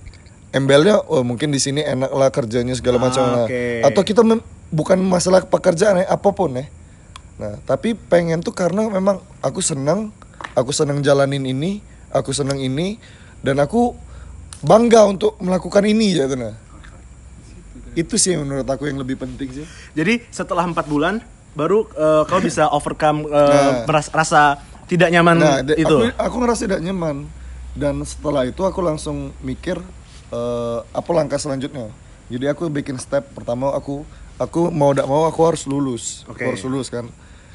embelnya 0.50 1.04
oh 1.04 1.22
mungkin 1.22 1.52
di 1.52 1.60
sini 1.60 1.84
enak 1.84 2.08
lah 2.10 2.32
kerjanya 2.32 2.72
segala 2.72 2.98
macam 2.98 3.22
Ah, 3.22 3.32
lah. 3.34 3.46
oke. 3.46 3.64
atau 3.84 4.02
kita 4.02 4.24
mem- 4.24 4.42
bukan 4.70 4.96
masalah 4.98 5.44
pekerjaan 5.44 6.00
ya 6.00 6.08
apa 6.08 6.30
pun 6.32 6.56
ya 6.56 6.66
nah 7.38 7.54
tapi 7.62 7.94
pengen 7.94 8.40
tuh 8.40 8.52
karena 8.52 8.88
memang 8.88 9.20
aku 9.40 9.60
senang 9.60 10.10
aku 10.54 10.72
senang 10.72 11.00
jalanin 11.00 11.44
ini 11.44 11.84
aku 12.10 12.32
senang 12.32 12.58
ini 12.58 12.98
dan 13.40 13.60
aku 13.60 13.94
bangga 14.60 15.06
untuk 15.06 15.38
melakukan 15.38 15.86
ini 15.86 16.16
ya 16.16 16.26
nah 16.30 16.56
itu 17.94 18.14
sih 18.16 18.34
menurut 18.34 18.66
aku 18.66 18.86
yang 18.86 18.98
lebih 18.98 19.18
penting 19.18 19.50
sih 19.52 19.66
Jadi 19.94 20.22
setelah 20.30 20.64
empat 20.64 20.86
bulan 20.86 21.22
baru 21.54 21.86
eh, 21.90 22.24
kau 22.26 22.38
bisa 22.40 22.70
overcome 22.70 23.26
eh, 23.26 23.86
Nah. 23.86 24.06
rasa 24.14 24.62
tidak 24.88 25.10
nyaman 25.10 25.36
Nah, 25.36 25.60
de- 25.62 25.76
itu. 25.76 25.86
aku 25.86 26.15
aku 26.15 26.36
ngerasa 26.39 26.62
tidak 26.63 26.82
nyaman 26.82 27.28
dan 27.73 28.00
setelah 28.02 28.43
itu 28.43 28.62
aku 28.62 28.80
langsung 28.80 29.36
mikir 29.39 29.78
eh, 30.28 30.80
apa 30.84 31.10
langkah 31.13 31.38
selanjutnya. 31.38 31.91
Jadi 32.28 32.45
aku 32.45 32.67
bikin 32.67 32.95
step 32.97 33.23
pertama 33.32 33.71
aku 33.71 34.04
aku 34.36 34.67
mau 34.67 34.91
tidak 34.91 35.08
mau 35.08 35.23
aku 35.23 35.39
harus 35.43 35.63
lulus, 35.63 36.23
Oke. 36.26 36.43
aku 36.43 36.52
harus 36.52 36.63
lulus 36.63 36.88
kan. 36.88 37.08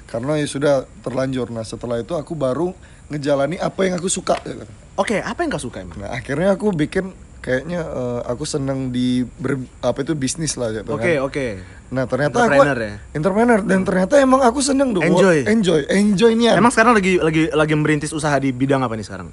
Karena 0.04 0.36
ya 0.36 0.44
sudah 0.44 0.74
terlanjur. 1.00 1.48
Nah 1.48 1.60
setelah 1.62 1.98
itu 1.98 2.12
aku 2.12 2.32
baru 2.32 2.72
ngejalani 3.08 3.56
apa 3.56 3.80
yang 3.82 3.96
aku 3.96 4.08
suka. 4.08 4.36
ya 4.42 4.56
kan. 4.58 4.68
Oke, 4.94 5.16
apa 5.18 5.40
yang 5.40 5.50
kau 5.50 5.60
suka 5.62 5.80
emang? 5.80 5.96
Nah 5.96 6.12
akhirnya 6.12 6.52
aku 6.52 6.68
bikin 6.70 7.12
kayaknya 7.42 7.82
eh, 7.82 8.20
aku 8.24 8.46
seneng 8.46 8.88
di 8.88 9.26
ber- 9.26 9.66
apa 9.82 9.98
itu 10.00 10.14
bisnis 10.14 10.54
lah 10.54 10.70
gitu 10.72 10.94
Oke, 10.94 11.18
kan. 11.18 11.26
oke. 11.26 11.46
Nah 11.92 12.08
ternyata 12.08 12.38
aku 12.38 12.46
Entrepreneur 12.48 12.78
ya? 12.78 12.94
entrepreneur 13.12 13.58
dan 13.60 13.80
ternyata 13.82 14.14
emang 14.16 14.40
aku 14.40 14.62
seneng 14.62 14.94
dong. 14.94 15.04
Enjoy. 15.04 15.44
enjoy, 15.44 15.84
enjoy 15.90 16.32
nih. 16.32 16.54
Emang 16.54 16.72
sekarang 16.72 16.94
lagi 16.94 17.18
lagi 17.18 17.50
lagi 17.50 17.74
merintis 17.74 18.14
usaha 18.14 18.32
di 18.38 18.48
bidang 18.48 18.80
apa 18.80 18.94
nih 18.94 19.04
sekarang? 19.04 19.28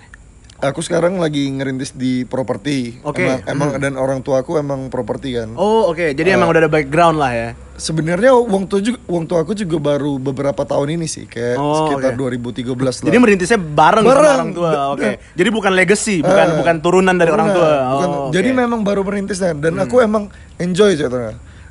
Aku 0.60 0.84
sekarang 0.84 1.16
lagi 1.24 1.48
ngerintis 1.48 1.96
di 1.96 2.28
properti. 2.28 3.00
Oke. 3.08 3.24
Emang, 3.24 3.40
emang 3.48 3.70
dan 3.80 3.96
orang 3.96 4.20
tua 4.20 4.44
aku 4.44 4.60
emang 4.60 4.92
properti 4.92 5.40
kan. 5.40 5.56
Oh, 5.56 5.88
oke. 5.88 6.12
Jadi 6.12 6.36
emang 6.36 6.52
udah 6.52 6.68
ada 6.68 6.72
background 6.72 7.16
lah 7.16 7.32
ya. 7.32 7.50
Sebenarnya 7.80 8.36
uang 8.36 8.68
tua 8.68 8.84
juga 8.84 9.00
uang 9.08 9.24
tua 9.24 9.40
aku 9.42 9.56
juga 9.56 9.80
baru 9.80 10.20
beberapa 10.20 10.68
tahun 10.68 11.00
ini 11.00 11.08
sih, 11.08 11.24
kayak 11.26 11.56
Oh, 11.56 11.88
sekitar 11.88 12.14
oke. 12.14 12.36
2013 12.36 12.76
lah. 13.00 13.08
Jadi 13.08 13.18
merintisnya 13.18 13.56
bareng, 13.56 14.04
sama 14.04 14.12
Bareng. 14.14 14.36
orang 14.36 14.52
tua. 14.52 14.72
Oke. 14.92 15.10
Jadi 15.34 15.50
bukan 15.50 15.72
legacy, 15.72 16.20
bukan 16.20 16.48
Eh, 16.52 16.56
bukan 16.60 16.76
turunan 16.84 17.16
dari 17.16 17.32
orang 17.32 17.50
tua. 17.56 17.70
Bukan. 17.96 18.10
Oh, 18.12 18.30
Jadi 18.30 18.52
oke. 18.52 18.56
Hmm. 18.60 18.62
memang 18.68 18.80
baru 18.84 19.02
merintis 19.02 19.40
dan, 19.40 19.64
dan 19.64 19.80
aku 19.80 20.04
emang 20.04 20.28
enjoy. 20.60 20.94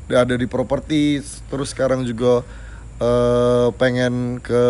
Udah 0.08 0.24
ada 0.24 0.34
di 0.34 0.48
properti, 0.48 1.20
terus 1.46 1.76
sekarang 1.76 2.02
juga 2.02 2.40
eh, 2.98 3.68
pengen 3.76 4.40
ke 4.40 4.64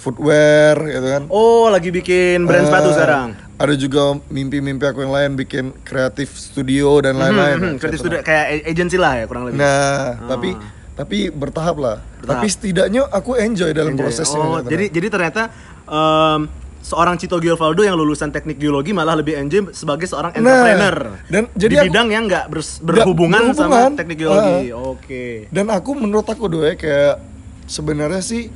footwear 0.00 0.74
gitu 0.82 1.06
kan. 1.06 1.22
Oh, 1.28 1.68
lagi 1.68 1.88
bikin 1.88 2.42
brand 2.42 2.64
Eh, 2.64 2.66
sepatu 2.66 2.88
sekarang. 2.90 3.28
Ada 3.54 3.74
juga 3.76 4.00
mimpi-mimpi 4.26 4.82
aku 4.82 5.00
yang 5.00 5.12
lain 5.12 5.30
bikin 5.34 5.76
kreatif 5.80 6.32
studio 6.32 6.98
dan 6.98 7.14
lain-lain. 7.14 7.56
Hmm, 7.56 7.74
kreatif 7.76 8.00
studio 8.00 8.18
kayak 8.20 8.64
agency 8.64 8.96
lah 8.96 9.12
ya 9.14 9.24
kurang 9.24 9.44
lebih. 9.44 9.60
Nah, 9.60 10.16
tapi 10.26 10.56
tapi 10.92 11.28
bertahap 11.28 11.76
lah. 11.76 11.96
Tapi 12.18 12.46
setidaknya 12.46 13.04
aku 13.06 13.36
enjoy 13.36 13.70
dalam 13.70 13.92
Enjoy. 13.92 14.02
prosesnya. 14.02 14.36
Oh, 14.38 14.58
gitu. 14.58 14.68
jadi 14.70 14.84
jadi 14.90 15.06
ternyata 15.08 15.42
em, 15.84 16.40
seorang 16.80 17.16
Cito 17.16 17.36
Giovando 17.36 17.80
yang 17.80 17.92
lulusan 17.94 18.28
teknik 18.28 18.56
geologi 18.56 18.90
malah 18.90 19.12
lebih 19.14 19.36
enjoy 19.36 19.68
sebagai 19.70 20.04
seorang 20.04 20.32
Nah, 20.34 20.40
entrepreneur. 20.40 20.96
dan 21.26 21.42
jadi 21.54 21.68
di 21.70 21.76
aku- 21.78 21.86
bidang 21.86 22.08
yang 22.08 22.24
nggak 22.24 22.44
bers- 22.48 22.80
berhubungan, 22.80 23.52
berhubungan. 23.52 23.92
sama 23.92 23.92
teknik 23.94 24.16
geologi. 24.18 24.72
Ah. 24.72 24.80
Oke. 24.86 25.24
dan 25.48 25.66
aku 25.68 25.90
menurut 25.94 26.24
aku 26.24 26.44
doa 26.46 26.72
kayak 26.74 27.20
sebenarnya 27.66 28.20
sih 28.20 28.48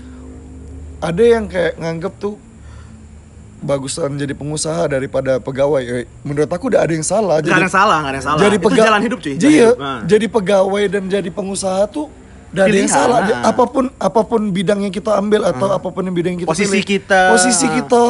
ada 1.00 1.22
yang 1.22 1.44
kayak 1.44 1.74
nganggep 1.76 2.12
tuh 2.16 2.34
bagusan 3.58 4.12
jadi 4.14 4.32
pengusaha 4.32 4.84
daripada 4.86 5.38
pegawai. 5.38 5.80
Eh, 5.80 6.06
Menurut 6.20 6.46
aku 6.46 6.68
udah 6.68 6.84
ada 6.84 6.92
yang 6.92 7.02
salah. 7.02 7.40
Nggak 7.40 7.48
ada 7.50 7.62
yang 7.62 7.72
salah, 7.72 7.96
nggak 7.98 8.10
ada 8.10 8.18
yang 8.18 8.26
salah. 8.26 8.40
Jadi 8.40 8.56
Itu 8.58 8.68
jalan 8.70 9.00
hidup 9.00 9.18
cuy. 9.18 9.34
jalan 9.34 9.48
Iya, 9.48 9.64
hidup. 9.64 9.76
Nah. 9.78 10.00
jadi 10.04 10.26
pegawai 10.28 10.84
dan 10.86 11.02
jadi 11.08 11.30
pengusaha 11.30 11.80
tuh 11.86 12.06
udah 12.50 12.62
ada 12.62 12.76
yang 12.76 12.92
salah. 12.92 13.18
nah. 13.18 13.26
Jadi 13.26 13.40
Apa 13.42 13.64
pun 13.64 13.84
apa 13.90 14.20
pun 14.22 14.40
bidang 14.50 14.80
yang 14.80 14.92
kita 14.92 15.10
ambil 15.14 15.40
atau 15.44 15.68
apa 15.70 15.88
pun 15.88 16.02
yang 16.02 16.12
bidang 16.12 16.32
yang 16.34 16.42
kita 16.42 16.50
Posisi 16.50 16.68
pilih, 16.70 16.84
kita. 16.84 17.20
posisi 17.32 17.66
kita 17.66 18.04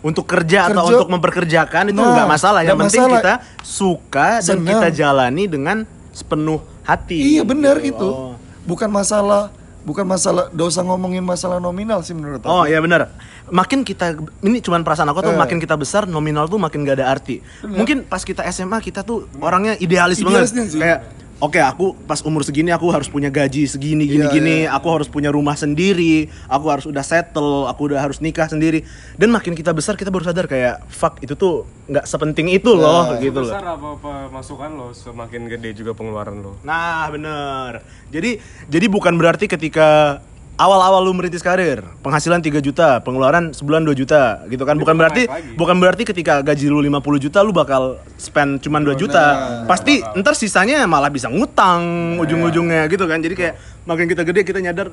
Untuk 0.00 0.22
kerja, 0.24 0.70
atau 0.70 0.86
Kerja. 0.86 0.96
untuk 0.96 1.08
memperkerjakan 1.10 1.84
itu 1.90 1.98
Nah, 1.98 2.14
nggak 2.14 2.28
masalah. 2.30 2.60
Yang 2.62 2.78
penting 2.80 3.02
masalah. 3.02 3.16
kita 3.18 3.32
suka 3.60 4.28
dan 4.38 4.44
Senang. 4.54 4.68
kita 4.70 4.86
jalani 4.94 5.44
dengan 5.44 5.76
sepenuh 6.08 6.62
hati. 6.80 7.34
Iya 7.34 7.42
benar 7.42 7.82
Gitu. 7.82 7.90
itu. 7.90 8.08
Oh. 8.08 8.38
Bukan 8.64 8.86
masalah 8.86 9.50
bukan 9.86 10.02
masalah 10.02 10.50
dosa 10.50 10.82
ngomongin 10.82 11.22
masalah 11.22 11.56
nominal 11.56 12.02
sih 12.02 12.10
menurut 12.10 12.42
aku. 12.42 12.50
Oh 12.50 12.66
iya 12.66 12.82
benar. 12.82 13.14
Makin 13.46 13.80
kita 13.80 14.12
ini 14.42 14.58
cuman 14.58 14.82
perasaan 14.82 15.06
aku 15.06 15.22
tuh 15.22 15.30
Eh. 15.30 15.38
makin 15.38 15.56
kita 15.56 15.74
besar 15.74 16.04
nominal 16.04 16.44
tuh 16.44 16.58
makin 16.58 16.82
gak 16.82 16.98
ada 16.98 17.06
arti. 17.08 17.38
Mungkin 17.62 18.02
pas 18.02 18.20
kita 18.20 18.42
SMA 18.46 18.76
kita 18.80 19.00
tuh 19.00 19.30
orangnya 19.38 19.78
idealis, 19.78 20.18
Idealisnya 20.18 20.34
banget. 20.60 20.74
sih. 20.74 20.80
Kayak 20.82 21.00
oke 21.36 21.60
aku 21.60 21.92
pas 22.04 22.20
umur 22.24 22.40
segini 22.42 22.72
aku 22.72 22.88
harus 22.88 23.06
punya 23.06 23.28
gaji 23.28 23.68
segini 23.68 24.08
gini 24.08 24.24
Iya, 24.24 24.32
gini, 24.32 24.56
iya. 24.64 24.72
aku 24.72 24.88
harus 24.88 25.08
punya 25.08 25.28
rumah 25.28 25.52
sendiri, 25.52 26.32
aku 26.48 26.66
harus 26.72 26.88
udah 26.88 27.04
settle, 27.04 27.68
aku 27.68 27.92
udah 27.92 28.00
harus 28.00 28.18
nikah 28.18 28.48
sendiri. 28.48 28.82
Dan 29.14 29.28
makin 29.28 29.52
kita 29.52 29.76
besar 29.76 29.94
kita 29.94 30.08
baru 30.08 30.24
sadar 30.24 30.48
kayak 30.48 30.88
fuck 30.88 31.20
itu 31.20 31.36
tuh 31.36 31.68
nggak 31.86 32.08
sepenting 32.08 32.50
itu 32.50 32.72
loh 32.72 33.14
gitu 33.20 33.44
loh. 33.44 33.52
besar 33.52 33.62
apa 33.68 33.88
apa 33.94 34.12
masukan 34.32 34.70
lo 34.74 34.90
semakin 34.90 35.46
gede 35.46 35.70
juga 35.76 35.94
pengeluaran 35.94 36.40
lo 36.40 36.58
Nah, 36.64 37.06
bener. 37.12 37.84
Jadi 38.10 38.40
jadi 38.66 38.86
bukan 38.88 39.14
berarti 39.14 39.46
ketika 39.46 40.18
awal-awal 40.56 41.04
lu 41.04 41.12
merintis 41.12 41.44
karir, 41.44 41.84
penghasilan 42.00 42.40
3 42.40 42.64
juta, 42.64 43.00
pengeluaran 43.04 43.52
sebulan 43.52 43.84
2 43.84 43.92
juta, 43.92 44.42
gitu 44.48 44.64
kan. 44.64 44.76
Bukan 44.80 44.96
berarti 44.96 45.28
bukan 45.54 45.76
berarti 45.76 46.02
ketika 46.08 46.40
gaji 46.40 46.66
lu 46.72 46.80
50 46.80 47.24
juta 47.28 47.38
lu 47.44 47.52
bakal 47.52 48.00
spend 48.16 48.64
cuman 48.64 48.82
2 48.84 48.96
juta. 48.96 49.24
Pasti 49.68 50.00
ntar 50.16 50.32
sisanya 50.34 50.84
malah 50.88 51.12
bisa 51.12 51.28
ngutang 51.28 52.16
ujung-ujungnya 52.20 52.88
gitu 52.88 53.04
kan. 53.04 53.20
Jadi 53.20 53.34
kayak 53.36 53.54
makin 53.84 54.08
kita 54.08 54.24
gede 54.24 54.40
kita 54.42 54.58
nyadar 54.64 54.90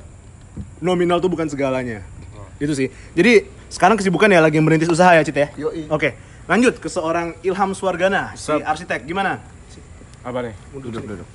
nominal 0.84 1.24
tuh 1.24 1.32
bukan 1.32 1.48
segalanya. 1.48 2.04
Itu 2.60 2.76
sih. 2.76 2.92
Jadi 3.16 3.48
sekarang 3.72 3.98
kesibukan 3.98 4.30
ya 4.30 4.44
lagi 4.44 4.62
merintis 4.62 4.92
usaha 4.92 5.16
ya, 5.18 5.24
Cit 5.26 5.36
ya? 5.40 5.48
Oke. 5.90 6.14
Lanjut 6.44 6.76
ke 6.76 6.92
seorang 6.92 7.40
Ilham 7.40 7.72
Swargana, 7.72 8.36
si 8.36 8.52
arsitek. 8.52 9.08
Gimana? 9.08 9.40
Apa 10.28 10.44
nih? 10.44 10.54
Duduk 10.76 11.04
duduk. 11.08 11.28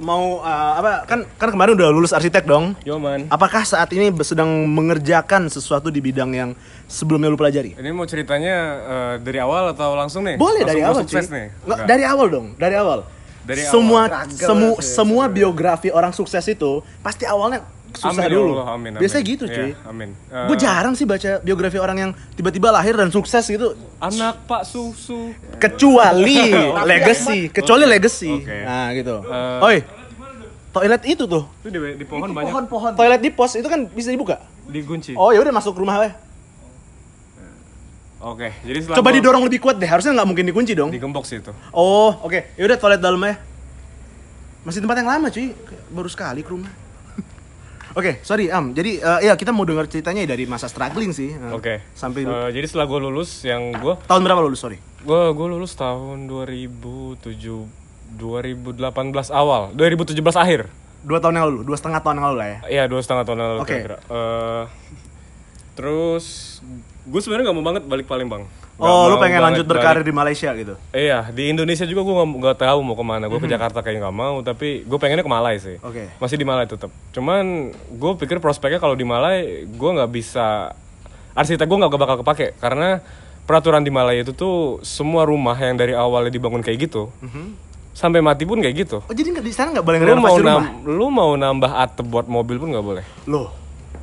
Mau 0.00 0.40
uh, 0.40 0.72
apa? 0.80 1.04
Kan 1.04 1.28
kan 1.36 1.48
kemarin 1.52 1.76
udah 1.76 1.88
lulus 1.92 2.16
arsitek 2.16 2.48
dong. 2.48 2.72
Yo 2.82 2.96
man. 2.96 3.28
Apakah 3.28 3.68
saat 3.68 3.92
ini 3.92 4.08
sedang 4.24 4.48
mengerjakan 4.64 5.52
sesuatu 5.52 5.92
di 5.92 6.00
bidang 6.00 6.32
yang 6.32 6.50
sebelumnya 6.88 7.28
lu 7.28 7.36
pelajari? 7.36 7.76
Ini 7.76 7.92
mau 7.92 8.08
ceritanya 8.08 8.56
eh, 8.80 9.14
dari 9.20 9.38
awal 9.38 9.76
atau 9.76 9.92
langsung 9.94 10.24
nih? 10.24 10.40
Boleh 10.40 10.64
Langsung 10.64 10.68
dari 10.72 10.80
awal 10.80 10.96
sukses 11.04 11.26
nih. 11.28 11.46
Nggak, 11.68 11.78
dari 11.84 12.04
awal 12.08 12.26
dong, 12.32 12.46
dari 12.56 12.74
awal. 12.80 12.98
Dari 13.44 13.60
semua 13.68 14.08
awal. 14.08 14.32
semu, 14.32 14.70
semua 14.80 15.24
biografi 15.28 15.88
orang 15.92 16.16
sukses 16.16 16.44
itu 16.48 16.80
pasti 17.04 17.28
awalnya 17.28 17.64
susah 17.92 18.12
Amin, 18.12 18.22
ya 18.22 18.28
dulu. 18.30 18.52
Allah, 18.54 18.68
amin, 18.70 18.90
amin. 18.90 19.00
Biasanya 19.00 19.24
gitu 19.24 19.44
cuy. 19.44 19.68
Iya, 19.68 19.76
amin. 19.84 20.10
Eh, 20.26 20.46
Gue 20.46 20.56
jarang 20.56 20.94
sih 20.94 21.04
baca 21.04 21.30
biografi 21.38 21.76
orang 21.76 21.96
yang 21.98 22.10
tiba-tiba 22.32 22.68
lahir 22.68 22.94
dan 22.94 23.08
sukses 23.08 23.42
gitu. 23.42 23.74
Anak 23.98 24.44
Pak 24.44 24.62
Susu. 24.62 25.34
Kecuali 25.56 26.50
legacy, 26.90 27.48
kecuali 27.48 27.84
legacy. 27.84 28.30
Oke. 28.32 28.58
Nah 28.62 28.92
gitu. 28.92 29.16
Eh, 29.20 29.66
Oi, 29.66 29.76
toilet 30.70 31.02
itu 31.04 31.24
tuh, 31.24 31.44
Itu 31.60 31.68
di, 31.68 31.78
di 31.96 32.04
pohon 32.04 32.30
banyak. 32.30 32.46
Pohon-pohon. 32.46 32.90
toilet 32.94 33.20
di 33.20 33.30
pos 33.30 33.52
itu 33.54 33.66
kan 33.66 33.86
bisa 33.86 34.08
dibuka. 34.08 34.38
Digunci. 34.64 35.14
Oh 35.14 35.30
ya 35.30 35.38
udah 35.38 35.50
masuk 35.50 35.74
rumah 35.74 35.98
weh. 36.00 36.12
Oke, 38.20 38.52
jadi 38.60 38.84
setelah 38.84 39.00
Coba 39.00 39.16
didorong 39.16 39.42
lebih 39.42 39.58
kuat 39.58 39.80
deh. 39.80 39.88
Harusnya 39.88 40.12
nggak 40.12 40.28
mungkin 40.28 40.44
dikunci 40.44 40.76
dong. 40.76 40.92
digembok 40.92 41.24
sih 41.24 41.40
itu. 41.40 41.56
Oh, 41.72 42.12
oke. 42.20 42.52
Ya 42.52 42.68
udah 42.68 42.76
toilet 42.76 43.00
dalamnya. 43.00 43.40
Masih 44.60 44.84
tempat 44.84 45.00
yang 45.00 45.08
lama, 45.08 45.32
cuy. 45.32 45.56
Baru 45.88 46.04
sekali 46.04 46.44
ke 46.44 46.52
rumah. 46.52 46.68
Oke, 47.90 48.22
sorry 48.22 48.46
Am. 48.48 48.70
Jadi 48.70 49.02
eh, 49.02 49.20
ya 49.26 49.34
kita 49.34 49.50
mau 49.50 49.66
dengar 49.66 49.90
ceritanya 49.90 50.22
dari 50.22 50.46
masa 50.46 50.70
struggling 50.70 51.10
sih. 51.10 51.34
Eh, 51.34 51.50
Oke. 51.50 51.82
Sampai 51.92 52.22
Eh, 52.22 52.48
jadi 52.54 52.66
setelah 52.70 52.86
gue 52.86 52.98
lulus 53.02 53.42
yang 53.42 53.74
gue 53.74 53.94
tahun 54.06 54.22
berapa 54.22 54.40
lulus? 54.42 54.62
Sorry. 54.62 54.78
gue 55.00 55.22
gue 55.32 55.46
lulus 55.48 55.72
tahun 55.74 56.28
2007 56.28 57.24
2018 58.20 58.84
awal 59.32 59.72
2017 59.72 60.12
akhir 60.36 60.68
Dua 61.00 61.16
tahun 61.16 61.40
yang 61.40 61.44
lalu, 61.48 61.64
dua 61.64 61.76
setengah 61.80 62.04
tahun 62.04 62.20
yang 62.20 62.26
lalu 62.28 62.36
lah 62.36 62.48
ya. 62.52 62.58
Iya 62.68 62.84
dua 62.84 63.00
setengah 63.00 63.24
tahun 63.24 63.38
yang 63.40 63.48
lalu 63.48 63.60
Oke. 63.64 63.72
kira-kira. 63.72 63.96
Eh, 64.04 64.64
terus 65.72 66.24
gue 67.08 67.20
sebenarnya 67.24 67.48
nggak 67.48 67.56
mau 67.56 67.64
banget 67.64 67.82
balik 67.88 68.04
Palembang. 68.04 68.44
Oh, 68.80 69.06
lu 69.06 69.16
pengen 69.16 69.38
lanjut 69.38 69.62
balik. 69.62 69.76
berkarir 69.76 70.00
di 70.00 70.10
Malaysia 70.10 70.50
gitu. 70.52 70.74
Iya 70.90 71.28
di 71.28 71.48
Indonesia 71.48 71.84
juga 71.84 72.00
gue 72.00 72.14
nggak 72.16 72.58
tahu 72.58 72.78
mau 72.80 72.92
ke 72.92 73.04
mana. 73.04 73.24
Gue 73.26 73.36
Mhm. 73.36 73.44
ke 73.44 73.52
Jakarta 73.52 73.78
kayak 73.78 74.00
nggak 74.00 74.16
mau 74.16 74.40
tapi 74.40 74.82
gue 74.82 74.98
pengennya 74.98 75.20
ke 75.20 75.28
Malai 75.28 75.56
sih. 75.56 75.76
Oke. 75.78 76.08
Masih 76.16 76.34
di 76.34 76.44
Malai 76.44 76.64
tetap. 76.64 76.88
Cuman 77.10 77.68
gue 77.70 78.12
pikir 78.16 78.38
prospeknya 78.38 78.76
kalau 78.76 78.92
di 78.92 79.04
Malai 79.04 79.38
gue 79.66 79.90
nggak 79.92 80.08
bisa 80.08 80.72
arsitek 81.30 81.62
gue 81.62 81.78
nggak 81.78 81.92
bakal 81.94 82.16
kepake 82.18 82.56
karena 82.56 82.98
peraturan 83.42 83.80
di 83.80 83.90
Malai 83.90 84.20
itu 84.20 84.32
tuh 84.32 84.56
semua 84.80 85.22
rumah 85.22 85.54
yang 85.54 85.74
dari 85.74 85.92
awalnya 85.92 86.30
dibangun 86.30 86.60
kayak 86.60 86.86
gitu 86.86 87.12
sampai 87.90 88.18
mati 88.18 88.42
pun 88.42 88.56
kayak 88.56 88.76
gitu. 88.80 89.02
Oh, 89.02 89.12
jadi 89.12 89.28
nggak 89.30 89.44
di 89.44 89.52
sana 89.52 89.68
nggak 89.72 89.84
boleh 89.84 89.98
Lu 90.00 90.16
mau 90.16 90.32
rumah? 90.32 90.64
lu 90.80 91.06
mau 91.10 91.30
nambah 91.34 91.68
atap 91.74 92.06
buat 92.06 92.24
mobil 92.24 92.56
pun 92.56 92.70
nggak 92.70 92.86
boleh. 92.86 93.04
Loh. 93.26 93.52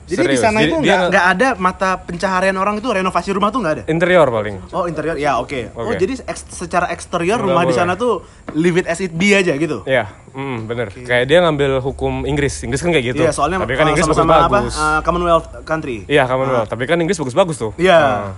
Jadi 0.08 0.16
di 0.18 0.28
Serius. 0.34 0.40
sana 0.40 0.60
Jadi 0.60 0.72
itu 0.72 0.76
nggak 0.80 1.26
ada 1.28 1.50
mata 1.56 2.00
pencaharian 2.00 2.56
orang 2.56 2.80
itu 2.80 2.88
renovasi 2.88 3.30
rumah 3.30 3.52
tuh 3.52 3.60
nggak 3.60 3.74
ada. 3.74 3.84
Interior 3.86 4.24
paling. 4.26 4.56
Oh 4.72 4.88
interior 4.88 5.14
ya 5.14 5.36
oke. 5.36 5.76
Oh 5.76 5.84
Oke. 5.84 6.00
jadi 6.00 6.16
eks- 6.24 6.48
secara 6.48 6.88
eksterior 6.88 7.36
rumah 7.38 7.62
di 7.62 7.72
boleh. 7.72 7.78
sana 7.78 7.94
tuh 7.94 8.24
leave 8.54 8.78
it 8.78 8.88
as 8.88 8.98
it 8.98 9.12
be 9.12 9.32
aja 9.32 9.52
gitu. 9.54 9.84
Iya, 9.84 10.08
mm, 10.32 10.58
bener. 10.64 10.88
Kayak 10.90 11.26
dia 11.26 11.38
ngambil 11.42 11.84
hukum 11.84 12.24
Inggris. 12.24 12.64
Inggris 12.64 12.80
kan 12.80 12.90
kayak 12.90 13.06
gitu. 13.12 13.22
Iya 13.22 13.30
soalnya 13.30 13.60
tapi 13.60 13.76
kan 13.76 13.84
uh, 13.84 13.92
Inggris 13.92 14.06
sama-sama 14.06 14.34
apa 14.34 14.48
bagus-bagus. 14.64 14.76
uh, 14.76 15.00
Commonwealth 15.02 15.48
country. 15.62 16.08
Iya, 16.08 16.24
Commonwealth. 16.24 16.72
Tapi 16.72 16.84
kan 16.84 16.98
Inggris 16.98 17.20
bagus-bagus 17.20 17.58
tuh. 17.58 17.72
Iya. 17.76 18.00
Nah, 18.00 18.32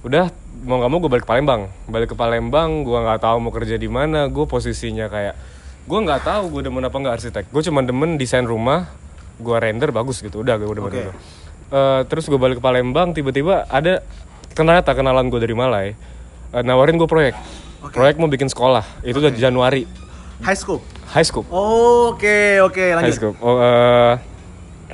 udah 0.00 0.24
mau 0.60 0.78
nggak 0.78 0.88
mau 0.88 0.98
gue 0.98 1.10
balik 1.10 1.24
ke 1.24 1.30
Palembang. 1.30 1.66
Balik 1.84 2.08
ke 2.08 2.16
Palembang, 2.16 2.86
gue 2.86 2.94
nggak 2.96 3.20
tahu 3.20 3.36
mau 3.40 3.50
kerja 3.50 3.74
di 3.74 3.88
mana. 3.88 4.24
Gue 4.26 4.46
posisinya 4.46 5.10
kayak 5.10 5.34
gue 5.80 5.98
nggak 5.98 6.22
tahu 6.22 6.54
gue 6.54 6.62
demen 6.62 6.80
apa 6.80 6.94
nggak 6.94 7.14
arsitek. 7.18 7.44
Gue 7.48 7.62
cuma 7.62 7.82
demen 7.82 8.14
desain 8.14 8.46
rumah. 8.46 8.86
Gue 9.40 9.56
render 9.56 9.90
bagus 9.90 10.20
gitu. 10.20 10.44
Udah 10.44 10.54
gue 10.56 10.68
demen 10.68 10.86
Oke. 10.86 11.00
itu. 11.00 11.12
Eh, 11.70 12.00
terus 12.06 12.26
gue 12.26 12.36
balik 12.36 12.58
ke 12.58 12.64
Palembang, 12.64 13.10
tiba-tiba 13.10 13.64
ada 13.66 14.04
ternyata 14.52 14.92
kenalan 14.92 15.30
gue 15.30 15.40
dari 15.40 15.54
Malai 15.54 15.86
eh, 16.50 16.62
nawarin 16.62 16.98
gue 16.98 17.06
proyek. 17.06 17.34
Proyek 17.90 18.20
mau 18.20 18.28
bikin 18.28 18.46
sekolah. 18.46 18.84
Itu 19.00 19.18
udah 19.18 19.32
Januari. 19.32 19.86
High 20.42 20.58
school. 20.58 20.84
High 21.10 21.24
school. 21.24 21.44
Oke 21.48 22.60
oke 22.60 22.76
High 22.78 22.96
lanjut. 23.00 23.16
school. 23.16 23.34
Oh, 23.40 23.56
eh, 23.56 24.14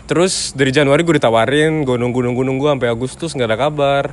terus 0.06 0.54
dari 0.54 0.70
Januari 0.70 1.02
gue 1.02 1.18
ditawarin, 1.18 1.82
gue 1.82 1.96
nunggu 1.98 2.22
nunggu 2.22 2.42
nunggu 2.46 2.64
sampai 2.70 2.88
Agustus 2.88 3.34
nggak 3.34 3.48
ada 3.50 3.58
kabar. 3.58 4.04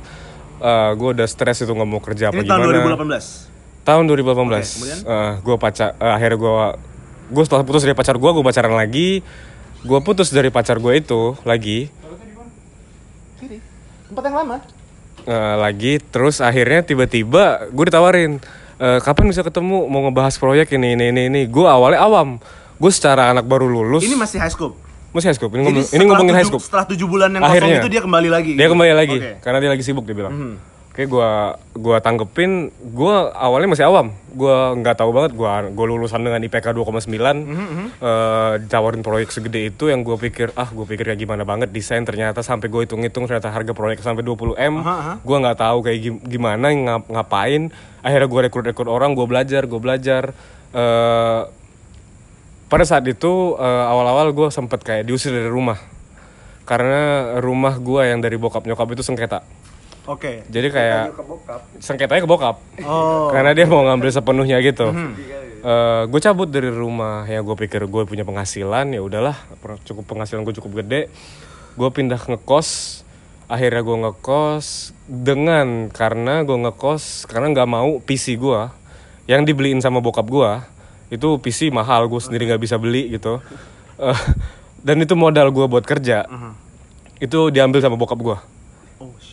Eh, 0.58 0.90
gue 0.96 1.08
udah 1.14 1.26
stres 1.28 1.60
itu 1.60 1.70
nggak 1.70 1.88
mau 1.88 2.00
kerja 2.00 2.32
apa 2.32 2.40
Ini 2.40 2.48
tahun 2.48 2.60
gimana. 2.72 2.96
2018. 2.96 3.84
Tahun 3.84 4.02
2018. 4.08 4.80
kemudian? 4.80 4.98
Eh, 5.04 5.32
gue 5.44 5.56
pacar, 5.60 5.88
eh, 5.94 6.12
akhirnya 6.16 6.38
gue 6.40 6.52
gue 7.24 7.42
setelah 7.44 7.64
putus 7.64 7.84
dari 7.84 7.92
pacar 7.92 8.16
gue, 8.16 8.30
gue 8.32 8.44
pacaran 8.44 8.72
lagi. 8.72 9.20
Gue 9.84 10.00
putus 10.00 10.28
dari 10.28 10.48
pacar 10.48 10.76
gue 10.78 10.92
itu 10.94 11.36
lagi, 11.44 11.92
Kiri. 13.36 13.60
Tempat 14.08 14.22
yang 14.24 14.36
lama. 14.36 14.56
eh, 15.22 15.54
lagi. 15.56 16.00
Terus 16.02 16.40
akhirnya 16.40 16.80
tiba-tiba 16.80 17.68
gue 17.68 17.84
ditawarin, 17.84 18.40
"Eh, 18.76 18.98
kapan 19.00 19.28
bisa 19.28 19.40
ketemu? 19.40 19.84
Mau 19.84 20.00
ngebahas 20.02 20.36
proyek 20.36 20.72
ini 20.72 20.92
ini 20.92 21.04
ini 21.10 21.22
ini. 21.26 21.40
Gue 21.44 21.64
awalnya 21.64 22.00
awam. 22.00 22.40
Gue 22.74 22.90
secara 22.90 23.30
anak 23.30 23.44
baru 23.44 23.64
lulus. 23.64 24.02
Ini 24.02 24.12
masih 24.14 24.36
high 24.38 24.50
school. 24.50 24.72
masih 25.10 25.30
high 25.30 25.38
school. 25.38 25.46
Ini, 25.48 25.54
Jadi 25.54 25.64
ngomong- 25.70 25.92
ini 25.94 26.04
ngomongin 26.04 26.34
high 26.34 26.42
tujuh- 26.42 26.50
school. 26.50 26.62
Setelah 26.66 26.86
tujuh 26.90 27.06
bulan 27.06 27.30
yang 27.30 27.38
kosong 27.38 27.54
Akhirnya. 27.54 27.78
itu 27.78 27.88
dia 27.88 28.02
kembali 28.02 28.28
lagi. 28.28 28.52
Dia 28.58 28.66
kembali 28.66 28.92
lagi 28.92 29.16
Oke. 29.16 29.32
karena 29.38 29.58
dia 29.62 29.70
lagi 29.70 29.82
sibuk 29.86 30.02
dia 30.02 30.16
bilang. 30.16 30.32
Oke, 30.94 31.10
gua 31.10 31.58
gua 31.74 31.98
tanggepin, 31.98 32.70
gua 32.94 33.34
awalnya 33.34 33.66
masih 33.66 33.82
awam. 33.90 34.14
Gua 34.30 34.78
nggak 34.78 34.94
tahu 35.02 35.10
banget 35.10 35.34
gua 35.34 35.66
gua 35.66 35.86
lulusan 35.90 36.22
dengan 36.22 36.38
IPK 36.38 36.70
2,9. 36.70 37.10
eh, 37.98 38.52
ditawarin 38.62 39.02
proyek 39.02 39.34
segede 39.34 39.74
itu 39.74 39.90
yang 39.90 40.06
gua 40.06 40.14
pikir 40.14 40.54
ah 40.54 40.70
gua 40.70 40.86
pikir 40.86 41.10
ya 41.10 41.18
gimana 41.18 41.42
banget 41.42 41.74
desain 41.74 42.06
ternyata 42.06 42.46
sampai 42.46 42.70
gue 42.70 42.86
hitung-hitung 42.86 43.26
ternyata 43.26 43.50
harga 43.50 43.74
proyek 43.74 44.06
sampai 44.06 44.22
20 44.22 44.54
m. 44.54 44.86
Aha, 44.86 44.94
aha. 44.94 45.12
Gua 45.26 45.42
nggak 45.42 45.58
tahu 45.58 45.82
kayak 45.82 45.98
gim- 45.98 46.22
gimana 46.30 46.70
ngap- 46.70 47.10
ngapain. 47.10 47.74
Akhirnya 47.98 48.30
gua 48.30 48.40
rekrut-rekrut 48.46 48.86
orang, 48.86 49.18
gua 49.18 49.26
belajar, 49.26 49.66
gua 49.66 49.82
belajar. 49.82 50.30
Eh, 50.70 51.42
pada 52.70 52.84
saat 52.86 53.02
itu 53.10 53.58
eh, 53.58 53.84
awal-awal 53.90 54.30
gue 54.30 54.46
sempet 54.46 54.78
kayak 54.86 55.10
diusir 55.10 55.34
dari 55.34 55.50
rumah 55.50 55.78
karena 56.64 57.34
rumah 57.42 57.76
gue 57.76 58.02
yang 58.08 58.22
dari 58.22 58.38
bokap 58.38 58.62
nyokap 58.62 58.88
itu 58.94 59.02
sengketa 59.04 59.42
Oke. 60.04 60.44
jadi 60.52 60.68
kayak 60.68 61.16
sengketanya 61.80 62.22
ke 62.22 62.28
bokap. 62.28 62.60
Oh. 62.84 63.32
karena 63.32 63.56
dia 63.56 63.64
mau 63.64 63.80
ngambil 63.88 64.12
sepenuhnya 64.12 64.60
gitu. 64.60 64.92
Gue 66.12 66.20
cabut 66.20 66.48
dari 66.52 66.68
rumah. 66.68 67.24
Ya 67.24 67.40
gue 67.40 67.56
pikir 67.56 67.88
gue 67.88 68.02
punya 68.04 68.20
penghasilan 68.28 68.92
ya 68.92 69.00
udahlah. 69.00 69.36
Cukup 69.88 70.04
penghasilan 70.04 70.44
gue 70.44 70.52
cukup 70.60 70.84
gede. 70.84 71.08
Gue 71.80 71.88
pindah 71.88 72.20
ngekos. 72.20 73.00
Akhirnya 73.48 73.80
gue 73.80 73.96
ngekos 74.08 74.92
dengan 75.08 75.88
karena 75.88 76.44
gue 76.44 76.56
ngekos 76.56 77.24
karena 77.28 77.52
nggak 77.52 77.68
mau 77.68 78.00
PC 78.00 78.40
gue 78.40 78.60
yang 79.24 79.44
dibeliin 79.44 79.80
sama 79.80 80.04
bokap 80.04 80.28
gue 80.28 80.52
itu 81.16 81.40
PC 81.40 81.72
mahal. 81.72 82.12
Gue 82.12 82.20
sendiri 82.20 82.44
nggak 82.44 82.60
bisa 82.60 82.76
beli 82.76 83.08
gitu. 83.08 83.40
Eh, 83.96 84.20
dan 84.84 85.00
itu 85.00 85.16
modal 85.16 85.48
gue 85.48 85.64
buat 85.64 85.88
kerja. 85.88 86.28
Itu 87.24 87.48
diambil 87.48 87.80
sama 87.80 87.96
bokap 87.96 88.20
gue 88.20 88.38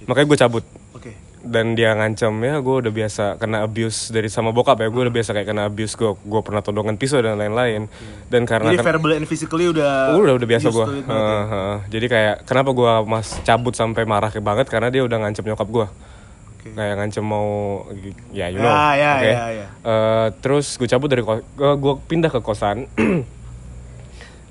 shit. 0.01 0.07
makanya 0.09 0.27
gue 0.27 0.39
cabut. 0.41 0.65
Oke. 0.97 1.13
dan 1.41 1.73
dia 1.73 1.97
ngancam 1.97 2.37
ya 2.45 2.61
gue 2.61 2.75
udah 2.85 2.93
biasa 2.93 3.41
kena 3.41 3.65
abuse 3.65 4.13
dari 4.13 4.29
sama 4.29 4.53
bokap 4.53 4.77
ya. 4.77 4.93
Gue 4.93 5.09
udah 5.09 5.13
biasa 5.13 5.33
kayak 5.33 5.47
kena 5.49 5.65
abuse 5.69 5.97
gue 5.97 6.13
gue 6.13 6.41
pernah 6.45 6.61
todongan 6.61 6.97
pisau 7.01 7.17
dan 7.17 7.37
lain-lain. 7.37 7.89
Dan 8.29 8.45
karena 8.45 8.73
Jadi 8.73 8.85
verbal 8.85 9.17
and 9.17 9.25
physically 9.25 9.65
udah 9.69 10.13
udah 10.21 10.37
udah 10.37 10.47
biasa 10.49 10.69
gue 10.69 10.85
banget 10.85 11.05
ya. 11.09 11.81
jadi 11.89 12.05
kayak 12.09 12.35
kenapa 12.45 12.69
gue 12.77 12.93
mas 13.09 13.41
cabut 13.41 13.73
sampai 13.73 14.05
marah 14.05 14.29
kayak 14.29 14.45
banget? 14.45 14.67
Karena 14.69 14.93
dia 14.93 15.01
udah 15.01 15.17
ngancam 15.17 15.45
nyokap 15.49 15.65
gue 15.69 15.87
kayak 16.61 16.95
ngancam 17.01 17.25
mau 17.25 17.49
ya 18.29 18.53
you 18.53 18.61
know. 18.61 18.69
Ya, 18.69 18.93
ya, 18.93 19.11
oke? 19.17 19.25
ya, 19.25 19.45
ya. 19.49 19.67
Eh, 19.81 20.27
terus 20.45 20.77
gue 20.77 20.85
cabut 20.85 21.09
dari 21.09 21.25
kos 21.25 21.41
gue 21.57 21.93
pindah 22.05 22.29
ke 22.29 22.39
kosan 22.45 22.85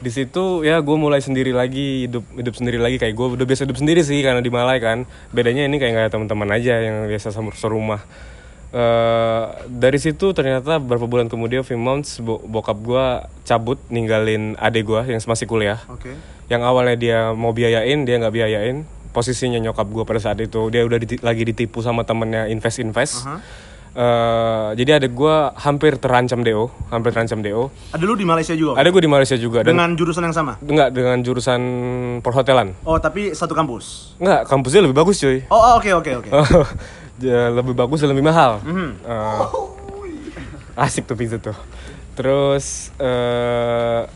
di 0.00 0.08
situ 0.08 0.64
ya 0.64 0.80
gue 0.80 0.96
mulai 0.96 1.20
sendiri 1.20 1.52
lagi 1.52 2.08
hidup 2.08 2.24
hidup 2.34 2.54
sendiri 2.56 2.80
lagi. 2.80 2.96
Kayak 2.96 3.14
gue 3.14 3.26
udah 3.36 3.46
biasa 3.46 3.64
hidup 3.64 3.76
sendiri 3.76 4.00
sih 4.00 4.20
karena 4.20 4.40
di 4.40 4.48
Malai 4.48 4.80
kan. 4.80 5.04
Bedanya 5.30 5.64
ini 5.64 5.76
kayak 5.76 5.92
nggak 5.92 6.10
teman-teman 6.10 6.48
aja 6.50 6.80
yang 6.80 7.04
biasa 7.04 7.30
sama 7.30 7.52
serumah. 7.52 8.00
Eh, 8.70 9.44
dari 9.66 9.98
situ 9.98 10.30
ternyata 10.30 10.78
beberapa 10.78 11.04
bulan 11.04 11.26
kemudian 11.26 11.66
few 11.66 11.74
months 11.74 12.22
bo- 12.22 12.38
bokap 12.40 12.78
gue 12.78 13.04
cabut 13.42 13.82
ninggalin 13.90 14.54
adik 14.56 14.86
gue 14.86 15.02
yang 15.06 15.18
masih 15.20 15.44
kuliah. 15.44 15.78
Oke. 15.86 16.14
yang 16.50 16.66
awalnya 16.66 16.98
dia 16.98 17.18
mau 17.30 17.50
biayain 17.50 18.02
dia 18.02 18.18
nggak 18.18 18.34
biayain. 18.34 18.82
Posisinya 19.10 19.58
nyokap 19.58 19.86
gue 19.86 20.02
pada 20.02 20.18
saat 20.18 20.38
itu 20.38 20.70
dia 20.70 20.86
udah 20.86 20.98
diti- 20.98 21.18
lagi 21.18 21.42
ditipu 21.42 21.82
sama 21.82 22.06
temennya 22.06 22.46
invest 22.46 22.78
invest 22.78 23.26
Eh, 23.90 24.68
jadi 24.76 24.96
adik 24.96 25.12
gue 25.12 25.36
hampir 25.56 25.98
terancam 25.98 26.38
do 26.40 26.70
hampir 26.88 27.10
terancam 27.10 27.42
do 27.42 27.74
Ada 27.90 27.98
lu 28.00 28.14
di 28.14 28.22
Malaysia 28.22 28.54
juga? 28.54 28.78
ada 28.78 28.86
gue 28.86 29.02
di 29.02 29.10
Malaysia 29.10 29.34
juga 29.34 29.60
dan 29.60 29.74
Dengan 29.74 29.90
jurusan 29.92 30.22
yang 30.22 30.30
sama? 30.32 30.54
enggak 30.62 30.94
dengan 30.94 31.18
jurusan 31.18 31.60
perhotelan 32.22 32.78
Oh, 32.80 32.94
tapi 32.96 33.34
satu 33.34 33.50
kampus. 33.50 34.14
enggak 34.16 34.46
kampusnya 34.46 34.86
lebih 34.86 34.94
bagus 34.94 35.18
cuy 35.18 35.42
Oh, 35.46 35.58
oh, 35.58 35.72
oke 35.76 35.90
oke 35.92 36.10
oke. 36.16 36.28
ja- 37.18 37.50
lebih 37.58 37.74
bagus 37.74 37.98
dan 37.98 38.14
lebih 38.14 38.22
mahal. 38.22 38.62
Mhm. 38.62 38.90
Eh, 39.02 39.38
asik 40.78 41.04
tuh 41.04 41.18
pizza 41.18 41.36
tuh. 41.36 41.58
Terus 42.14 42.94
eh 42.96 44.06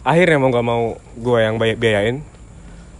akhirnya 0.00 0.36
mau 0.38 0.48
nggak 0.48 0.64
mau 0.64 0.82
gue 1.14 1.38
yang 1.38 1.54
biayain 1.60 2.24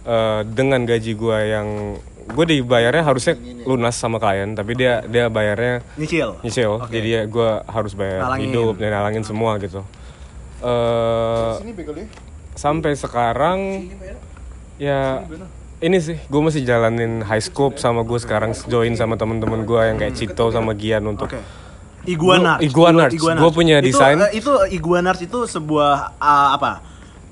eh, 0.05 0.41
dengan 0.47 0.85
gaji 0.85 1.11
gue 1.11 1.37
yang 1.49 1.97
gue 2.25 2.45
dibayarnya 2.47 3.03
harusnya 3.03 3.33
lunas 3.63 3.93
sama 3.93 4.17
klien, 4.17 4.51
tapi 4.51 4.73
dia 4.73 5.05
dia 5.05 5.29
bayarnya 5.29 5.85
Nyicil. 5.93 6.41
nyicil. 6.41 6.81
Jadi 6.87 7.07
ya 7.07 7.21
gue 7.25 7.49
harus 7.63 7.93
bayar 7.93 8.33
Nalangin. 8.33 8.49
hidup 8.49 8.73
dan 8.77 8.89
nalangin 8.91 9.23
semua 9.23 9.57
gitu. 9.57 9.85
Eh 10.59 11.51
sampai 12.55 12.95
sekarang 12.95 13.91
ya 14.77 15.27
ini 15.77 15.97
sih 15.99 16.15
gue 16.17 16.41
masih 16.41 16.63
jalanin 16.63 17.19
high 17.21 17.43
scope 17.43 17.75
sama 17.75 18.01
gue 18.01 18.15
sekarang 18.15 18.55
join 18.65 18.95
sama 18.95 19.19
temen-temen 19.19 19.67
gue 19.67 19.81
yang 19.83 19.97
kayak 19.99 20.15
Cito 20.15 20.49
sama 20.49 20.71
Gian 20.71 21.03
untuk 21.05 21.27
Oke. 21.27 21.43
Iguanarts. 22.05 22.61
Iguanarts. 22.61 23.17
Gua 23.17 23.49
punya 23.49 23.81
Itu, 23.81 23.97
desain. 23.97 24.21
eh, 24.21 24.37
Itu, 24.37 24.53
Iguanarts 24.69 25.25
itu 25.25 25.49
sebuah 25.49 26.13
ah, 26.21 26.53
apa? 26.53 26.77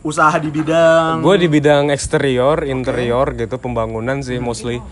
Usaha 0.04 0.36
di 0.36 0.52
bidang 0.52 1.20
gue 1.20 1.36
di 1.38 1.48
bidang 1.48 1.88
eksterior 1.88 2.62
interior 2.62 3.32
gitu 3.34 3.56
pembangunan 3.56 4.20
sih 4.20 4.38
mostly 4.38 4.84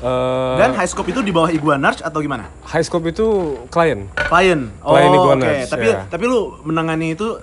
Eh, 0.00 0.54
dan 0.56 0.72
high 0.72 0.88
scope 0.88 1.08
itu 1.08 1.20
di 1.20 1.28
bawah 1.28 1.48
Iguanarts 1.48 2.00
atau 2.00 2.20
gimana? 2.20 2.48
high 2.64 2.80
scope 2.80 3.04
itu 3.06 3.20
klien 3.68 4.08
Klien. 4.16 4.72
Oh, 4.80 4.96
Klien 4.96 5.04
oke. 5.06 5.18
Iguanarts, 5.18 5.68
Tapi 5.68 5.86
ya. 5.86 6.08
tapi 6.08 6.24
lu 6.24 6.56
menangani 6.62 7.12
itu 7.12 7.36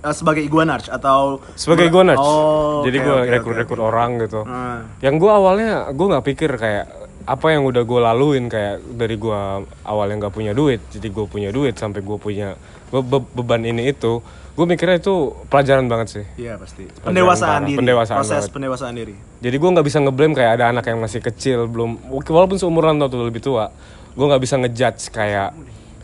eh, 0.00 0.14
sebagai 0.16 0.40
Iguanarts 0.40 0.88
atau 0.88 1.44
sebagai 1.52 1.92
gue 1.92 2.02
Oh, 2.16 2.80
jadi 2.80 2.96
oke, 2.96 3.04
gue 3.04 3.16
oke, 3.18 3.28
rekrut 3.30 3.52
oke, 3.52 3.60
rekrut 3.60 3.80
orang 3.82 4.10
gitu 4.20 4.40
Ah. 4.42 4.88
yang 4.98 5.20
gue 5.20 5.28
awalnya 5.28 5.84
gue 5.90 6.06
nggak 6.08 6.24
pikir 6.26 6.50
kayak 6.56 6.88
apa 7.22 7.46
yang 7.50 7.62
udah 7.62 7.84
gue 7.84 8.00
laluin 8.02 8.48
kayak 8.48 8.80
dari 8.96 9.14
gue 9.14 9.40
awalnya 9.84 10.16
nggak 10.16 10.32
punya 10.32 10.56
duit 10.56 10.80
jadi 10.88 11.06
gue 11.06 11.26
punya 11.26 11.52
duit 11.52 11.76
sampai 11.76 12.00
gue 12.00 12.16
punya 12.16 12.56
be- 12.88 13.04
beban 13.30 13.62
ini 13.62 13.92
itu 13.92 14.24
gue 14.52 14.66
mikirnya 14.68 15.00
itu 15.00 15.14
pelajaran 15.48 15.88
banget 15.88 16.08
sih 16.12 16.24
Iya 16.36 16.60
pasti. 16.60 16.84
Pendewasaan 17.00 17.64
parah, 17.64 17.68
diri. 17.72 17.78
pendewasaan 17.80 18.18
Proses 18.20 18.36
banget. 18.36 18.52
pendewasaan 18.52 18.94
diri. 18.94 19.14
jadi 19.40 19.56
gue 19.56 19.70
nggak 19.72 19.86
bisa 19.88 19.98
ngeblame 19.98 20.34
kayak 20.36 20.52
ada 20.60 20.64
anak 20.68 20.84
yang 20.84 21.00
masih 21.00 21.20
kecil 21.20 21.64
belum 21.66 21.96
walaupun 22.12 22.60
seumuran 22.60 23.00
atau 23.00 23.16
lebih 23.24 23.40
tua 23.40 23.72
gue 24.12 24.26
nggak 24.28 24.42
bisa 24.44 24.60
ngejudge 24.60 25.08
kayak 25.08 25.56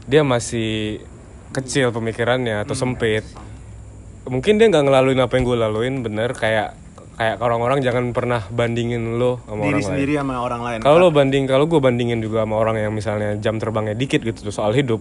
dia 0.08 0.24
masih 0.24 1.04
kecil 1.52 1.92
pemikirannya 1.92 2.64
atau 2.64 2.72
sempit 2.72 3.24
mungkin 4.24 4.56
dia 4.56 4.68
nggak 4.68 4.84
ngelaluin 4.84 5.20
apa 5.20 5.32
yang 5.36 5.44
gue 5.44 5.56
laluin 5.56 5.94
bener 6.00 6.32
kayak 6.32 6.72
kayak 7.16 7.36
orang-orang 7.42 7.80
jangan 7.80 8.12
pernah 8.12 8.44
bandingin 8.48 9.18
lo 9.18 9.42
sama 9.44 9.60
Diri 9.60 9.72
orang 9.74 9.82
sendiri 9.84 10.12
lain 10.14 10.22
sama 10.22 10.34
orang 10.38 10.60
lain. 10.62 10.78
kalau 10.80 10.96
lo 11.00 11.08
banding 11.10 11.44
kalau 11.44 11.64
gue 11.66 11.80
bandingin 11.80 12.20
juga 12.22 12.44
sama 12.46 12.54
orang 12.56 12.76
yang 12.78 12.92
misalnya 12.94 13.36
jam 13.40 13.58
terbangnya 13.58 13.92
dikit 13.92 14.22
gitu 14.22 14.48
soal 14.48 14.72
hidup 14.72 15.00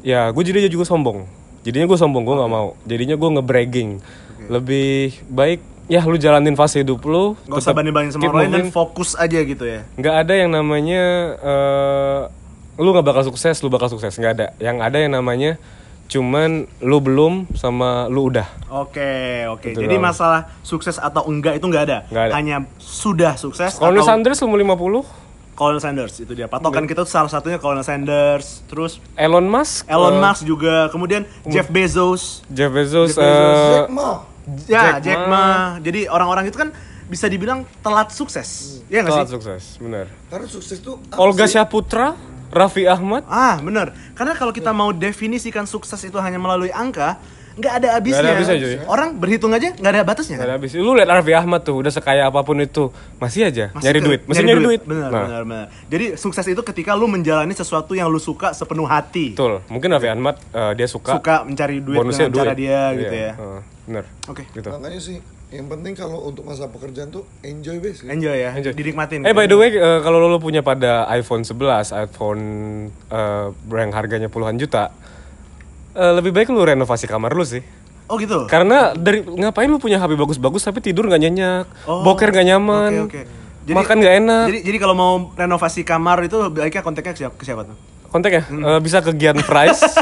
ya 0.00 0.30
gue 0.30 0.42
jadinya 0.42 0.66
juga 0.66 0.88
sombong 0.88 1.26
jadinya 1.66 1.86
gue 1.88 1.98
sombong 1.98 2.24
gue 2.24 2.36
nggak 2.36 2.52
mau. 2.52 2.68
Jadinya 2.84 3.16
gue 3.16 3.28
nge-bragging. 3.38 3.90
Lebih 4.50 5.20
baik 5.30 5.60
ya 5.90 6.06
lu 6.06 6.14
jalanin 6.14 6.54
fase 6.54 6.86
hidup 6.86 7.02
lu 7.02 7.34
Gak 7.50 7.50
usah 7.50 7.74
tetap 7.74 7.82
banding-banding 7.82 8.12
sama 8.14 8.30
orang 8.30 8.46
lain 8.46 8.52
dan 8.54 8.70
fokus 8.70 9.18
aja 9.18 9.42
gitu 9.42 9.66
ya. 9.66 9.82
nggak 9.98 10.14
ada 10.22 10.34
yang 10.38 10.54
namanya 10.54 11.02
eh, 11.42 12.20
lu 12.78 12.94
nggak 12.94 13.06
bakal 13.10 13.22
sukses 13.26 13.58
lu 13.60 13.68
bakal 13.68 13.90
sukses. 13.90 14.14
Nggak 14.14 14.32
ada. 14.38 14.46
Yang 14.62 14.76
ada 14.80 14.96
yang 15.02 15.12
namanya 15.18 15.58
cuman 16.10 16.66
lu 16.82 16.98
belum 16.98 17.46
sama 17.54 18.10
lu 18.10 18.34
udah. 18.34 18.46
Oke, 18.66 19.46
oke. 19.46 19.70
Gitu 19.70 19.78
Jadi 19.78 19.96
masalah 19.98 20.50
sukses 20.66 20.98
atau 20.98 21.22
enggak 21.30 21.62
itu 21.62 21.66
enggak 21.70 21.84
ada. 21.86 21.98
Nggak 22.10 22.24
ada. 22.26 22.32
Hanya 22.34 22.56
sudah 22.82 23.38
sukses 23.38 23.78
Colonel 23.78 24.02
atau 24.02 24.10
Sanders 24.10 24.42
umur 24.42 24.58
50 24.58 25.19
Colonel 25.60 25.76
Sanders 25.76 26.24
itu 26.24 26.32
dia. 26.32 26.48
Patokan 26.48 26.88
kita 26.88 27.04
tuh 27.04 27.12
salah 27.12 27.28
satunya 27.28 27.60
Colonel 27.60 27.84
Sanders, 27.84 28.64
terus 28.64 28.96
Elon 29.12 29.44
Musk 29.44 29.84
Elon 29.84 30.16
eh, 30.16 30.24
Musk 30.24 30.48
juga, 30.48 30.88
kemudian 30.88 31.28
Jeff 31.44 31.68
Bezos. 31.68 32.40
Jeff 32.48 32.72
Bezos, 32.72 33.12
Jeff 33.12 33.20
Bezos, 33.20 33.68
eh, 33.68 33.72
Jack 33.76 33.90
Ma. 33.92 34.10
Ya, 34.64 34.80
Jack 34.96 35.04
Jack 35.04 35.20
Ma. 35.28 35.36
Ma. 35.36 35.44
Jadi 35.84 36.08
orang-orang 36.08 36.48
itu 36.48 36.56
kan 36.56 36.72
bisa 37.12 37.28
dibilang 37.28 37.68
telat 37.84 38.08
sukses. 38.08 38.80
Iya 38.88 39.04
nggak 39.04 39.12
sih? 39.12 39.20
telat 39.20 39.32
sukses 39.36 39.62
bener 39.82 40.06
Karena 40.32 40.46
sukses 40.46 40.78
tuh 40.80 40.96
Olga 41.18 41.44
sih? 41.44 41.58
Syaputra 41.58 42.16
Raffi 42.50 42.88
Ahmad 42.88 43.22
Ah, 43.28 43.60
bener. 43.60 43.92
Karena 44.16 44.32
kalau 44.34 44.56
kita 44.56 44.72
mau 44.72 44.90
definisikan 44.96 45.68
sukses 45.68 46.00
itu 46.02 46.18
hanya 46.18 46.40
melalui 46.40 46.74
angka, 46.74 47.20
nggak 47.60 47.74
ada 47.76 47.88
habisnya. 47.92 48.16
Nggak 48.16 48.24
ada 48.24 48.34
habisnya, 48.34 48.56
Joy. 48.58 48.74
Orang 48.84 49.08
berhitung 49.16 49.52
aja 49.52 49.68
nggak 49.70 49.92
ada 49.92 50.02
batasnya. 50.02 50.36
Nggak 50.36 50.48
ada 50.48 50.56
habis. 50.56 50.70
Lu 50.72 50.92
lihat 50.92 51.08
Raffi 51.10 51.32
Ahmad 51.32 51.60
tuh 51.60 51.76
udah 51.76 51.88
sekaya 51.88 52.22
apa 52.24 52.40
pun 52.40 52.56
itu 52.56 52.88
masih 53.16 53.46
aja 53.46 53.68
Masih 53.70 53.84
nyari 53.84 53.98
ke- 53.98 54.06
duit, 54.06 54.20
masih 54.24 54.42
nyari, 54.42 54.62
duit. 54.62 54.80
Benar, 54.82 55.08
Nah, 55.08 55.22
benar, 55.22 55.42
benar. 55.44 55.66
Jadi 55.86 56.06
sukses 56.16 56.46
itu 56.46 56.62
ketika 56.62 56.92
lu 56.92 57.06
menjalani 57.06 57.52
sesuatu 57.52 57.92
yang 57.92 58.06
lu 58.06 58.18
suka 58.18 58.50
sepenuh 58.50 58.84
hati. 58.84 59.32
Betul. 59.32 59.60
Mungkin 59.68 59.88
Raffi 59.90 60.08
Ahmad 60.08 60.40
eh, 60.50 60.72
dia 60.74 60.86
suka, 60.86 61.14
Suka 61.14 61.44
mencari 61.44 61.78
duit 61.78 61.94
bonusnya 61.94 62.26
dengan 62.26 62.40
cara 62.40 62.50
duit. 62.50 62.58
dia 62.58 62.80
gitu 62.96 63.14
Iya, 63.14 63.22
ya. 63.22 63.32
eh, 63.36 63.60
bener. 63.84 64.04
Oke. 64.26 64.42
Gitu. 64.48 64.68
Makanya 64.68 64.98
sih 64.98 65.18
yang 65.50 65.66
penting 65.66 65.92
kalau 65.92 66.22
untuk 66.24 66.46
masa 66.46 66.66
pekerjaan 66.66 67.10
tuh 67.10 67.26
enjoy 67.42 67.76
bes. 67.76 68.00
Enjoy 68.02 68.30
ya, 68.32 68.54
Enjoy. 68.54 68.70
dinikmatin. 68.70 69.22
Eh 69.22 69.34
by 69.34 69.44
the 69.44 69.54
way, 69.54 69.68
eh, 69.68 69.98
kalau 70.00 70.22
lo 70.22 70.38
punya 70.38 70.62
pada 70.62 71.10
iPhone 71.10 71.42
11, 71.42 71.90
iPhone 71.90 72.42
eh, 73.10 73.46
yang 73.68 73.90
harganya 73.90 74.26
puluhan 74.26 74.54
juta, 74.56 74.94
eh, 75.92 76.12
lebih 76.12 76.30
baik 76.30 76.48
lu 76.48 76.60
renovasi 76.60 77.04
kamar 77.04 77.32
lu 77.32 77.42
sih. 77.42 77.62
Oh 78.06 78.18
gitu. 78.18 78.44
Karena 78.44 78.90
dari 78.92 79.22
ngapain 79.22 79.66
lu 79.66 79.78
punya 79.78 79.96
HP 79.96 80.14
bagus-bagus 80.14 80.60
tapi 80.60 80.80
tidur 80.80 81.06
nggak 81.06 81.20
nyenyak, 81.20 81.64
Oh, 81.84 82.02
boker 82.02 82.28
nggak 82.28 82.46
nyaman, 82.48 83.06
Oke, 83.06 83.22
oke. 83.22 83.22
Jadi- 83.62 83.76
makan 83.76 83.96
nggak 83.96 84.14
enak. 84.18 84.44
Jadi 84.48 84.60
jadi 84.64 84.78
kalau 84.78 84.94
mau 84.94 85.12
renovasi 85.32 85.80
kamar 85.82 86.24
itu 86.24 86.36
baiknya 86.48 86.80
kontaknya 86.80 87.12
ke 87.12 87.20
siapa, 87.20 87.34
ke 87.34 87.44
siapa 87.44 87.62
tuh? 87.64 87.76
Kontak 88.10 88.32
ya, 88.32 88.42
Eh, 88.42 88.80
bisa 88.82 88.98
ke 88.98 89.14
Gian 89.14 89.38
Price. 89.40 89.86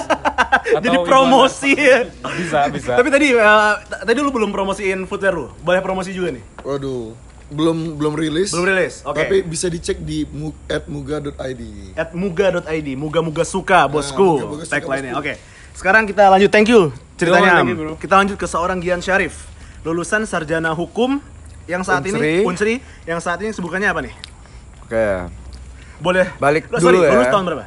atau 0.68 0.80
Jadi 0.80 0.96
promosi. 1.02 1.76
Bisa, 2.16 2.68
bisa. 2.68 2.92
Tapi 2.96 3.08
tadi 3.08 3.28
eh, 3.30 3.74
t- 3.82 4.00
tadi 4.02 4.18
lu 4.18 4.30
belum 4.30 4.48
promosiin 4.48 5.04
footwear 5.04 5.36
lu. 5.36 5.52
Boleh 5.60 5.80
promosi 5.80 6.10
juga 6.10 6.32
nih. 6.32 6.40
Waduh, 6.58 7.12
belum 7.50 8.00
belum 8.00 8.14
rilis. 8.14 8.48
Belum 8.50 8.64
rilis. 8.66 9.04
Oke. 9.04 9.20
Tapi 9.20 9.36
bisa 9.42 9.68
dicek 9.68 10.00
di 10.00 10.24
mu- 10.24 10.56
@muga.id. 10.86 11.62
at 11.94 12.12
muga.id 12.12 12.88
muga-muga 12.94 13.44
suka 13.44 13.84
bosku 13.84 14.40
muga-muga 14.40 14.64
suka, 14.64 14.72
tagline-nya 14.74 15.12
oke 15.14 15.32
sekarang 15.78 16.04
kita 16.04 16.26
lanjut 16.26 16.50
thank 16.50 16.66
you 16.66 16.90
ceritanya 17.14 17.62
thank 17.62 17.70
you, 17.70 17.94
kita 17.96 18.14
lanjut 18.16 18.34
ke 18.34 18.44
seorang 18.44 18.78
Gian 18.78 18.98
Syarif 18.98 19.46
lulusan 19.80 20.26
sarjana 20.26 20.74
hukum 20.74 21.22
yang 21.64 21.80
saat 21.80 22.02
ini 22.02 22.18
Unsri. 22.18 22.34
Unsri 22.42 22.74
yang 23.04 23.20
saat 23.20 23.38
ini 23.38 23.52
sebutannya 23.52 23.86
apa 23.86 24.00
nih 24.02 24.14
Oke. 24.82 25.06
boleh 25.98 26.26
Balik 26.36 26.66
Oh, 26.68 26.78
sorry, 26.78 26.96
dulu 26.96 27.06
ya. 27.06 27.12
lulus 27.14 27.28
tahun 27.28 27.44
berapa 27.46 27.66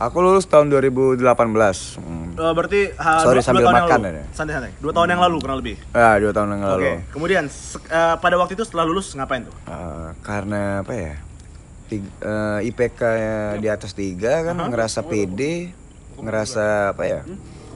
Aku 0.00 0.18
lulus 0.18 0.50
tahun 0.50 0.66
2018. 0.66 1.22
Hmm. 1.22 2.34
Eh, 2.34 2.52
berarti 2.52 2.90
ha, 2.92 3.22
Sorry, 3.22 3.38
dua, 3.38 3.44
sambil 3.44 3.62
dua 3.62 3.70
tahun 3.70 3.78
makan 3.78 3.86
yang 3.94 4.02
lalu. 4.02 4.18
ya. 4.18 4.24
santai-santai 4.34 4.72
dua 4.76 4.92
tahun 4.92 5.08
yang 5.08 5.20
lalu 5.22 5.36
kurang 5.38 5.58
lebih 5.60 5.76
Ah, 5.92 6.14
dua 6.18 6.32
tahun 6.32 6.48
yang 6.48 6.60
oke 6.60 6.70
lalu. 6.74 6.90
kemudian 7.08 7.44
se- 7.46 7.78
eh, 7.84 8.16
pada 8.18 8.34
waktu 8.34 8.52
itu 8.52 8.64
setelah 8.64 8.82
lulus 8.82 9.12
ngapain 9.12 9.44
tuh 9.44 9.54
Eh, 9.62 10.08
karena 10.20 10.82
apa 10.82 10.92
ya? 10.92 11.14
Tig- 11.86 12.14
eh, 12.18 12.58
IPK 12.64 12.98
-nya 12.98 13.34
di 13.56 13.68
atas 13.68 13.92
tiga 13.92 14.42
kan 14.42 14.58
ngerasa 14.64 15.04
pede, 15.04 15.70
ngerasa 16.18 16.92
apa 16.92 17.04
ya? 17.04 17.20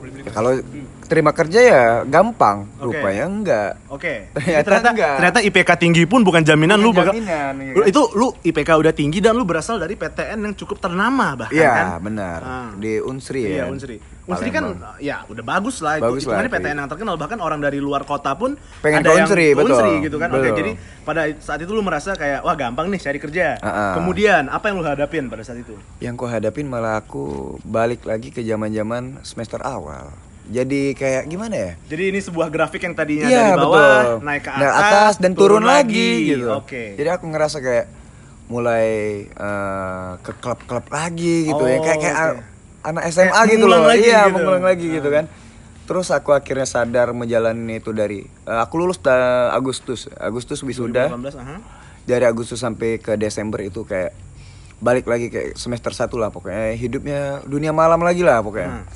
Ya, 0.07 0.31
kalau 0.31 0.55
terima 1.03 1.35
kerja 1.35 1.59
ya 1.59 1.83
gampang, 2.05 2.69
Oke. 2.79 2.95
rupanya 2.95 3.25
enggak. 3.27 3.73
Oke. 3.89 4.29
Ternyata 4.35 4.63
ternyata 4.63 4.89
enggak. 4.93 5.15
ternyata 5.19 5.41
IPK 5.43 5.71
tinggi 5.77 6.03
pun 6.05 6.21
bukan 6.23 6.43
jaminan 6.43 6.79
lu 6.79 6.95
bakal 6.95 7.11
jaminan, 7.11 7.55
iya 7.59 7.73
kan? 7.75 7.87
itu 7.87 8.03
lu 8.15 8.31
IPK 8.39 8.71
udah 8.77 8.93
tinggi 8.95 9.19
dan 9.19 9.35
lu 9.35 9.43
berasal 9.43 9.81
dari 9.81 9.99
PTN 9.99 10.39
yang 10.41 10.55
cukup 10.55 10.79
ternama 10.79 11.35
bahkan 11.35 11.57
Iya, 11.57 11.73
kan. 11.73 11.87
benar. 12.05 12.41
Ah. 12.45 12.71
Di 12.77 13.03
Unsri 13.03 13.51
Iya, 13.51 13.67
ya. 13.67 13.99
Unsri 14.27 14.51
kan 14.51 14.75
ya 14.99 15.23
udah 15.31 15.45
bagus 15.47 15.79
lah 15.79 16.03
Bagus 16.03 16.27
itu. 16.27 16.35
lah, 16.35 16.43
Hitungannya 16.43 16.51
PTN 16.51 16.67
iya. 16.67 16.81
yang 16.83 16.91
terkenal 16.91 17.15
bahkan 17.15 17.39
orang 17.39 17.63
dari 17.63 17.79
luar 17.79 18.03
kota 18.03 18.35
pun 18.35 18.59
Pengen 18.83 19.07
ada 19.07 19.15
ke 19.15 19.19
yang 19.23 19.29
ke 19.31 19.55
betul. 19.55 19.87
Gitu 20.03 20.17
kan. 20.19 20.29
Oke, 20.35 20.49
jadi 20.51 20.71
pada 21.07 21.23
saat 21.39 21.63
itu 21.63 21.71
lu 21.71 21.83
merasa 21.87 22.19
kayak 22.19 22.43
wah 22.43 22.59
gampang 22.59 22.91
nih 22.91 22.99
cari 22.99 23.19
kerja. 23.23 23.47
Ah, 23.63 23.69
ah. 23.71 23.93
Kemudian 23.95 24.51
apa 24.51 24.67
yang 24.67 24.83
lu 24.83 24.87
hadapin 24.87 25.31
pada 25.31 25.47
saat 25.47 25.63
itu? 25.63 25.79
Yang 26.03 26.15
ku 26.19 26.27
hadapin 26.27 26.67
malah 26.67 26.99
aku 26.99 27.57
balik 27.63 28.03
lagi 28.03 28.35
ke 28.35 28.43
zaman-zaman 28.43 29.23
semester 29.23 29.63
awal. 29.63 30.11
Jadi 30.47 30.95
kayak 30.95 31.27
gimana 31.27 31.55
ya? 31.55 31.71
Jadi 31.91 32.03
ini 32.15 32.19
sebuah 32.23 32.51
grafik 32.51 32.83
yang 32.83 32.95
tadinya 32.95 33.27
Iya 33.27 33.55
dari 33.55 33.59
bawah 33.59 33.83
betul. 33.83 34.27
naik 34.27 34.43
ke 34.43 34.51
atas, 34.51 34.63
Naik 34.63 34.75
atas 34.79 35.15
dan 35.19 35.33
turun, 35.35 35.63
lagi, 35.67 36.11
gitu. 36.35 36.51
Oke. 36.55 36.95
Jadi 36.95 37.09
aku 37.11 37.25
ngerasa 37.31 37.59
kayak 37.59 37.87
mulai 38.47 38.87
eh, 39.27 40.11
ke 40.23 40.33
klub-klub 40.39 40.87
lagi 40.87 41.51
gitu 41.51 41.63
ya 41.67 41.79
Oh, 41.79 41.83
kayak 41.83 41.99
kayak 41.99 42.17
oke. 42.39 42.56
Anak 42.87 43.03
SMA 43.11 43.29
Kayak 43.29 43.51
gitu 43.51 43.67
loh. 43.67 43.83
lagi 43.83 44.01
iya, 44.05 44.21
gitu. 44.25 44.35
mengulang 44.37 44.63
lagi 44.63 44.87
gitu 44.89 45.09
kan. 45.09 45.25
Terus 45.85 46.09
aku 46.09 46.31
akhirnya 46.31 46.65
sadar 46.65 47.11
menjalani 47.11 47.77
itu 47.77 47.91
dari 47.91 48.23
eh, 48.23 48.59
aku 48.59 48.75
lulus 48.77 48.99
da- 48.99 49.51
Agustus. 49.51 50.07
Agustus 50.13 50.63
wisuda. 50.63 51.11
2018, 51.11 51.35
aha. 51.37 51.57
Dari 52.03 52.25
Agustus 52.25 52.59
sampai 52.59 52.97
ke 52.97 53.15
Desember 53.15 53.59
itu 53.61 53.83
kayak 53.83 54.15
balik 54.77 55.05
lagi 55.05 55.27
kayak 55.27 55.57
semester 55.57 55.89
satu 55.91 56.15
lah 56.15 56.29
pokoknya 56.29 56.77
hidupnya 56.77 57.21
dunia 57.43 57.71
malam 57.71 57.99
lagi 57.99 58.23
lah 58.23 58.39
pokoknya. 58.41 58.71
Hmm. 58.73 58.87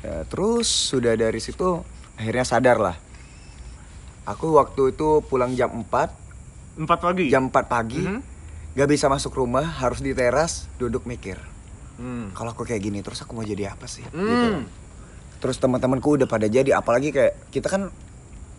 Ya, 0.00 0.16
terus 0.24 0.66
sudah 0.66 1.12
dari 1.12 1.38
situ 1.38 1.84
akhirnya 2.14 2.42
sadar 2.42 2.76
lah. 2.76 2.96
Aku 4.24 4.54
waktu 4.54 4.92
itu 4.92 5.20
pulang 5.22 5.52
jam 5.52 5.68
4, 5.68 6.14
Empat 6.74 6.98
pagi. 7.00 7.26
jam 7.28 7.46
4 7.46 7.66
pagi. 7.66 8.00
Mhm. 8.00 8.20
gak 8.72 8.88
bisa 8.88 9.04
masuk 9.04 9.36
rumah 9.36 9.68
harus 9.76 10.00
di 10.00 10.16
teras 10.16 10.64
duduk 10.78 11.04
mikir 11.04 11.36
Hmm. 12.00 12.32
kalau 12.32 12.56
aku 12.56 12.64
kayak 12.64 12.82
gini 12.82 12.98
terus 13.04 13.20
aku 13.22 13.36
mau 13.36 13.44
jadi 13.44 13.72
apa 13.76 13.84
sih? 13.86 14.02
Gitu 14.08 14.64
terus 15.42 15.58
teman-temanku 15.58 16.22
udah 16.22 16.30
pada 16.30 16.46
jadi 16.46 16.70
apalagi 16.70 17.10
kayak 17.10 17.50
kita 17.50 17.66
kan 17.66 17.90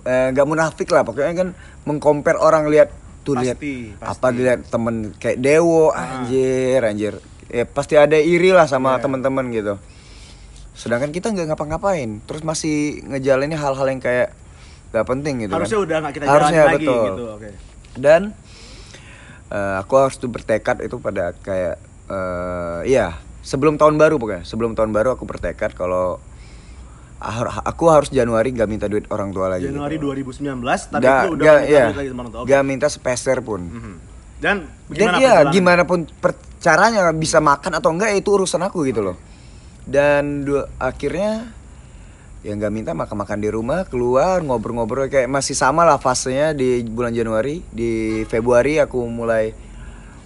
eh, 0.04 0.28
nggak 0.36 0.44
munafik 0.44 0.92
lah. 0.92 1.08
Pokoknya 1.08 1.32
kan 1.32 1.50
mengcompare 1.88 2.36
orang 2.36 2.68
lihat 2.68 2.92
tuh 3.24 3.40
lihat 3.40 3.56
apa 4.04 4.36
dilihat 4.36 4.68
temen 4.68 5.16
kayak 5.16 5.40
Dewo 5.40 5.96
anjir 5.96 6.84
anjir. 6.84 7.24
Ya 7.48 7.64
pasti 7.64 7.96
ada 7.96 8.20
iri 8.20 8.52
lah 8.52 8.68
sama 8.68 9.00
teman-teman 9.00 9.48
gitu. 9.56 9.80
Sedangkan 10.76 11.16
kita 11.16 11.32
nggak 11.32 11.56
ngapa-ngapain. 11.56 12.20
Terus 12.28 12.44
masih 12.44 13.00
ngejalanin 13.08 13.56
hal-hal 13.56 13.88
yang 13.88 14.04
kayak 14.04 14.36
nggak 14.92 15.08
penting 15.08 15.48
gitu 15.48 15.54
Harusnya 15.56 15.80
kan. 15.80 15.86
udah 15.88 15.98
nggak 16.04 16.14
kita 16.14 16.24
Harusnya, 16.28 16.64
lagi 16.68 16.86
betul. 16.86 17.06
gitu. 17.08 17.26
Oke. 17.34 17.50
dan 17.94 18.22
eh, 19.50 19.76
aku 19.80 19.94
harus 19.98 20.16
tuh 20.20 20.30
bertekad 20.30 20.84
itu 20.84 21.00
pada 21.00 21.32
kayak 21.46 21.80
eh 22.14 22.80
iya 22.88 23.18
sebelum 23.42 23.76
tahun 23.76 23.98
baru 23.98 24.22
pokoknya 24.22 24.44
sebelum 24.46 24.78
tahun 24.78 24.94
baru 24.94 25.18
aku 25.18 25.26
bertekad 25.26 25.74
kalau 25.74 26.22
aku 27.64 27.86
harus 27.88 28.12
Januari 28.12 28.52
gak 28.52 28.68
minta 28.68 28.86
duit 28.86 29.08
orang 29.08 29.32
tua 29.32 29.48
lagi 29.48 29.66
Januari 29.66 29.96
gitu. 29.96 30.12
2019 30.12 30.60
tapi 30.92 31.02
lu 31.24 31.40
udah 31.40 31.46
nggak, 31.48 31.58
minta 31.58 31.72
iya. 31.72 31.86
duit 31.88 31.98
lagi 31.98 32.10
sama 32.12 32.20
orang 32.22 32.34
tua. 32.36 32.42
Gak 32.44 32.64
minta 32.64 32.88
sepeser 32.88 33.38
pun 33.40 33.62
Mhm. 33.64 33.96
Dan 34.44 34.68
dan 34.68 34.92
gimana 34.92 35.16
iya 35.18 35.34
perjalanan? 35.40 35.54
gimana 35.56 35.84
pun 35.88 36.00
per- 36.20 36.42
caranya 36.60 37.02
bisa 37.12 37.40
makan 37.40 37.72
atau 37.74 37.90
enggak 37.92 38.12
itu 38.14 38.30
urusan 38.30 38.60
aku 38.60 38.84
gitu 38.84 39.00
loh 39.02 39.16
dan 39.84 40.44
dua, 40.44 40.68
akhirnya 40.76 41.48
ya 42.40 42.52
nggak 42.52 42.72
minta 42.72 42.92
makan 42.92 43.20
makan 43.20 43.40
di 43.40 43.48
rumah 43.48 43.84
keluar 43.84 44.44
ngobrol-ngobrol 44.44 45.08
kayak 45.08 45.28
masih 45.28 45.56
sama 45.56 45.84
lah 45.84 45.96
fasenya 45.96 46.52
di 46.52 46.84
bulan 46.84 47.16
Januari 47.16 47.64
di 47.72 48.24
Februari 48.28 48.80
aku 48.80 49.00
mulai 49.08 49.56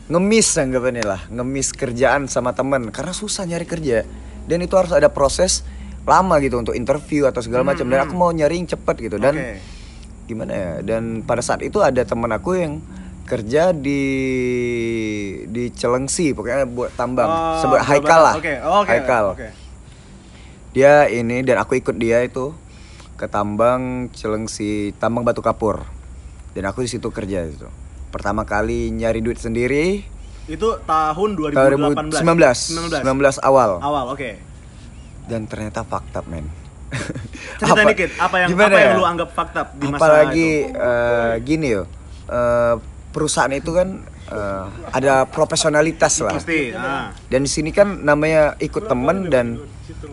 ngemis 0.08 0.47
anggapannya 0.55 1.05
lah. 1.05 1.22
Ngemis 1.28 1.76
kerjaan 1.76 2.32
sama 2.32 2.55
temen. 2.55 2.89
Karena 2.91 3.12
susah 3.12 3.43
nyari 3.43 3.68
kerja. 3.68 4.08
Dan 4.47 4.64
itu 4.64 4.74
harus 4.80 4.95
ada 4.95 5.12
proses 5.12 5.68
lama 6.08 6.39
gitu 6.39 6.64
untuk 6.64 6.74
interview 6.74 7.28
atau 7.28 7.43
segala 7.43 7.68
macam. 7.68 7.84
Dan 7.88 7.99
aku 8.08 8.16
mau 8.16 8.32
nyari 8.32 8.64
yang 8.64 8.68
cepet 8.72 8.95
gitu. 9.12 9.18
Dan 9.20 9.36
Oke. 9.36 9.60
gimana 10.28 10.51
ya 10.51 10.72
dan 10.84 11.24
pada 11.24 11.39
saat 11.39 11.64
itu 11.64 11.80
ada 11.80 12.03
teman 12.03 12.28
aku 12.36 12.60
yang 12.60 12.84
kerja 13.28 13.72
di 13.72 14.03
di 15.47 15.72
Celengsi 15.76 16.32
pokoknya 16.32 16.64
buat 16.68 16.95
tambang. 16.95 17.28
Oh, 17.28 17.60
sebut 17.64 17.80
Haikal 17.84 18.22
lah. 18.24 18.36
Oke, 18.39 18.55
oke. 18.60 18.88
Haikal. 18.88 19.26
Oke. 19.36 19.49
dia 20.76 21.10
ini 21.10 21.41
dan 21.41 21.58
aku 21.58 21.80
ikut 21.80 21.95
dia 21.97 22.22
itu 22.24 22.53
ke 23.20 23.28
tambang 23.28 24.08
Celengsi 24.16 24.95
tambang 24.95 25.28
batu 25.28 25.43
kapur. 25.43 25.84
Dan 26.55 26.72
aku 26.72 26.88
di 26.88 26.89
situ 26.89 27.12
kerja 27.12 27.43
itu 27.43 27.68
pertama 28.10 28.43
kali 28.43 28.89
nyari 28.89 29.20
duit 29.20 29.38
sendiri 29.38 30.03
Itu 30.45 30.80
tahun 30.82 31.36
2018. 31.36 32.24
2019 32.24 33.03
19 33.03 33.03
awal 33.41 33.78
Awal, 33.78 34.05
oke. 34.10 34.32
dan 35.26 35.43
ternyata 35.43 35.84
fakta 35.84 36.24
men 36.24 36.47
Cerita 37.60 37.76
Apa- 37.78 37.91
dikit, 37.91 38.10
apa 38.16 38.36
yang 38.38 38.49
gimana 38.49 38.70
apa 38.70 38.80
yang 38.80 38.89
ya? 38.89 38.95
lu 38.95 39.05
anggap 39.05 39.30
fakta 39.30 39.62
di 39.74 39.86
masa 39.86 39.99
apalagi 39.99 40.49
itu? 40.64 40.72
eh, 40.74 41.34
gini 41.41 41.68
yo 41.70 41.84
eh, 42.26 42.76
perusahaan 43.10 43.51
itu 43.51 43.72
kan 43.72 43.88
eh, 44.26 44.64
ada 44.89 45.26
profesionalitas 45.26 46.22
lah 46.22 46.32
Pasti. 46.34 46.72
Nah. 46.72 47.12
dan 47.28 47.39
di 47.41 47.51
sini 47.51 47.70
kan 47.70 47.99
namanya 48.01 48.55
ikut 48.58 48.88
temen 48.88 49.28
dan 49.28 49.60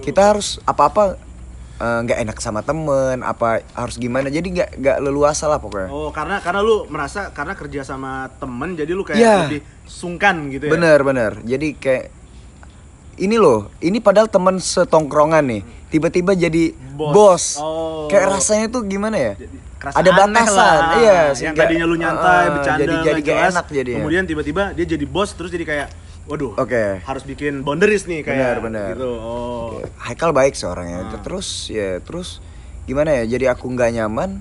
kita 0.00 0.34
harus 0.34 0.58
apa-apa 0.64 1.14
eh, 1.14 1.33
nggak 1.76 2.18
enak 2.20 2.38
sama 2.38 2.60
temen 2.60 3.20
apa 3.20 3.66
harus 3.72 3.96
gimana 3.96 4.26
jadi 4.26 4.46
nggak 4.46 4.70
nggak 4.76 4.96
leluasa 5.00 5.44
lah 5.44 5.58
pokoknya 5.58 5.88
Oh, 5.88 6.08
karena 6.08 6.38
karena 6.38 6.60
lu 6.60 6.86
merasa 6.86 7.28
karena 7.28 7.52
kerja 7.52 7.82
sama 7.82 8.30
temen 8.32 8.72
jadi 8.72 8.90
lu 8.90 9.02
kayak 9.02 9.16
Iya. 9.16 9.36
lebih 9.44 9.60
sungkan 9.84 10.48
gitu 10.48 10.64
ya. 10.64 10.72
bener 10.72 10.98
bener 11.00 11.32
jadi 11.42 11.68
kayak 11.72 12.04
ini 13.16 13.36
loh 13.36 13.70
ini 13.80 13.98
padahal 13.98 14.26
temen 14.26 14.56
setongkrongan 14.56 15.44
nih 15.44 15.62
tiba-tiba 15.88 16.32
jadi 16.32 16.74
Bos. 16.92 17.10
bos, 17.10 17.44
Oh. 17.56 18.06
kayak 18.06 18.26
rasanya 18.32 18.66
tuh 18.68 18.82
gimana 18.84 19.16
ya 19.16 19.32
Kerasa 19.76 20.00
ada 20.00 20.10
batasan 20.12 20.56
lah. 20.56 20.78
iya 20.96 21.18
yang 21.36 21.54
tadinya 21.54 21.84
lu 21.84 21.94
nyantai 21.94 22.24
Ah, 22.40 22.50
bercanda 22.50 22.80
jadi 22.80 22.94
jadi 23.04 23.20
gak 23.20 23.38
enak 23.52 23.66
jadi 23.68 23.92
kemudian 23.96 24.24
tiba-tiba 24.24 24.62
dia 24.72 24.86
jadi 24.88 25.04
bos 25.04 25.30
terus 25.30 25.50
jadi 25.50 25.64
kayak 25.64 25.88
waduh 26.24 26.52
Oke. 26.54 27.00
harus 27.00 27.22
bikin 27.22 27.60
boundaries 27.60 28.04
nih 28.04 28.20
kayak 28.20 28.38
Benar, 28.40 28.56
benar. 28.60 28.88
gitu 28.92 29.10
oh 29.12 29.84
Haikal 29.98 30.30
baik 30.30 30.54
seorangnya 30.54 31.04
Ah. 31.06 31.20
terus 31.20 31.68
ya 31.68 32.00
terus 32.00 32.40
gimana 32.84 33.12
ya 33.14 33.28
jadi 33.28 33.52
aku 33.52 33.68
nggak 33.68 33.90
nyaman 33.94 34.40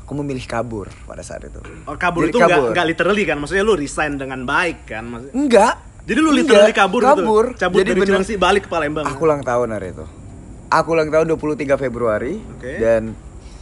aku 0.00 0.12
memilih 0.16 0.44
kabur 0.44 0.86
pada 1.02 1.20
saat 1.20 1.42
itu 1.42 1.58
Oh, 1.84 1.94
kabur 1.94 2.22
Jadi 2.22 2.30
itu 2.30 2.38
kabur. 2.40 2.70
nggak 2.70 2.86
literally 2.88 3.24
kan 3.24 3.36
maksudnya 3.36 3.62
lu 3.62 3.74
resign 3.74 4.14
dengan 4.14 4.42
baik 4.42 4.86
kan 4.86 5.02
maksudnya 5.04 5.34
enggak 5.34 5.74
jadi 6.06 6.18
lu 6.20 6.30
Enggak, 6.30 6.38
literally 6.40 6.72
kabur, 6.72 7.00
kabur. 7.02 7.44
gitu 7.48 7.58
cabut 7.60 7.76
jadi 7.76 7.88
dari 7.88 8.00
bener- 8.00 8.14
Cilengsi 8.16 8.34
balik 8.36 8.62
ke 8.62 8.70
Palembang 8.70 9.04
aku 9.04 9.20
ulang 9.20 9.42
tahun 9.42 9.68
hari 9.68 9.90
itu 9.92 10.06
aku 10.68 10.88
ulang 10.92 11.10
tahun 11.10 11.26
23 11.28 11.42
Februari 11.76 12.38
Oke. 12.38 12.72
dan 12.76 13.02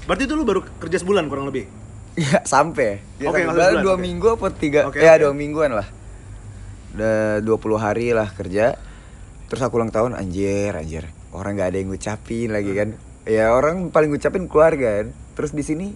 berarti 0.04 0.22
itu 0.22 0.34
lu 0.34 0.44
baru 0.44 0.60
kerja 0.78 1.00
sebulan 1.00 1.24
kurang 1.26 1.48
lebih 1.48 1.64
ya 2.14 2.44
sampai 2.44 3.00
ya, 3.16 3.26
Oke, 3.26 3.40
Baru 3.40 3.50
sebulan, 3.50 3.72
dua 3.80 3.94
oke. 3.94 4.02
minggu 4.02 4.26
apa 4.30 4.46
tiga 4.52 4.80
Oke, 4.84 5.00
ya 5.00 5.16
oke. 5.16 5.20
dua 5.22 5.32
mingguan 5.32 5.72
lah 5.72 5.88
20 6.94 7.44
hari 7.76 8.14
lah 8.14 8.30
kerja. 8.30 8.78
Terus 9.50 9.60
aku 9.60 9.76
ulang 9.78 9.90
tahun 9.90 10.14
anjir 10.14 10.74
anjir. 10.74 11.10
Orang 11.34 11.58
nggak 11.58 11.74
ada 11.74 11.78
yang 11.82 11.88
ngucapin 11.90 12.48
lagi 12.54 12.72
kan. 12.72 12.88
Ya 13.26 13.50
orang 13.50 13.90
paling 13.90 14.14
ngucapin 14.14 14.46
keluarga 14.46 15.02
kan. 15.02 15.08
Terus 15.34 15.50
di 15.52 15.64
sini 15.66 15.88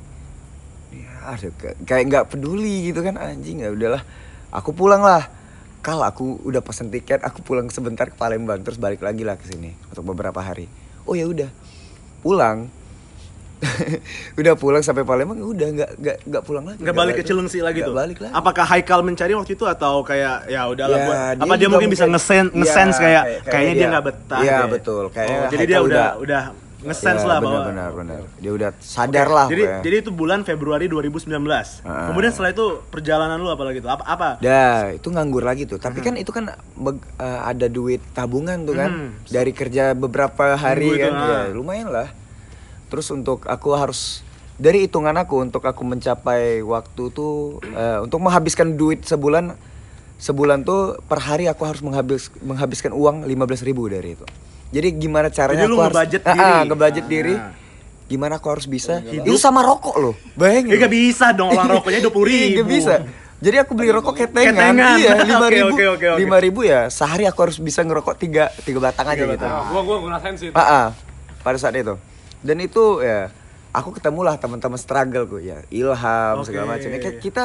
ya 0.89 1.37
aduh 1.37 1.53
kayak- 1.85 2.07
nggak 2.09 2.25
peduli 2.33 2.91
gitu 2.91 3.01
kan. 3.07 3.15
Anjing 3.17 3.63
ya 3.63 3.71
udahlah 3.71 4.03
aku 4.51 4.75
pulang 4.75 5.01
lah. 5.01 5.31
Kalau 5.79 6.03
aku 6.03 6.43
udah 6.43 6.59
pesen 6.61 6.91
tiket 6.91 7.23
aku 7.23 7.41
pulang 7.47 7.71
sebentar 7.71 8.11
ke 8.11 8.17
Palembang 8.19 8.61
terus 8.67 8.83
balik 8.83 9.01
lagi 9.01 9.23
lah 9.23 9.39
ke 9.39 9.47
sini 9.47 9.73
untuk 9.89 10.11
beberapa 10.11 10.43
hari. 10.43 10.67
Oh 11.07 11.15
ya 11.15 11.25
udah. 11.25 11.49
Pulang 12.21 12.67
udah 14.39 14.55
pulang 14.55 14.81
sampai 14.81 15.03
Palembang 15.03 15.35
udah 15.37 15.69
nggak 15.69 15.91
nggak 15.97 16.17
nggak 16.25 16.43
pulang 16.43 16.65
lagi 16.65 16.79
nggak 16.79 16.95
balik 16.95 17.15
ke 17.17 17.25
Cilengsi 17.25 17.59
lagi 17.59 17.81
tuh 17.81 17.91
balik 17.93 18.19
lagi 18.19 18.31
apakah 18.31 18.65
Haikal 18.65 19.03
mencari 19.03 19.33
waktu 19.33 19.53
itu 19.53 19.65
atau 19.65 20.01
kayak 20.01 20.47
ya 20.47 20.63
udahlah 20.65 20.95
Ya, 20.95 21.05
buat 21.05 21.19
dia 21.35 21.45
apa 21.45 21.55
dia 21.57 21.69
mungkin 21.69 21.89
bisa 21.89 22.05
ngesen 22.05 22.45
Iya, 22.49 22.57
ngesense 22.57 22.97
kayak 22.97 23.23
kayak- 23.23 23.43
kayaknya 23.49 23.75
dia 23.75 23.87
nggak 23.89 24.05
betah 24.05 24.41
iya, 24.41 24.57
deh. 24.57 24.71
betul. 24.71 25.05
Kayaknya 25.11 25.37
oh, 25.37 25.51
jadi 25.51 25.65
dia 25.65 25.79
udah 25.81 26.09
udah- 26.17 26.47
ngesense 26.79 27.21
Ya, 27.21 27.29
lah 27.29 27.39
benar, 27.41 27.51
bahwa 27.51 27.63
benar 27.67 27.91
benar 27.93 28.21
dia 28.39 28.53
udah 28.55 28.71
sadar 28.79 29.27
lah 29.27 29.47
jadi 29.47 29.63
pokoknya. 29.67 29.83
jadi 29.83 29.97
itu 29.99 30.11
bulan 30.13 30.41
Februari 30.41 30.87
2019 30.87 31.83
Ah. 31.83 32.07
kemudian 32.07 32.31
setelah 32.31 32.55
itu 32.55 32.67
perjalanan 32.87 33.35
lu 33.37 33.51
apa 33.51 33.67
lagi 33.67 33.83
tuh 33.83 33.91
apa 33.91 34.07
apa 34.07 34.29
Dah, 34.39 34.95
itu 34.95 35.09
nganggur 35.09 35.43
lagi 35.43 35.67
tuh. 35.67 35.75
Tapi 35.77 35.99
kan 35.99 36.15
itu 36.15 36.31
kan 36.31 36.47
beg- 36.73 37.03
eh, 37.17 37.41
ada 37.45 37.67
duit 37.67 37.99
tabungan 38.13 38.63
tuh 38.63 38.75
kan 38.77 38.91
Hmm. 38.93 39.11
dari 39.27 39.51
kerja 39.51 39.91
beberapa 39.93 40.55
hari 40.55 40.87
Minggu 40.89 40.95
itu, 40.95 41.05
kan. 41.05 41.13
ah. 41.13 41.27
Ya, 41.27 41.41
lumayan 41.51 41.89
lah. 41.91 42.09
Terus 42.89 43.07
untuk 43.09 43.45
aku 43.45 43.69
harus 43.73 44.25
dari 44.57 44.85
hitungan 44.85 45.15
aku 45.15 45.39
untuk 45.41 45.63
aku 45.63 45.83
mencapai 45.83 46.61
waktu 46.61 47.03
tuh 47.09 47.61
eh, 47.63 47.99
untuk 48.01 48.19
menghabiskan 48.19 48.75
duit 48.75 49.05
sebulan 49.05 49.55
sebulan 50.19 50.67
tuh 50.67 50.99
per 51.05 51.23
hari 51.23 51.47
aku 51.47 51.63
harus 51.63 51.79
menghabis 51.79 52.33
menghabiskan 52.41 52.91
uang 52.91 53.23
15.000 53.23 53.63
ribu 53.63 53.87
dari 53.87 54.13
itu. 54.13 54.27
Jadi 54.69 54.89
gimana 54.99 55.31
caranya 55.31 55.63
Jadi 55.63 55.71
lu 55.71 55.77
aku 55.77 55.85
harus 55.85 55.97
ngebudget 55.97 56.23
Ah, 56.23 56.29
ah, 56.29 56.35
diri. 56.35 56.67
ngebudget 56.67 57.05
Ah. 57.05 57.09
diri. 57.09 57.35
Gimana 58.09 58.33
aku 58.37 58.49
harus 58.49 58.65
bisa? 58.65 59.05
Itu 59.05 59.37
sama 59.37 59.61
rokok 59.61 59.95
loh. 59.97 60.15
Bayangin. 60.35 60.75
ya 60.75 60.81
gak 60.81 60.93
bisa 60.93 61.27
dong 61.31 61.53
orang 61.53 61.79
rokoknya 61.79 62.01
dua 62.01 62.11
puluh 62.11 62.27
Iya, 62.27 62.37
ribu 62.41 62.53
nggak 62.57 62.69
bisa. 62.69 62.95
Jadi 63.39 63.57
aku 63.57 63.71
beli 63.73 63.95
rokok 63.95 64.15
ketengan, 64.19 64.51
Ketengan. 64.51 64.97
iya 64.99 65.13
lima 65.31 65.47
ribu, 65.47 65.71
oke, 65.71 65.85
oke, 65.95 66.07
oke. 66.11 66.19
lima 66.19 66.37
ribu 66.43 66.61
ya 66.67 66.91
sehari 66.91 67.23
aku 67.23 67.39
harus 67.39 67.63
bisa 67.63 67.87
ngerokok 67.87 68.19
tiga 68.19 68.51
tiga 68.67 68.83
batang 68.83 69.07
aja 69.07 69.23
gitu. 69.23 69.47
Nah, 69.47 69.63
gua 69.71 69.81
gua 69.87 69.97
ngerasain 70.03 70.35
sih. 70.35 70.51
Ah, 70.51 70.59
ah, 70.59 70.87
pada 71.39 71.55
saat 71.55 71.71
itu. 71.73 71.95
Dan 72.45 72.63
itu 72.63 73.03
ya 73.03 73.31
aku 73.75 73.95
ketemulah 73.95 74.35
teman-teman 74.39 74.81
struggle 74.81 75.27
gue 75.29 75.43
ya 75.55 75.59
Ilham 75.69 76.43
Oke. 76.43 76.51
segala 76.51 76.77
macam. 76.77 76.89
Ya, 76.89 76.99
kayak 76.99 77.19
kita 77.23 77.45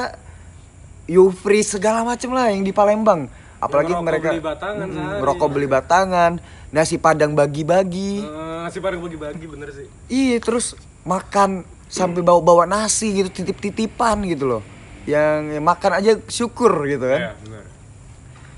you 1.10 1.30
free 1.36 1.66
segala 1.66 2.08
macam 2.08 2.32
lah 2.34 2.50
yang 2.52 2.64
di 2.64 2.72
Palembang. 2.72 3.28
Apalagi 3.64 3.96
mereka 3.96 4.36
beli 4.36 4.44
batangan 4.44 4.88
sehari. 4.91 5.20
ngerokok 5.24 5.48
beli 5.48 5.68
batangan, 5.72 6.32
nasi 6.76 6.96
padang 7.00 7.32
bagi-bagi. 7.32 8.20
Eh, 8.20 8.60
nasi 8.68 8.84
padang 8.84 9.00
bagi-bagi 9.00 9.46
bener 9.48 9.72
sih. 9.72 9.88
Iya 10.12 10.38
terus 10.44 10.76
makan 11.08 11.64
sampai 11.88 12.20
bawa-bawa 12.20 12.68
nasi 12.68 13.24
gitu 13.24 13.32
titip-titipan 13.32 14.20
gitu 14.28 14.58
loh. 14.58 14.64
Yang 15.08 15.60
ya, 15.60 15.62
makan 15.64 15.91
aja 15.96 16.12
syukur 16.28 16.76
gitu 16.88 17.08
kan. 17.08 17.20
Iya, 17.20 17.32
bener. 17.39 17.64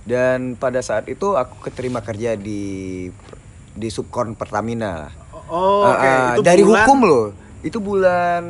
Dan 0.06 0.40
pada 0.58 0.82
saat 0.86 1.10
itu 1.10 1.34
aku 1.34 1.66
keterima 1.66 2.02
kerja 2.02 2.38
di 2.38 3.10
di 3.74 3.88
Subkon 3.90 4.34
Pertamina. 4.34 5.10
Oh 5.48 5.86
oke 5.86 5.98
Ah, 5.98 6.12
ah, 6.12 6.30
itu 6.32 6.42
dari 6.42 6.62
bulan- 6.62 6.84
hukum 6.84 7.00
loh. 7.02 7.26
Itu 7.62 7.78
bulan 7.80 8.44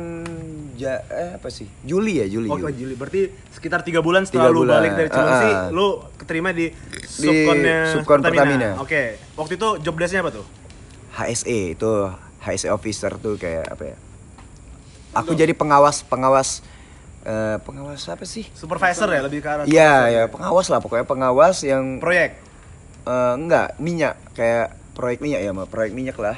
ja, 0.74 1.00
eh, 1.02 1.30
apa 1.34 1.48
sih? 1.48 1.64
Juli 1.80 2.20
ya, 2.20 2.26
Juli. 2.26 2.46
Oh, 2.46 2.58
Juli. 2.58 2.72
Juli. 2.74 2.94
Berarti 2.94 3.20
sekitar 3.50 3.80
tiga 3.80 3.98
bulan 3.98 4.22
setelah 4.22 4.46
Tiga 4.46 4.52
lu 4.52 4.60
bulan. 4.62 4.74
balik 4.76 4.92
dari 4.94 5.08
Cilengsi, 5.08 5.48
Ah, 5.48 5.56
ah. 5.58 5.68
lu 5.70 5.86
keterima 6.14 6.50
di 6.50 6.68
subkonnya 7.02 7.78
Subkon 7.92 8.20
Pertamina. 8.20 8.76
Oke. 8.76 9.16
Waktu 9.34 9.52
itu 9.54 9.68
job 9.80 9.94
desk-nya 9.94 10.20
apa 10.20 10.32
tuh? 10.34 10.44
HSE 11.14 11.72
itu 11.72 11.90
HSE 12.38 12.68
officer 12.68 13.16
tuh 13.16 13.34
kayak 13.34 13.64
apa 13.66 13.84
ya? 13.86 13.96
Aku 15.14 15.32
jadi 15.32 15.52
pengawas 15.52 16.04
pengawas 16.04 16.60
eh, 17.22 17.56
pengawas 17.58 18.04
apa 18.06 18.22
sih? 18.22 18.44
Supervisor 18.52 19.08
ya 19.08 19.24
lebih 19.24 19.40
ke 19.40 19.48
arah 19.48 19.64
Iya, 19.64 19.94
ya 20.06 20.22
pengawas 20.26 20.68
lah 20.68 20.78
pokoknya 20.78 21.02
pengawas 21.02 21.64
yang 21.64 21.98
proyek. 21.98 22.36
eh, 23.02 23.32
enggak 23.34 23.78
minyak 23.78 24.20
kayak 24.32 24.76
proyek 24.92 25.18
minyak 25.20 25.40
ya, 25.40 25.56
proyek 25.64 25.90
minyak 25.90 26.14
lah. 26.16 26.36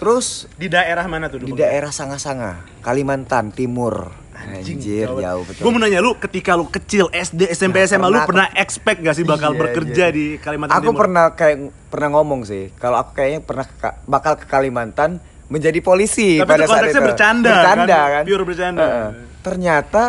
Terus 0.00 0.48
Di 0.56 0.66
daerah 0.66 1.04
mana 1.04 1.28
tuh? 1.28 1.44
di 1.44 1.52
daerah 1.52 1.92
Sanga-Sanga, 1.92 2.64
Kalimantan 2.80 3.52
Timur. 3.52 4.08
Anjir, 4.32 5.04
jauh 5.04 5.44
betul. 5.44 5.60
Gue 5.60 5.70
mau 5.70 5.78
nanya 5.78 6.00
lu 6.00 6.16
ketika 6.16 6.56
lu 6.56 6.64
kecil 6.64 7.12
SD, 7.12 7.52
SMP, 7.52 7.84
SMA 7.84 8.08
lu 8.08 8.16
pernah 8.24 8.48
expect 8.54 9.04
gak 9.04 9.12
sih 9.12 9.20
bakal 9.22 9.52
Iya, 9.52 9.60
bekerja 9.60 10.04
iya. 10.08 10.08
di 10.08 10.40
Kalimantan 10.40 10.72
Aku 10.74 10.90
Timur? 10.90 10.98
pernah 10.98 11.24
kayak 11.30 11.58
pernah 11.86 12.08
ngomong 12.10 12.40
sih, 12.42 12.72
kalau 12.74 12.96
aku 12.96 13.12
kayaknya 13.14 13.44
pernah 13.44 13.68
ke- 13.68 14.00
bakal 14.06 14.40
ke 14.40 14.48
Kalimantan 14.48 15.20
menjadi 15.46 15.76
polisi 15.80 16.40
Tapi 16.40 16.48
pada 16.48 16.64
itu 16.64 16.72
saat 16.72 16.88
itu. 16.88 17.04
bercanda, 17.04 17.50
bercanda 17.52 17.84
kan? 17.92 18.08
kan? 18.08 18.22
Pure 18.24 18.44
bercanda. 18.48 18.80
Heeh. 18.80 19.08
Ternyata 19.42 20.02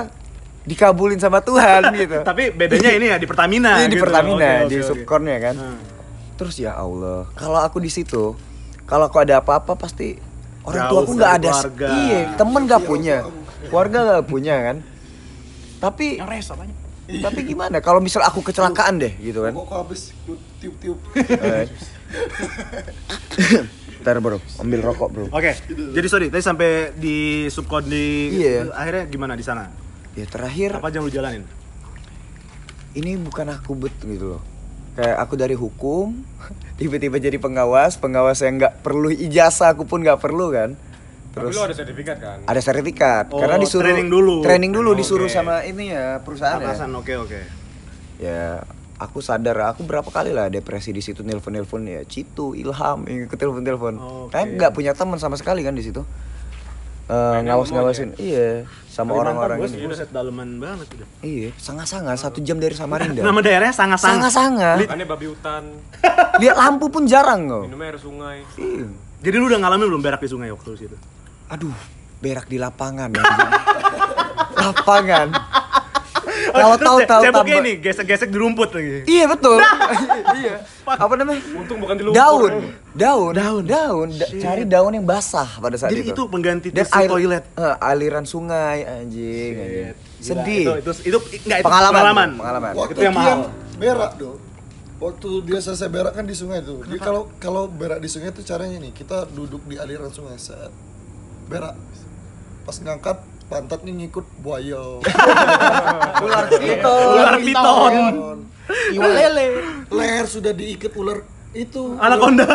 dikabulin 0.63 1.19
sama 1.19 1.43
Tuhan 1.43 1.81
gitu. 1.99 2.17
Tapi 2.23 2.43
bedanya 2.49 2.91
ini 2.93 3.05
ya 3.09 3.17
di 3.17 3.27
Pertamina. 3.27 3.71
Iya, 3.75 3.85
di 3.85 3.99
gitu. 3.99 4.03
Pertamina, 4.07 4.47
Oke, 4.63 4.69
di 4.69 4.75
oke, 4.77 4.79
oke. 4.79 4.87
subkonnya 4.95 5.37
kan. 5.41 5.55
Hmm. 5.59 5.77
Terus 6.39 6.55
ya 6.55 6.71
Allah, 6.73 7.27
kalau 7.35 7.59
aku 7.59 7.77
di 7.77 7.91
situ, 7.91 8.31
kalau 8.91 9.07
aku 9.07 9.17
ada 9.17 9.39
apa-apa 9.39 9.73
pasti 9.73 10.19
orang 10.61 10.83
tua 10.85 10.99
aku 11.01 11.11
nggak 11.15 11.33
ada, 11.39 11.51
keluarga. 11.55 11.87
iya 11.97 12.19
temen 12.35 12.61
nggak 12.67 12.83
punya, 12.83 13.17
keluarga 13.65 13.97
nggak 14.03 14.25
punya 14.27 14.55
kan. 14.61 14.77
Tapi 15.79 16.19
Yang 16.19 16.29
res 16.29 16.47
apanya? 16.51 16.75
tapi 17.11 17.43
gimana 17.43 17.79
kalau 17.79 17.99
misal 17.99 18.21
aku 18.21 18.39
kecelakaan 18.41 18.95
deh 18.95 19.11
gitu 19.17 19.41
kan? 19.41 19.51
Kok 19.51 19.67
habis 19.73 20.11
lu 20.23 20.35
tiup-tiup. 20.59 20.99
Eh. 21.17 21.67
Ntar 24.01 24.17
bro, 24.17 24.39
ambil 24.57 24.79
rokok 24.81 25.09
bro. 25.09 25.25
Oke, 25.29 25.53
jadi 25.69 26.07
sorry, 26.07 26.27
tadi 26.27 26.41
sampai 26.41 26.91
di 26.93 27.17
subkon 27.47 27.85
di 27.85 28.33
Iya. 28.35 28.71
akhirnya 28.71 29.03
gimana 29.05 29.33
di 29.33 29.43
sana? 29.43 29.69
Ya 30.13 30.25
terakhir, 30.25 30.75
Apa 30.75 30.87
aja 30.87 30.99
yang 30.99 31.07
lu 31.07 31.13
jalanin? 31.13 31.43
ini 32.91 33.15
bukan 33.15 33.47
aku 33.49 33.71
bet 33.73 33.95
gitu 34.01 34.35
loh. 34.35 34.41
Kayak 34.93 35.15
aku 35.17 35.33
dari 35.35 35.55
hukum, 35.55 36.11
tiba-tiba 36.81 37.21
jadi 37.21 37.37
pengawas, 37.37 37.95
pengawas 37.95 38.41
yang 38.41 38.57
nggak 38.57 38.81
perlu 38.81 39.13
ijazah, 39.13 39.71
aku 39.71 39.85
pun 39.85 40.01
nggak 40.01 40.17
perlu 40.17 40.49
kan. 40.49 40.73
Tapi 41.31 41.47
Terus 41.47 41.53
lu 41.53 41.61
ada 41.61 41.71
sertifikat 41.71 42.17
kan? 42.17 42.37
ada 42.43 42.59
sertifikat 42.59 43.25
Oh, 43.29 43.39
karena 43.39 43.55
disuruh 43.55 43.87
training 43.87 44.09
dulu. 44.09 44.41
training 44.41 44.71
dulu 44.71 44.91
Oke. 44.91 44.99
disuruh 44.99 45.29
sama 45.29 45.63
ini 45.63 45.93
ya 45.93 46.19
perusahaan 46.19 46.59
ya. 46.59 46.73
Atasan, 46.73 46.91
oke 46.91 47.13
oke. 47.15 47.39
ya 48.17 48.59
aku 48.97 49.17
sadar 49.17 49.55
aku 49.65 49.81
berapa 49.81 50.05
kali 50.05 50.29
lah 50.29 50.45
depresi 50.45 50.91
di 50.91 50.99
situ 50.99 51.23
nelpon 51.23 51.55
nelpon 51.55 51.81
ya 51.83 52.03
Citu 52.03 52.51
Ilham 52.53 53.07
yang 53.07 53.25
ke 53.25 53.33
telepon 53.33 53.63
telepon 53.63 53.93
Oke. 53.95 54.29
kan 54.29 54.45
nggak 54.45 54.75
punya 54.75 54.91
teman 54.91 55.17
sama 55.17 55.33
sekali 55.33 55.63
kan 55.63 55.71
di 55.71 55.81
situ 55.81 56.03
Eh, 57.11 57.37
ngawas 57.43 57.75
ngawasin 57.75 58.15
iya 58.15 58.63
sama 58.87 59.19
orang-orang 59.19 59.67
ini 59.67 59.83
buset 59.83 60.07
daleman 60.15 60.63
banget 60.63 60.87
udah. 60.95 61.07
iya 61.19 61.51
sangat 61.59 61.91
sangat 61.91 62.15
satu 62.15 62.39
jam 62.39 62.55
dari 62.55 62.71
Samarinda 62.71 63.19
Nama 63.27 63.39
daerahnya 63.43 63.75
sangat-sangat. 63.75 64.31
sangat 64.31 64.31
sangat 64.31 64.77
Makannya 64.87 65.07
babi 65.11 65.25
hutan, 65.27 65.63
lihat 66.41 66.55
lampu 66.55 66.87
pun 66.87 67.03
jarang 67.03 67.51
kok 67.51 67.67
minumnya 67.67 67.91
air 67.91 67.99
sungai. 67.99 68.37
Iya. 68.55 68.87
Jadi 69.21 69.35
lu 69.35 69.51
udah 69.51 69.59
ngalamin 69.59 69.91
belum 69.91 70.01
berak 70.01 70.23
di 70.23 70.29
sungai 70.31 70.55
waktu 70.55 70.69
situ? 70.79 70.95
aduh 71.51 71.75
berak 72.23 72.47
di 72.47 72.55
lapangan 72.55 73.11
anjing. 73.11 73.51
lapangan 74.63 75.27
kalau 76.57 76.75
tahu 76.75 76.97
tahu 77.01 77.21
Ceboknya 77.23 77.33
tambah 77.33 77.61
ini 77.61 77.71
gesek-gesek 77.77 78.27
di 78.27 78.37
rumput 78.37 78.69
lagi. 78.71 78.97
iya 79.05 79.25
betul 79.25 79.57
iya 80.39 80.55
apa 80.83 81.13
namanya 81.13 81.41
Untung 81.53 81.77
bukan 81.77 81.95
di 81.95 82.03
lumpur. 82.03 82.17
daun 82.17 82.53
daun 82.93 83.31
daun 83.31 83.63
daun 83.63 84.07
Da- 84.11 84.29
cari 84.29 84.63
daun 84.63 84.91
yang 84.93 85.03
basah 85.03 85.47
pada 85.55 85.75
saat 85.75 85.89
Jadi 85.89 86.03
itu 86.05 86.13
itu 86.13 86.23
pengganti 86.25 86.67
dan 86.69 86.83
tisu 86.83 86.93
air 86.93 87.09
toilet. 87.09 87.43
eh, 87.53 87.75
aliran 87.81 88.23
sungai 88.23 88.79
anjing, 88.83 89.53
sedih 90.17 90.65
Itu 90.77 90.91
itu 90.91 90.91
itu 91.07 91.17
enggak 91.43 91.59
itu 91.59 91.65
pengalaman 91.65 91.95
pengalaman. 91.95 92.29
pengalaman 92.35 92.73
Waktu 92.75 92.93
Itu 92.93 93.01
yang 93.01 93.15
mahal. 93.15 93.39
berak 93.75 94.13
dong. 94.15 94.37
Waktu 94.97 95.29
dia 95.41 95.57
selesai 95.57 95.87
berak 95.87 96.13
kan 96.13 96.23
di 96.23 96.33
sungai 96.33 96.61
tuh. 96.61 96.85
Dia 96.85 96.99
kalau 96.99 97.25
kalau 97.35 97.65
berak 97.65 97.97
di 97.97 98.05
sungai 98.05 98.29
tuh 98.29 98.41
caranya 98.41 98.77
nih, 98.77 98.91
kita 98.91 99.25
duduk 99.27 99.65
di 99.65 99.73
aliran 99.75 100.09
sungai 100.09 100.37
set. 100.37 100.69
Berak. 101.47 101.73
Pas 102.61 102.77
ngangkat 102.77 103.17
pantat 103.51 103.83
nih 103.83 103.93
ngikut 103.99 104.23
buaya. 104.39 104.79
ular 106.23 106.45
piton 106.49 107.11
Ular 107.13 107.35
piton. 107.37 107.93
Iwa 108.89 109.07
lele. 109.09 109.47
Leher 109.89 110.25
sudah 110.25 110.51
diikat 110.51 110.95
ular 110.95 111.19
itu. 111.51 111.99
Anaconda. 111.99 112.47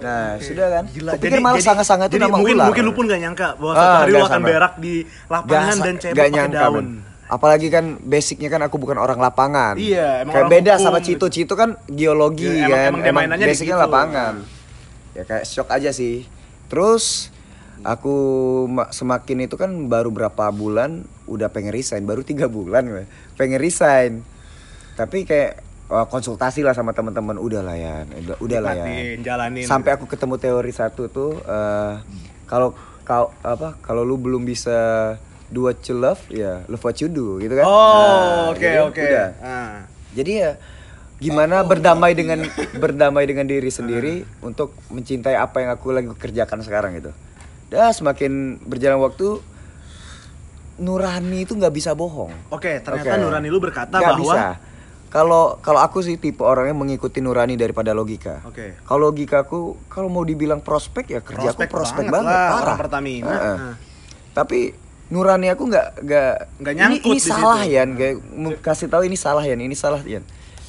Nah 0.00 0.38
sudah 0.38 0.66
kan 0.72 0.84
Gila. 0.86 1.10
Kupikir 1.12 1.40
malah 1.40 1.58
sangat-sangat 1.60 2.08
itu 2.08 2.16
jadi 2.16 2.24
nama 2.24 2.36
mungkin 2.36 2.54
ular 2.54 2.66
mungkin 2.70 2.84
lu 2.84 2.92
pun 2.92 3.04
gak 3.04 3.20
nyangka 3.20 3.48
bahwa 3.58 3.72
Ah, 3.74 3.98
hari 4.00 4.10
lu 4.10 4.22
akan 4.22 4.32
sama. 4.32 4.46
berak 4.46 4.72
di 4.78 4.94
lapangan 5.26 5.74
sa- 5.74 5.84
dan 5.84 5.94
cebok 5.98 6.16
pakai 6.16 6.30
nyangka, 6.30 6.60
daun. 6.62 6.74
men. 6.76 6.88
Apalagi 7.28 7.68
kan 7.68 7.84
basicnya 8.00 8.48
kan 8.48 8.60
aku 8.60 8.74
bukan 8.76 8.96
orang 8.96 9.14
lapangan. 9.16 9.74
Iya, 9.76 10.24
emang 10.24 10.32
Kayak 10.32 10.40
orang 10.40 10.54
beda 10.56 10.72
hukum 10.72 10.84
sama 10.84 10.98
gitu. 10.98 11.06
Cito. 11.06 11.26
Cito 11.28 11.54
kan 11.54 11.70
geologi 11.86 12.48
Iya, 12.48 12.88
emang- 12.88 13.02
kan. 13.02 13.10
emang 13.12 13.22
di 13.36 13.44
basicnya 13.44 13.76
situ. 13.76 13.84
lapangan. 13.84 14.34
Ya 15.10 15.22
kayak 15.24 15.44
shock 15.44 15.68
aja 15.68 15.90
sih. 15.90 16.24
Terus 16.66 17.28
aku 17.82 18.14
ma- 18.66 18.88
semakin 18.88 19.44
itu 19.44 19.54
kan 19.54 19.68
baru 19.86 20.08
berapa 20.08 20.48
bulan 20.50 21.00
udah 21.24 21.48
pengen 21.48 21.70
resign, 21.70 22.02
baru 22.02 22.20
tiga 22.20 22.46
bulan 22.46 22.84
gue. 22.84 23.04
pengen 23.34 23.56
resign. 23.56 24.20
Tapi 24.94 25.22
kayak 25.22 25.58
oh, 25.86 26.04
konsultasi 26.04 26.60
lah 26.60 26.72
sama 26.72 26.90
teman-teman 26.90 27.36
udah 27.36 27.62
lah 27.62 27.74
ya, 27.74 28.04
udah, 28.04 28.36
udah 28.38 28.60
lah 28.60 28.74
ya. 28.74 29.16
Jalanin. 29.18 29.64
Sampai 29.64 29.94
aku 29.94 30.04
ketemu 30.04 30.36
teori 30.36 30.70
satu 30.70 31.06
tuh 31.06 31.38
eh, 31.38 31.94
kalau 32.44 32.74
kau 33.00 33.32
apa 33.40 33.74
kalau 33.80 34.00
lu 34.00 34.14
belum 34.16 34.44
bisa 34.44 35.16
do 35.46 35.66
what 35.66 35.82
you 35.82 35.96
love 35.96 36.22
ya 36.28 36.62
love 36.64 36.78
what 36.78 36.94
you 36.96 37.08
do 37.08 37.38
gitu 37.38 37.54
kan 37.54 37.66
Oh, 37.66 37.74
Nah, 37.90 38.54
oke 38.54 38.70
oke. 38.86 39.02
udah. 39.02 39.28
Ah. 39.40 39.82
jadi 40.10 40.30
ya 40.32 40.50
gimana 41.16 41.60
berdamai 41.62 42.14
dengan 42.14 42.46
berdamai 42.72 43.26
dengan 43.26 43.44
diri 43.44 43.66
sendiri 43.68 44.22
untuk 44.40 44.72
mencintai 44.88 45.34
apa 45.34 45.58
yang 45.58 45.70
aku 45.70 45.90
lagi 45.90 46.06
kerjakan 46.08 46.62
sekarang 46.62 46.94
gitu 46.94 47.10
dah 47.70 47.94
semakin 47.94 48.58
berjalan 48.60 48.98
waktu 48.98 49.38
nurani 50.80 51.44
itu 51.44 51.52
nggak 51.54 51.70
bisa 51.70 51.92
bohong 51.92 52.32
Oke, 52.50 52.80
ternyata 52.80 53.14
Oke. 53.14 53.22
Nurani 53.22 53.48
lu 53.52 53.60
berkata 53.60 54.00
Nggak 54.00 54.14
bahwa 54.16 54.24
bisa 54.24 54.46
kalau 55.10 55.58
kalau 55.58 55.82
aku 55.82 56.06
sih 56.06 56.22
tipe 56.22 56.38
orang 56.40 56.70
yang 56.70 56.78
mengikuti 56.78 57.18
nurani 57.18 57.58
daripada 57.58 57.90
logika 57.90 58.40
Oke. 58.46 58.78
kalau 58.82 59.10
logikaku 59.10 59.76
kalau 59.90 60.06
mau 60.06 60.22
dibilang 60.22 60.62
prospek 60.62 61.04
ya 61.10 61.20
kerja 61.20 61.50
aku 61.50 61.66
prospek 61.66 62.06
banget, 62.06 62.30
lah, 62.30 62.46
parah 62.46 62.62
orang 62.62 62.78
Pertamina. 62.78 63.26
Heeh. 63.26 63.56
Ah. 63.58 63.74
tapi 64.32 64.70
nurani 65.10 65.50
aku 65.50 65.66
nggak 65.66 65.86
nggak 66.06 66.34
Nggak 66.62 66.74
ini, 66.74 66.80
nyangkut 66.80 67.10
ini 67.10 67.18
di 67.18 67.22
salah 67.26 67.60
situ. 67.66 67.74
ya 67.74 67.82
kayak 67.90 68.16
mau 68.30 68.50
kasih 68.54 68.86
tahu 68.86 69.02
ini 69.02 69.16
salah 69.18 69.42
ya 69.42 69.54
ini 69.58 69.74
salah 69.74 70.00
ya 70.06 70.22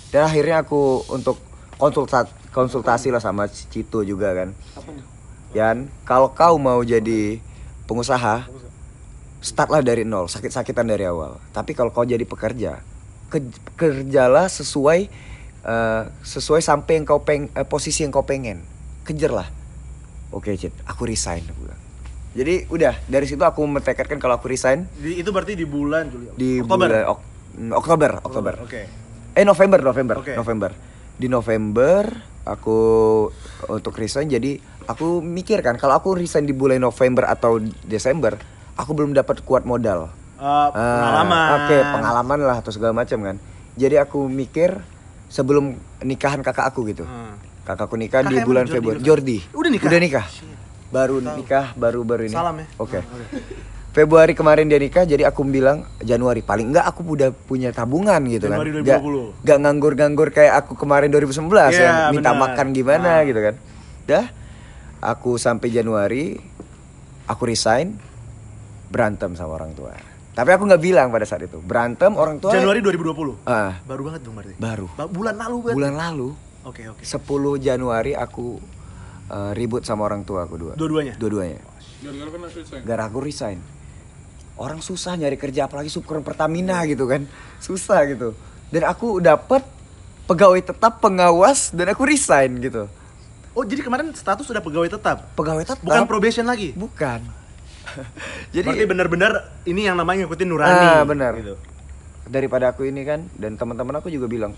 dan 0.09 0.21
akhirnya 0.25 0.65
aku 0.65 1.05
untuk 1.13 1.37
konsultasi 1.77 2.33
konsultasi 2.49 3.07
lah 3.13 3.21
sama 3.21 3.45
Cito 3.47 4.01
juga 4.01 4.33
kan 4.33 4.49
Yan 5.51 5.91
kalau 6.01 6.31
kau 6.31 6.55
mau 6.55 6.79
jadi 6.79 7.43
pengusaha 7.83 8.47
startlah 9.37 9.81
dari 9.81 10.05
nol 10.05 10.25
sakit-sakitan 10.25 10.85
dari 10.85 11.03
awal 11.03 11.41
tapi 11.49 11.73
kalau 11.73 11.89
kau 11.89 12.03
jadi 12.03 12.21
pekerja 12.21 12.79
ke- 13.27 13.43
kerjalah 13.75 14.45
sesuai 14.45 15.09
eh, 15.61 16.03
sesuai 16.21 16.61
sampai 16.61 16.93
yang 16.95 17.05
kau 17.05 17.19
peng 17.19 17.49
eh, 17.49 17.65
posisi 17.65 18.01
yang 18.01 18.13
kau 18.13 18.21
pengen 18.21 18.61
kejarlah 19.03 19.49
oke 20.29 20.47
Cit 20.53 20.71
aku 20.85 21.03
resign 21.03 21.41
aku 21.43 21.59
bilang. 21.59 21.81
jadi 22.31 22.53
udah 22.69 22.93
dari 23.03 23.25
situ 23.25 23.41
aku 23.41 23.59
memtekadkan 23.61 24.15
kalau 24.15 24.37
aku 24.37 24.47
resign 24.47 24.85
Di- 24.93 25.19
itu 25.19 25.29
berarti 25.29 25.51
di 25.53 25.65
bulan 25.65 26.07
Juli. 26.07 26.31
di 26.31 26.51
Oktober. 26.59 26.87
bulan 26.87 27.03
Ok- 27.09 27.25
mm, 27.57 27.71
Oktober 27.73 28.11
Oktober 28.21 28.53
Oke. 28.61 28.81
eh 29.33 29.43
November 29.43 29.79
November 29.81 30.15
Oke. 30.15 30.31
November 30.31 30.71
di 31.17 31.27
November 31.27 32.07
aku 32.41 32.77
untuk 33.67 33.93
resign 33.95 34.29
jadi 34.29 34.57
aku 34.91 35.19
mikir 35.19 35.59
kan 35.59 35.75
kalau 35.75 35.93
aku 35.93 36.13
resign 36.13 36.43
di 36.43 36.51
bulan 36.51 36.77
November 36.77 37.25
atau 37.25 37.57
Desember 37.81 38.35
aku 38.73 38.91
belum 38.91 39.11
dapat 39.11 39.41
kuat 39.41 39.63
modal 39.63 40.11
Ah, 40.35 40.73
pengalaman. 40.73 41.47
Oke, 41.55 41.77
pengalaman 41.79 42.39
lah 42.41 42.57
atau 42.57 42.73
segala 42.73 42.97
macam 42.97 43.21
kan. 43.21 43.37
Jadi 43.73 43.93
aku 43.95 44.25
mikir 44.25 44.73
sebelum 45.27 45.73
nikahan 46.01 46.41
kakak 46.41 46.65
aku 46.65 46.89
gitu. 46.89 47.05
Hmm. 47.05 47.37
Kakakku 47.61 47.93
nikah 47.93 48.25
Kakak 48.25 48.33
di 48.33 48.37
bulan 48.41 48.65
Jordi 48.65 48.73
Februari. 48.73 48.99
Jordi. 48.99 49.37
Udah 49.53 49.69
nikah? 49.69 49.85
Udah 49.85 49.99
nikah. 50.01 50.25
Baru 50.89 51.15
nikah, 51.21 51.65
baru-baru 51.77 52.25
ini. 52.25 52.33
Salam 52.33 52.57
ya. 52.57 52.65
Oke. 52.75 53.05
Februari 53.91 54.33
kemarin 54.33 54.65
dia 54.65 54.79
nikah, 54.79 55.03
jadi 55.03 55.27
aku 55.27 55.43
bilang 55.43 55.85
Januari 55.99 56.39
paling 56.39 56.71
enggak 56.71 56.89
aku 56.89 57.03
udah 57.05 57.29
punya 57.35 57.69
tabungan 57.69 58.17
gitu 58.25 58.47
Januari 58.47 58.81
kan. 58.81 59.03
2020. 59.03 59.43
Gak 59.43 59.57
nganggur-nganggur 59.61 60.29
kayak 60.31 60.53
aku 60.57 60.73
kemarin 60.73 61.11
2019 61.11 61.53
Iya, 61.69 61.75
yang 61.77 61.95
minta 62.09 62.31
benar. 62.31 62.41
makan 62.49 62.67
gimana 62.71 63.09
Ah. 63.13 63.27
gitu 63.27 63.39
kan. 63.43 63.55
Dah, 64.07 64.25
aku 65.01 65.35
sampai 65.35 65.67
Januari, 65.67 66.37
aku 67.25 67.43
resign, 67.43 67.97
berantem 68.87 69.33
sama 69.33 69.57
orang 69.57 69.73
tua. 69.73 69.97
Tapi 70.31 70.47
aku 70.47 70.63
nggak 70.63 70.79
bilang 70.79 71.11
pada 71.11 71.27
saat 71.27 71.43
itu 71.43 71.59
berantem 71.59 72.13
orang 72.13 72.39
tua. 72.39 72.53
Januari 72.53 72.79
2020. 72.79 73.43
Ah, 73.43 73.81
Baru 73.83 74.07
banget 74.07 74.21
dong 74.23 74.37
berarti. 74.37 74.55
baru. 74.55 74.87
Ba- 74.93 75.11
bulan 75.11 75.35
lalu 75.35 75.55
berarti. 75.59 75.77
Bulan 75.77 75.95
lalu, 75.97 76.29
Oke, 76.61 76.81
oke. 76.87 77.01
10 77.01 77.19
Januari 77.59 78.13
aku 78.13 78.61
eh, 79.27 79.51
ribut 79.51 79.81
sama 79.81 80.05
orang 80.05 80.21
tua 80.21 80.45
aku 80.45 80.55
dua. 80.55 80.73
Dua-duanya. 80.77 81.17
Dua-duanya. 81.17 81.57
Gara-gara 82.01 82.29
kan 82.29 82.39
aku 82.39 82.55
resign. 82.55 82.81
Gara 82.81 83.03
aku 83.03 83.19
resign. 83.19 83.59
orang 84.53 84.77
susah 84.77 85.17
nyari 85.17 85.35
kerja 85.35 85.65
apalagi 85.65 85.89
subkon 85.89 86.21
Pertamina 86.21 86.85
gitu 86.85 87.09
kan 87.09 87.25
susah 87.57 88.05
gitu 88.05 88.37
dan 88.69 88.85
aku 88.85 89.17
dapat 89.17 89.65
pegawai 90.27 90.61
tetap 90.61 91.01
pengawas 91.01 91.73
dan 91.73 91.89
aku 91.89 92.05
resign 92.05 92.61
gitu 92.61 92.85
Oh, 93.51 93.61
jadi 93.61 93.81
kemarin 93.81 94.09
status 94.11 94.43
sudah 94.43 94.59
pegawai 94.59 94.87
tetap. 94.89 95.33
pegawai 95.33 95.61
tetap 95.61 95.81
Bukan 95.81 96.03
probation 96.05 96.43
lagi. 96.43 96.71
bukan 96.71 97.19
Jadi 98.55 98.67
jadi 98.69 98.85
benar-benar 98.85 99.31
ini 99.63 99.83
yang 99.83 99.95
namanya 99.95 100.23
ngikutin 100.23 100.47
nurani. 100.47 100.85
Ah, 100.89 101.03
benar. 101.03 101.35
Gitu. 101.35 101.55
daripada 102.23 102.71
aku 102.71 102.85
ini 102.85 103.03
kan 103.03 103.27
dan 103.35 103.53
teman-teman 103.53 103.91
aku 103.93 104.07
juga 104.07 104.23
bilang 104.25 104.55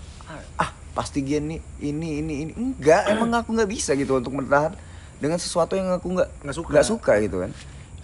ah 0.54 0.70
pasti 0.94 1.18
Gian 1.20 1.48
nih 1.48 1.58
ini 1.82 2.22
ini 2.22 2.34
ini 2.40 2.52
enggak 2.54 3.10
emang 3.10 3.34
aku 3.34 3.50
nggak 3.50 3.66
bisa 3.66 3.92
gitu 3.92 4.14
untuk 4.14 4.30
bertahan 4.32 4.78
dengan 5.16 5.34
sesuatu 5.36 5.74
yang 5.74 5.90
aku 5.90 6.06
nggak 6.08 6.28
Nggak 6.38 6.54
suka. 6.54 6.70
nggak 6.70 6.86
suka 6.86 7.12
gitu 7.18 7.36
kan 7.36 7.50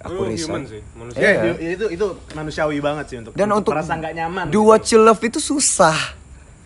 aku 0.00 0.20
Lu 0.20 0.32
human 0.32 0.62
sih, 0.66 0.82
manusia. 0.90 1.20
Ya, 1.20 1.30
Iya. 1.30 1.42
di- 1.46 1.60
itu 1.70 1.86
itu 1.92 2.06
manusiawi 2.32 2.78
banget 2.80 3.04
sih 3.06 3.16
untuk 3.20 3.30
dan 3.32 3.46
untuk 3.48 3.70
merasa 3.70 3.94
nggak 3.94 4.14
nyaman. 4.16 4.44
do 4.48 4.60
what 4.64 4.82
you 4.84 4.98
love 4.98 5.20
itu 5.20 5.38
susah 5.38 5.94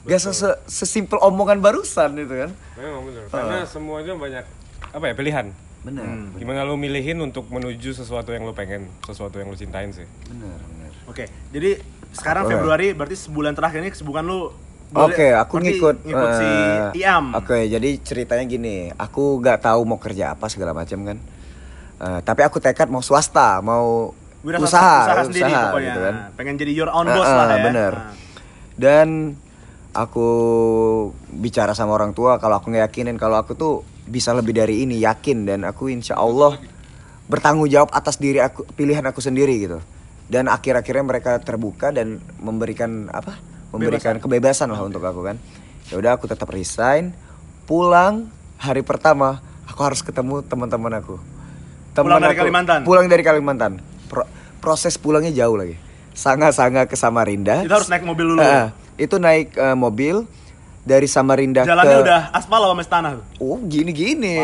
gak 0.07 0.21
se- 0.21 0.61
sesimpel 0.65 1.17
omongan 1.19 1.59
barusan 1.59 2.13
itu 2.15 2.35
kan 2.39 2.51
Memang 2.75 3.03
bener. 3.05 3.23
Karena 3.27 3.59
semuanya 3.65 4.13
banyak 4.15 4.45
apa 4.91 5.05
ya 5.05 5.15
pilihan. 5.15 5.47
benar 5.81 6.05
Gimana 6.35 6.61
lu 6.63 6.75
milihin 6.75 7.21
untuk 7.21 7.45
menuju 7.47 7.93
sesuatu 7.93 8.31
yang 8.31 8.43
lu 8.43 8.53
pengen, 8.53 8.89
sesuatu 9.03 9.37
yang 9.37 9.49
lu 9.49 9.55
cintain 9.55 9.89
sih. 9.89 10.05
benar 10.27 10.57
benar 10.63 10.91
Oke, 11.05 11.25
jadi 11.51 11.81
sekarang 12.11 12.45
Oke. 12.45 12.53
Februari 12.55 12.87
berarti 12.91 13.17
sebulan 13.19 13.53
terakhir 13.53 13.81
ini 13.81 13.91
kesibukan 13.91 14.23
lu 14.23 14.49
Oke, 14.91 15.29
aku 15.29 15.59
berarti 15.59 15.67
ngikut 15.75 15.97
ngikut 16.05 16.31
si 16.33 16.47
eh, 16.95 17.03
Iam. 17.03 17.35
Oke, 17.35 17.67
jadi 17.67 17.91
ceritanya 17.99 18.45
gini, 18.45 18.77
aku 18.91 19.37
nggak 19.37 19.61
tahu 19.63 19.83
mau 19.83 19.99
kerja 19.99 20.33
apa 20.33 20.47
segala 20.47 20.71
macam 20.71 21.03
kan. 21.03 21.19
Eh, 21.97 22.21
tapi 22.23 22.41
aku 22.41 22.57
tekad 22.59 22.87
mau 22.87 23.01
swasta, 23.01 23.59
mau 23.59 24.15
Wira 24.41 24.57
usaha, 24.57 25.03
usaha 25.03 25.23
sendiri 25.25 25.51
usaha, 25.51 25.63
pokoknya. 25.67 25.87
gitu 25.89 26.01
kan. 26.01 26.15
Pengen 26.35 26.55
jadi 26.55 26.73
your 26.73 26.89
own 26.89 27.07
boss 27.07 27.27
Ah, 27.27 27.35
lah 27.35 27.45
ah, 27.45 27.51
ya. 27.51 27.65
bener. 27.65 27.93
Ah. 27.93 28.13
Dan 28.73 29.09
aku 29.95 30.29
bicara 31.31 31.73
sama 31.73 31.95
orang 31.95 32.13
tua 32.13 32.37
kalau 32.37 32.59
aku 32.59 32.75
ngeyakinin 32.75 33.15
kalau 33.15 33.39
aku 33.39 33.55
tuh 33.55 33.73
bisa 34.05 34.37
lebih 34.37 34.53
dari 34.53 34.85
ini, 34.85 35.01
yakin 35.01 35.49
dan 35.49 35.65
aku 35.65 35.89
insya 35.89 36.19
Allah 36.19 36.61
bertanggung 37.25 37.71
jawab 37.73 37.89
atas 37.89 38.21
diri 38.21 38.37
aku, 38.37 38.69
pilihan 38.75 39.01
aku 39.07 39.25
sendiri 39.25 39.57
gitu. 39.57 39.81
Dan 40.29 40.51
akhir-akhirnya 40.51 41.05
mereka 41.05 41.41
terbuka 41.41 41.89
dan 41.89 42.21
memberikan 42.37 43.09
apa? 43.09 43.39
Memberikan 43.73 44.21
kebebasan 44.21 44.69
lah 44.69 44.85
untuk 44.85 45.01
aku 45.01 45.25
kan. 45.25 45.41
Ya 45.89 45.97
udah 45.97 46.21
aku 46.21 46.29
tetap 46.29 46.53
resign, 46.53 47.17
pulang 47.65 48.29
hari 48.61 48.85
pertama 48.85 49.41
aku 49.65 49.81
harus 49.81 50.05
ketemu 50.05 50.45
teman-teman 50.45 51.01
aku. 51.01 51.17
Pulang 51.97 52.21
dari 52.21 52.35
aku- 52.35 52.43
Kalimantan? 52.45 52.81
Pulang 52.85 53.07
dari 53.09 53.23
Kalimantan. 53.25 53.73
Pro- 54.11 54.29
proses 54.61 55.01
pulangnya 55.01 55.33
jauh 55.33 55.57
lagi. 55.57 55.81
Sangat-sangat 56.13 56.93
ke 56.93 56.97
Samarinda. 56.97 57.65
Itu 57.65 57.73
harus 57.73 57.89
naik 57.89 58.05
mobil 58.05 58.37
dulu. 58.37 58.41
Eh, 58.41 58.69
itu 58.97 59.17
naik 59.17 59.53
eh, 59.53 59.75
mobil 59.75 60.27
dari 60.81 61.05
Samarinda 61.05 61.65
Jalannya 61.65 61.89
ke 61.91 62.03
udah 62.03 62.21
aspal 62.31 62.61
apa 62.61 62.75
masih 62.75 62.93
tanah 62.93 63.11
tuh? 63.17 63.25
Oh 63.39 63.57
gini-gini 63.59 64.37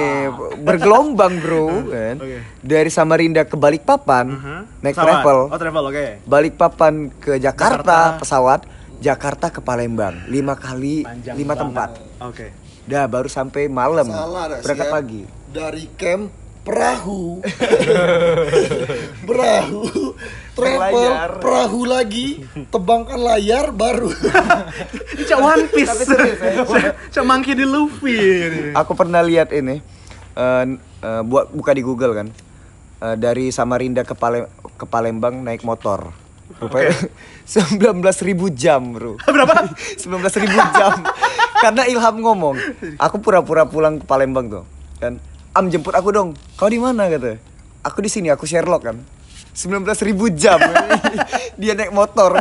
bergelombang 0.56 1.36
bro 1.36 1.68
kan. 1.92 2.16
Oke. 2.16 2.38
Dari 2.58 2.88
Samarinda 2.88 3.44
ke 3.44 3.54
Balikpapan 3.54 4.26
Mhm. 4.30 4.60
naik 4.80 4.94
Pesawat. 4.94 5.08
travel. 5.20 5.38
Oh, 5.46 5.58
travel, 5.58 5.84
oke. 5.86 6.06
Balikpapan 6.24 6.94
ke 7.14 7.36
Jakarta, 7.36 8.16
Jakarta. 8.16 8.18
pesawat. 8.18 8.60
Jakarta 8.98 9.48
ke 9.48 9.60
Palembang 9.60 10.12
lima 10.26 10.52
kali 10.52 11.00
Panjang 11.02 11.32
lima 11.34 11.52
banget. 11.52 11.60
tempat. 11.62 11.90
Oke. 12.20 12.46
Dah 12.84 13.04
baru 13.04 13.28
sampai 13.28 13.64
malam 13.64 14.04
Salah 14.04 14.60
berangkat 14.60 14.88
pagi. 14.88 15.22
Dari 15.46 15.84
camp 15.94 16.28
perahu 16.60 17.40
perahu 19.26 20.12
travel 20.60 21.10
perahu 21.40 21.82
lagi 21.82 22.26
tebangkan 22.68 23.16
layar 23.16 23.72
baru 23.72 24.12
Ini 24.12 25.24
cak 25.28 25.38
One 25.38 25.64
Piece. 25.66 25.88
Tapi 25.88 26.04
serius, 26.04 26.38
ya. 26.38 26.92
Cak- 27.10 27.26
Monkey 27.26 27.54
di 27.54 27.64
Luffy 27.64 28.16
ini. 28.16 28.60
Aku 28.72 28.92
pernah 28.92 29.20
lihat 29.20 29.50
ini 29.50 29.80
eh, 30.32 30.64
eh, 31.00 31.22
buat 31.22 31.50
buka 31.50 31.72
di 31.72 31.80
Google 31.80 32.12
kan. 32.14 32.28
Eh, 33.00 33.16
dari 33.16 33.48
Samarinda 33.48 34.04
ke 34.04 34.12
Pale- 34.12 34.52
ke 34.76 34.84
Palembang 34.84 35.40
naik 35.40 35.64
motor. 35.64 36.12
Rupanya 36.58 36.92
19.000 37.46 37.80
jam, 38.62 38.92
Bro. 38.92 39.16
Berapa? 39.26 39.70
19.000 39.96 40.50
jam. 40.74 40.92
Karena 41.56 41.84
Ilham 41.84 42.16
ngomong, 42.18 42.56
aku 42.96 43.16
pura-pura 43.20 43.64
pulang 43.64 44.00
ke 44.00 44.04
Palembang 44.04 44.48
tuh. 44.48 44.64
Kan, 44.96 45.20
"Am 45.52 45.68
jemput 45.68 45.92
aku 45.92 46.10
dong." 46.10 46.34
Kau 46.56 46.68
di 46.68 46.80
mana 46.80 47.06
kata? 47.06 47.36
Aku 47.80 48.00
di 48.00 48.08
sini, 48.08 48.28
aku 48.28 48.44
Sherlock 48.44 48.84
kan. 48.84 48.96
19.000 49.60 49.92
jam. 50.34 50.56
Dia 51.60 51.72
naik 51.74 51.92
motor. 51.92 52.40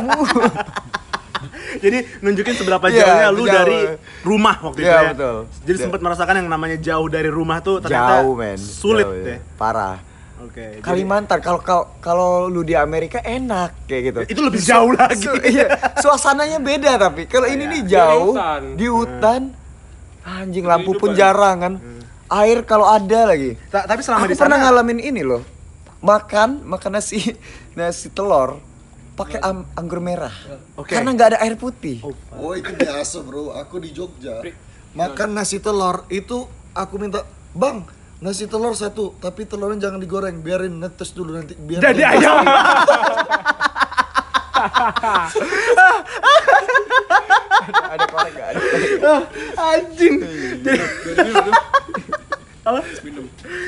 Jadi 1.80 1.98
nunjukin 2.20 2.54
seberapa 2.54 2.82
Iya, 2.86 3.00
jauhnya 3.00 3.28
lu 3.30 3.44
jauh. 3.44 3.54
dari 3.54 3.80
rumah 4.22 4.56
waktu 4.60 4.78
itu 4.78 4.86
Iya, 4.86 4.98
ya. 4.98 5.10
betul. 5.14 5.36
Jadi 5.62 5.72
Iya. 5.72 5.84
sempat 5.86 6.00
merasakan 6.00 6.34
yang 6.36 6.48
namanya 6.48 6.76
jauh 6.78 7.08
dari 7.08 7.30
rumah 7.30 7.58
tuh 7.60 7.78
ternyata 7.78 8.20
Jauh, 8.20 8.34
men. 8.34 8.58
sulit 8.58 9.06
Jauh, 9.06 9.24
ya. 9.26 9.38
Parah. 9.54 9.96
Oke. 10.40 10.56
jadi- 10.72 10.80
Kalimantan 10.80 11.38
kalau 11.38 11.60
kalau 11.60 11.84
kalau 12.00 12.28
lu 12.46 12.60
di 12.60 12.72
Amerika 12.72 13.20
enak 13.20 13.84
kayak 13.84 14.02
gitu. 14.02 14.20
Itu 14.26 14.40
lebih 14.42 14.58
jauh 14.58 14.90
lagi. 14.90 15.20
Su- 15.22 15.44
iya, 15.46 15.68
suasananya 15.96 16.58
beda 16.58 16.96
tapi 16.98 17.24
kalau 17.24 17.44
ini 17.44 17.68
nih 17.68 17.82
Di 17.84 17.90
jauh 17.90 18.32
hutan. 18.32 18.62
di 18.74 18.86
hutan. 18.88 19.42
Anjing 20.22 20.64
lampu 20.64 20.92
pun 20.94 21.12
jarang 21.12 21.56
kan. 21.58 21.74
Air 22.30 22.62
kalau 22.62 22.84
ada 22.84 23.26
lagi. 23.26 23.56
Ta- 23.68 23.84
tapi 23.84 24.00
selama 24.00 24.24
Aku 24.24 24.32
di 24.32 24.36
pernah 24.36 24.56
sana 24.56 24.64
ngalamin 24.66 24.98
ini 24.98 25.22
loh. 25.22 25.42
Makan 26.00 26.64
makan 26.64 26.90
nasi 26.96 27.20
nasi 27.78 28.08
telur 28.08 28.58
pakai 29.14 29.36
am- 29.40 29.68
anggur 29.76 30.00
merah. 30.00 30.32
Oke. 30.74 30.96
Karena 30.96 31.12
nggak 31.12 31.28
ada 31.36 31.38
air 31.44 31.54
putih. 31.54 32.00
oh 32.32 32.52
itu 32.56 32.72
biasa 32.72 33.20
bro 33.20 33.52
aku 33.52 33.76
di 33.78 33.92
Jogja 33.92 34.40
makan 34.90 35.38
nasi 35.38 35.62
telur 35.62 36.02
itu 36.10 36.48
aku 36.74 36.98
minta 36.98 37.22
bang 37.52 37.86
nasi 38.18 38.44
telur 38.44 38.74
satu 38.74 39.14
tapi 39.16 39.46
telurnya 39.46 39.86
jangan 39.86 40.02
digoreng 40.02 40.42
biarin 40.42 40.76
netes 40.76 41.14
dulu 41.14 41.38
nanti 41.38 41.54
biar 41.54 41.78
jadi 41.80 42.02
ayam. 42.10 42.42
ada 47.70 48.04
korek 48.06 48.32
nggak 48.34 48.48
ada. 48.50 49.14
Anjing. 49.56 50.14
Jadi 50.60 51.50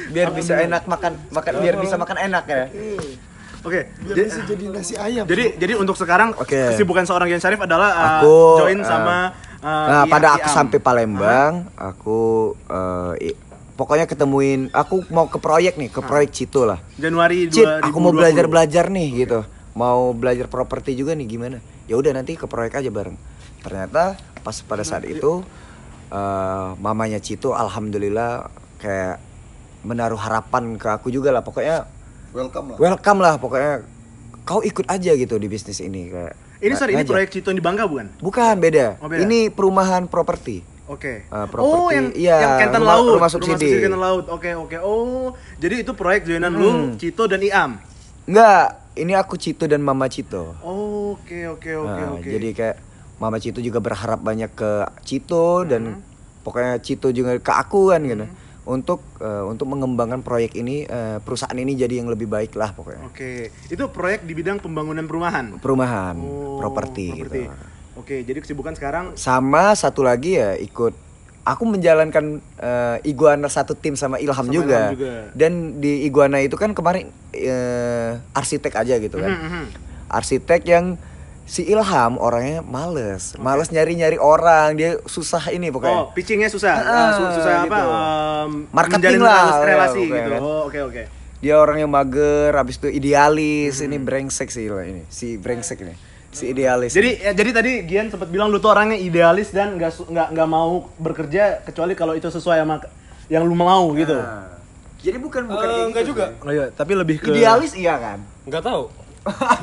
Biar 0.09 0.29
bisa 0.31 0.53
enak 0.59 0.85
makan 0.85 1.13
makan 1.29 1.53
biar 1.59 1.77
bisa 1.79 1.97
makan 1.97 2.17
enak 2.21 2.45
ya. 2.45 2.65
Oke. 3.63 3.87
biar 3.95 4.11
Jadi, 4.11 4.23
bisa 4.27 4.41
jadi 4.43 4.65
nasi 4.69 4.95
ayam 4.99 5.23
jadi 5.23 5.55
jadi 5.55 5.79
untuk 5.79 5.95
sekarang 5.95 6.35
Oke. 6.35 6.75
kesibukan 6.75 7.07
seorang 7.07 7.31
Gian 7.31 7.39
Syarif 7.39 7.63
adalah 7.63 7.91
uh, 7.95 8.11
Aku, 8.19 8.35
join 8.59 8.83
uh, 8.83 8.85
sama 8.85 9.17
uh, 9.63 9.63
Nah, 9.63 10.03
Iya 10.03 10.11
pada 10.11 10.29
aku 10.35 10.49
Iam. 10.51 10.57
sampai 10.59 10.79
Palembang, 10.83 11.53
aku 11.73 12.21
eh, 12.59 13.31
i- 13.31 13.39
pokoknya 13.73 14.05
ketemuin 14.05 14.67
aku 14.69 15.07
mau 15.09 15.31
ke 15.31 15.39
proyek 15.39 15.79
nih, 15.79 15.89
ke 15.89 16.03
proyek 16.03 16.35
Cito 16.35 16.67
lah. 16.67 16.83
Januari 16.99 17.47
Cit, 17.47 17.63
2020. 17.63 17.87
aku 17.87 17.99
mau 17.99 18.11
belajar-belajar 18.11 18.91
nih 18.91 19.09
gitu. 19.17 19.41
Mau 19.73 20.11
belajar 20.13 20.51
properti 20.51 20.93
juga 20.93 21.15
nih 21.15 21.25
gimana? 21.25 21.57
Ya 21.87 21.95
udah 21.95 22.11
nanti 22.13 22.35
ke 22.35 22.45
proyek 22.45 22.77
aja 22.77 22.91
bareng. 22.91 23.15
Ternyata 23.63 24.19
pas 24.43 24.59
pada 24.61 24.83
saat 24.83 25.07
itu 25.07 25.47
eh, 26.11 26.69
mamanya 26.77 27.23
Cito 27.23 27.55
alhamdulillah 27.55 28.51
kayak 28.83 29.23
menaruh 29.83 30.19
harapan 30.19 30.75
ke 30.75 30.91
aku 30.91 31.09
juga 31.09 31.31
lah. 31.31 31.47
Pokoknya 31.47 31.87
welcome 32.35 32.75
lah 32.75 32.77
welcome 32.81 33.21
lah 33.23 33.35
pokoknya 33.39 33.87
kau 34.43 34.59
ikut 34.59 34.91
aja 34.91 35.15
gitu 35.15 35.39
di 35.39 35.47
bisnis 35.47 35.79
ini 35.79 36.11
kayak. 36.11 36.35
Ini 36.59 36.75
sorry, 36.75 36.95
ini 36.95 37.03
proyek 37.03 37.31
Cito 37.31 37.51
yang 37.51 37.59
di 37.59 37.65
Bangka 37.65 37.91
bukan? 37.91 38.07
Bukan 38.23 38.55
beda. 38.59 38.99
Oh, 39.03 39.11
beda. 39.11 39.27
Ini 39.27 39.51
perumahan 39.51 40.07
properti. 40.07 40.63
Oke. 40.87 41.27
Uh, 41.27 41.43
oh, 41.43 41.47
properti, 41.49 41.95
yang 41.95 42.07
iya, 42.15 42.37
yang 42.39 42.53
Kentan 42.61 42.83
rumah- 42.83 42.99
Laut. 42.99 43.15
rumah 43.19 43.31
subsidi. 43.31 43.71
Laut. 43.89 44.27
Oke, 44.31 44.51
oke. 44.55 44.77
Oh, 44.79 45.35
jadi 45.59 45.83
itu 45.83 45.91
proyek 45.91 46.23
joinan 46.23 46.55
Hmm. 46.55 46.63
lu, 46.63 46.71
Cito 46.95 47.27
dan 47.27 47.43
Iam. 47.43 47.83
Enggak, 48.23 48.79
ini 48.95 49.13
aku 49.19 49.35
Cito 49.35 49.67
dan 49.67 49.83
Mama 49.83 50.07
Cito. 50.07 50.55
Oke, 50.63 51.51
oke, 51.51 51.71
oke, 51.75 52.03
Nah, 52.03 52.15
oke. 52.15 52.31
Jadi 52.31 52.49
kayak 52.55 52.77
Mama 53.19 53.43
Cito 53.43 53.59
juga 53.59 53.83
berharap 53.83 54.23
banyak 54.23 54.55
ke 54.55 54.71
Cito 55.03 55.67
dan 55.67 55.99
pokoknya 56.43 56.79
Cito 56.79 57.11
juga 57.11 57.35
ke 57.39 57.53
aku 57.53 57.91
kan 57.91 58.03
gitu. 58.03 58.27
Untuk 58.63 59.03
eh, 59.19 59.43
untuk 59.43 59.67
mengembangkan 59.67 60.23
proyek 60.23 60.55
ini 60.55 60.87
eh, 60.87 61.19
perusahaan 61.19 61.57
ini 61.59 61.75
jadi 61.75 61.99
yang 61.99 62.09
lebih 62.11 62.31
baik 62.31 62.55
lah 62.55 62.71
pokoknya. 62.71 63.03
Oke, 63.11 63.51
itu 63.51 63.85
proyek 63.91 64.23
di 64.23 64.33
bidang 64.39 64.63
pembangunan 64.63 65.03
perumahan. 65.03 65.59
Perumahan, 65.59 66.15
Oh, 66.15 66.63
properti 66.63 67.27
gitu. 67.27 67.51
Oke, 67.93 68.25
jadi 68.25 68.41
kesibukan 68.41 68.73
sekarang 68.73 69.13
Sama 69.21 69.77
satu 69.77 70.01
lagi 70.01 70.41
ya 70.41 70.57
ikut 70.57 70.95
aku 71.43 71.63
menjalankan 71.67 72.39
eh, 72.63 73.11
Iguana 73.11 73.51
satu 73.51 73.75
tim 73.75 73.99
sama 73.99 74.23
Ilham 74.23 74.47
Sama 74.47 74.55
juga. 74.55 74.81
Ilham 74.91 74.95
juga. 74.95 75.15
Dan 75.35 75.83
di 75.83 76.07
Iguana 76.07 76.39
itu 76.39 76.55
kan 76.55 76.71
kemarin 76.73 77.11
eh, 77.35 78.19
arsitek 78.33 78.73
aja 78.79 78.95
gitu 79.03 79.19
kan. 79.19 79.31
Mhm, 79.31 79.49
mhm. 79.51 79.65
arsitek 80.13 80.63
yang 80.69 81.01
si 81.45 81.63
Ilham 81.65 82.17
orangnya 82.17 82.61
males, 82.61 83.35
males 83.37 83.69
nyari-nyari 83.69 84.17
orang, 84.17 84.73
dia 84.73 84.97
susah 85.05 85.51
ini 85.51 85.69
Oh, 85.69 85.75
pokoknya. 85.75 86.01
pitchingnya 86.13 86.49
susah. 86.49 86.75
Ah, 86.77 87.11
Su- 87.13 87.35
susah 87.37 87.53
apa? 87.59 87.67
gitu. 87.67 87.83
em, 87.83 88.51
Marketing 88.71 89.19
menjalin 89.19 89.21
lah, 89.21 89.61
relasi 89.61 89.99
ya, 89.99 90.07
gitu. 90.07 90.31
pokoknya. 90.31 90.41
Oh, 90.41 90.61
oke, 90.67 90.81
oke. 90.85 91.03
dia 91.39 91.59
orang 91.59 91.77
yang 91.77 91.91
mager 91.91 92.55
habis 92.55 92.79
itu 92.79 92.87
idealis 92.87 93.83
ini 93.83 93.99
brengsek 93.99 94.47
sih 94.47 94.71
lah 94.71 94.87
ini 94.87 95.03
si 95.09 95.35
brengsek 95.35 95.75
ini 95.77 95.91
si 96.31 96.47
idealis 96.49 96.95
Jadi 96.95 97.19
ya, 97.19 97.35
jadi 97.35 97.51
tadi 97.53 97.73
Gian 97.83 98.07
sempat 98.09 98.31
bilang 98.31 98.47
lu 98.47 98.57
tuh 98.57 98.71
orangnya 98.71 98.95
idealis 98.95 99.51
dan 99.51 99.75
nggak 99.75 100.07
nggak 100.07 100.29
nggak 100.31 100.49
mau 100.49 100.87
bekerja 100.97 101.61
kecuali 101.61 101.93
kalau 101.93 102.15
itu 102.15 102.31
sesuai 102.31 102.63
sama 102.63 102.79
yang 103.27 103.43
lu 103.43 103.53
mau 103.53 103.91
gitu. 103.93 104.15
Nah, 104.15 104.55
jadi 104.97 105.19
bukan 105.19 105.43
bukan 105.45 105.67
Eh, 105.67 105.73
kayak 105.73 105.87
enggak 105.91 106.05
gitu, 106.05 106.11
juga. 106.15 106.27
Oh 106.41 106.53
iya, 106.55 106.67
tapi 106.71 106.93
lebih 106.95 107.17
ke 107.19 107.29
idealis 107.29 107.75
iya 107.75 107.99
kan 107.99 108.23
Nggak 108.47 108.63
tahu. 108.63 108.83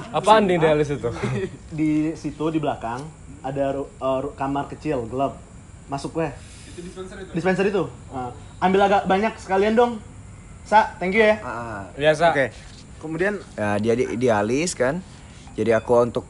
Apaan 0.10 0.48
nih 0.48 0.56
idealis 0.58 0.90
itu? 0.90 1.10
di 1.80 2.16
situ 2.16 2.46
di 2.48 2.60
belakang 2.60 3.04
ada 3.40 3.76
ru- 3.76 3.92
uh, 3.98 4.20
ru- 4.22 4.34
kamar 4.34 4.68
kecil 4.68 5.04
gelap. 5.06 5.36
Masuk 5.86 6.16
weh. 6.16 6.32
Dispenser 7.34 7.68
itu. 7.68 7.84
Nah, 8.10 8.32
ambil 8.58 8.88
agak 8.88 9.04
banyak 9.04 9.36
sekalian 9.36 9.76
dong. 9.76 10.00
Sa, 10.64 10.96
thank 10.96 11.12
you 11.12 11.24
ya. 11.24 11.42
Ah, 11.42 11.82
Biasa. 11.92 12.32
Oke. 12.32 12.46
Kemudian 13.00 13.40
ya 13.54 13.76
dia 13.76 13.94
di- 13.96 14.12
idealis 14.12 14.76
kan 14.76 15.00
jadi 15.56 15.76
aku 15.76 15.92
untuk 16.04 16.24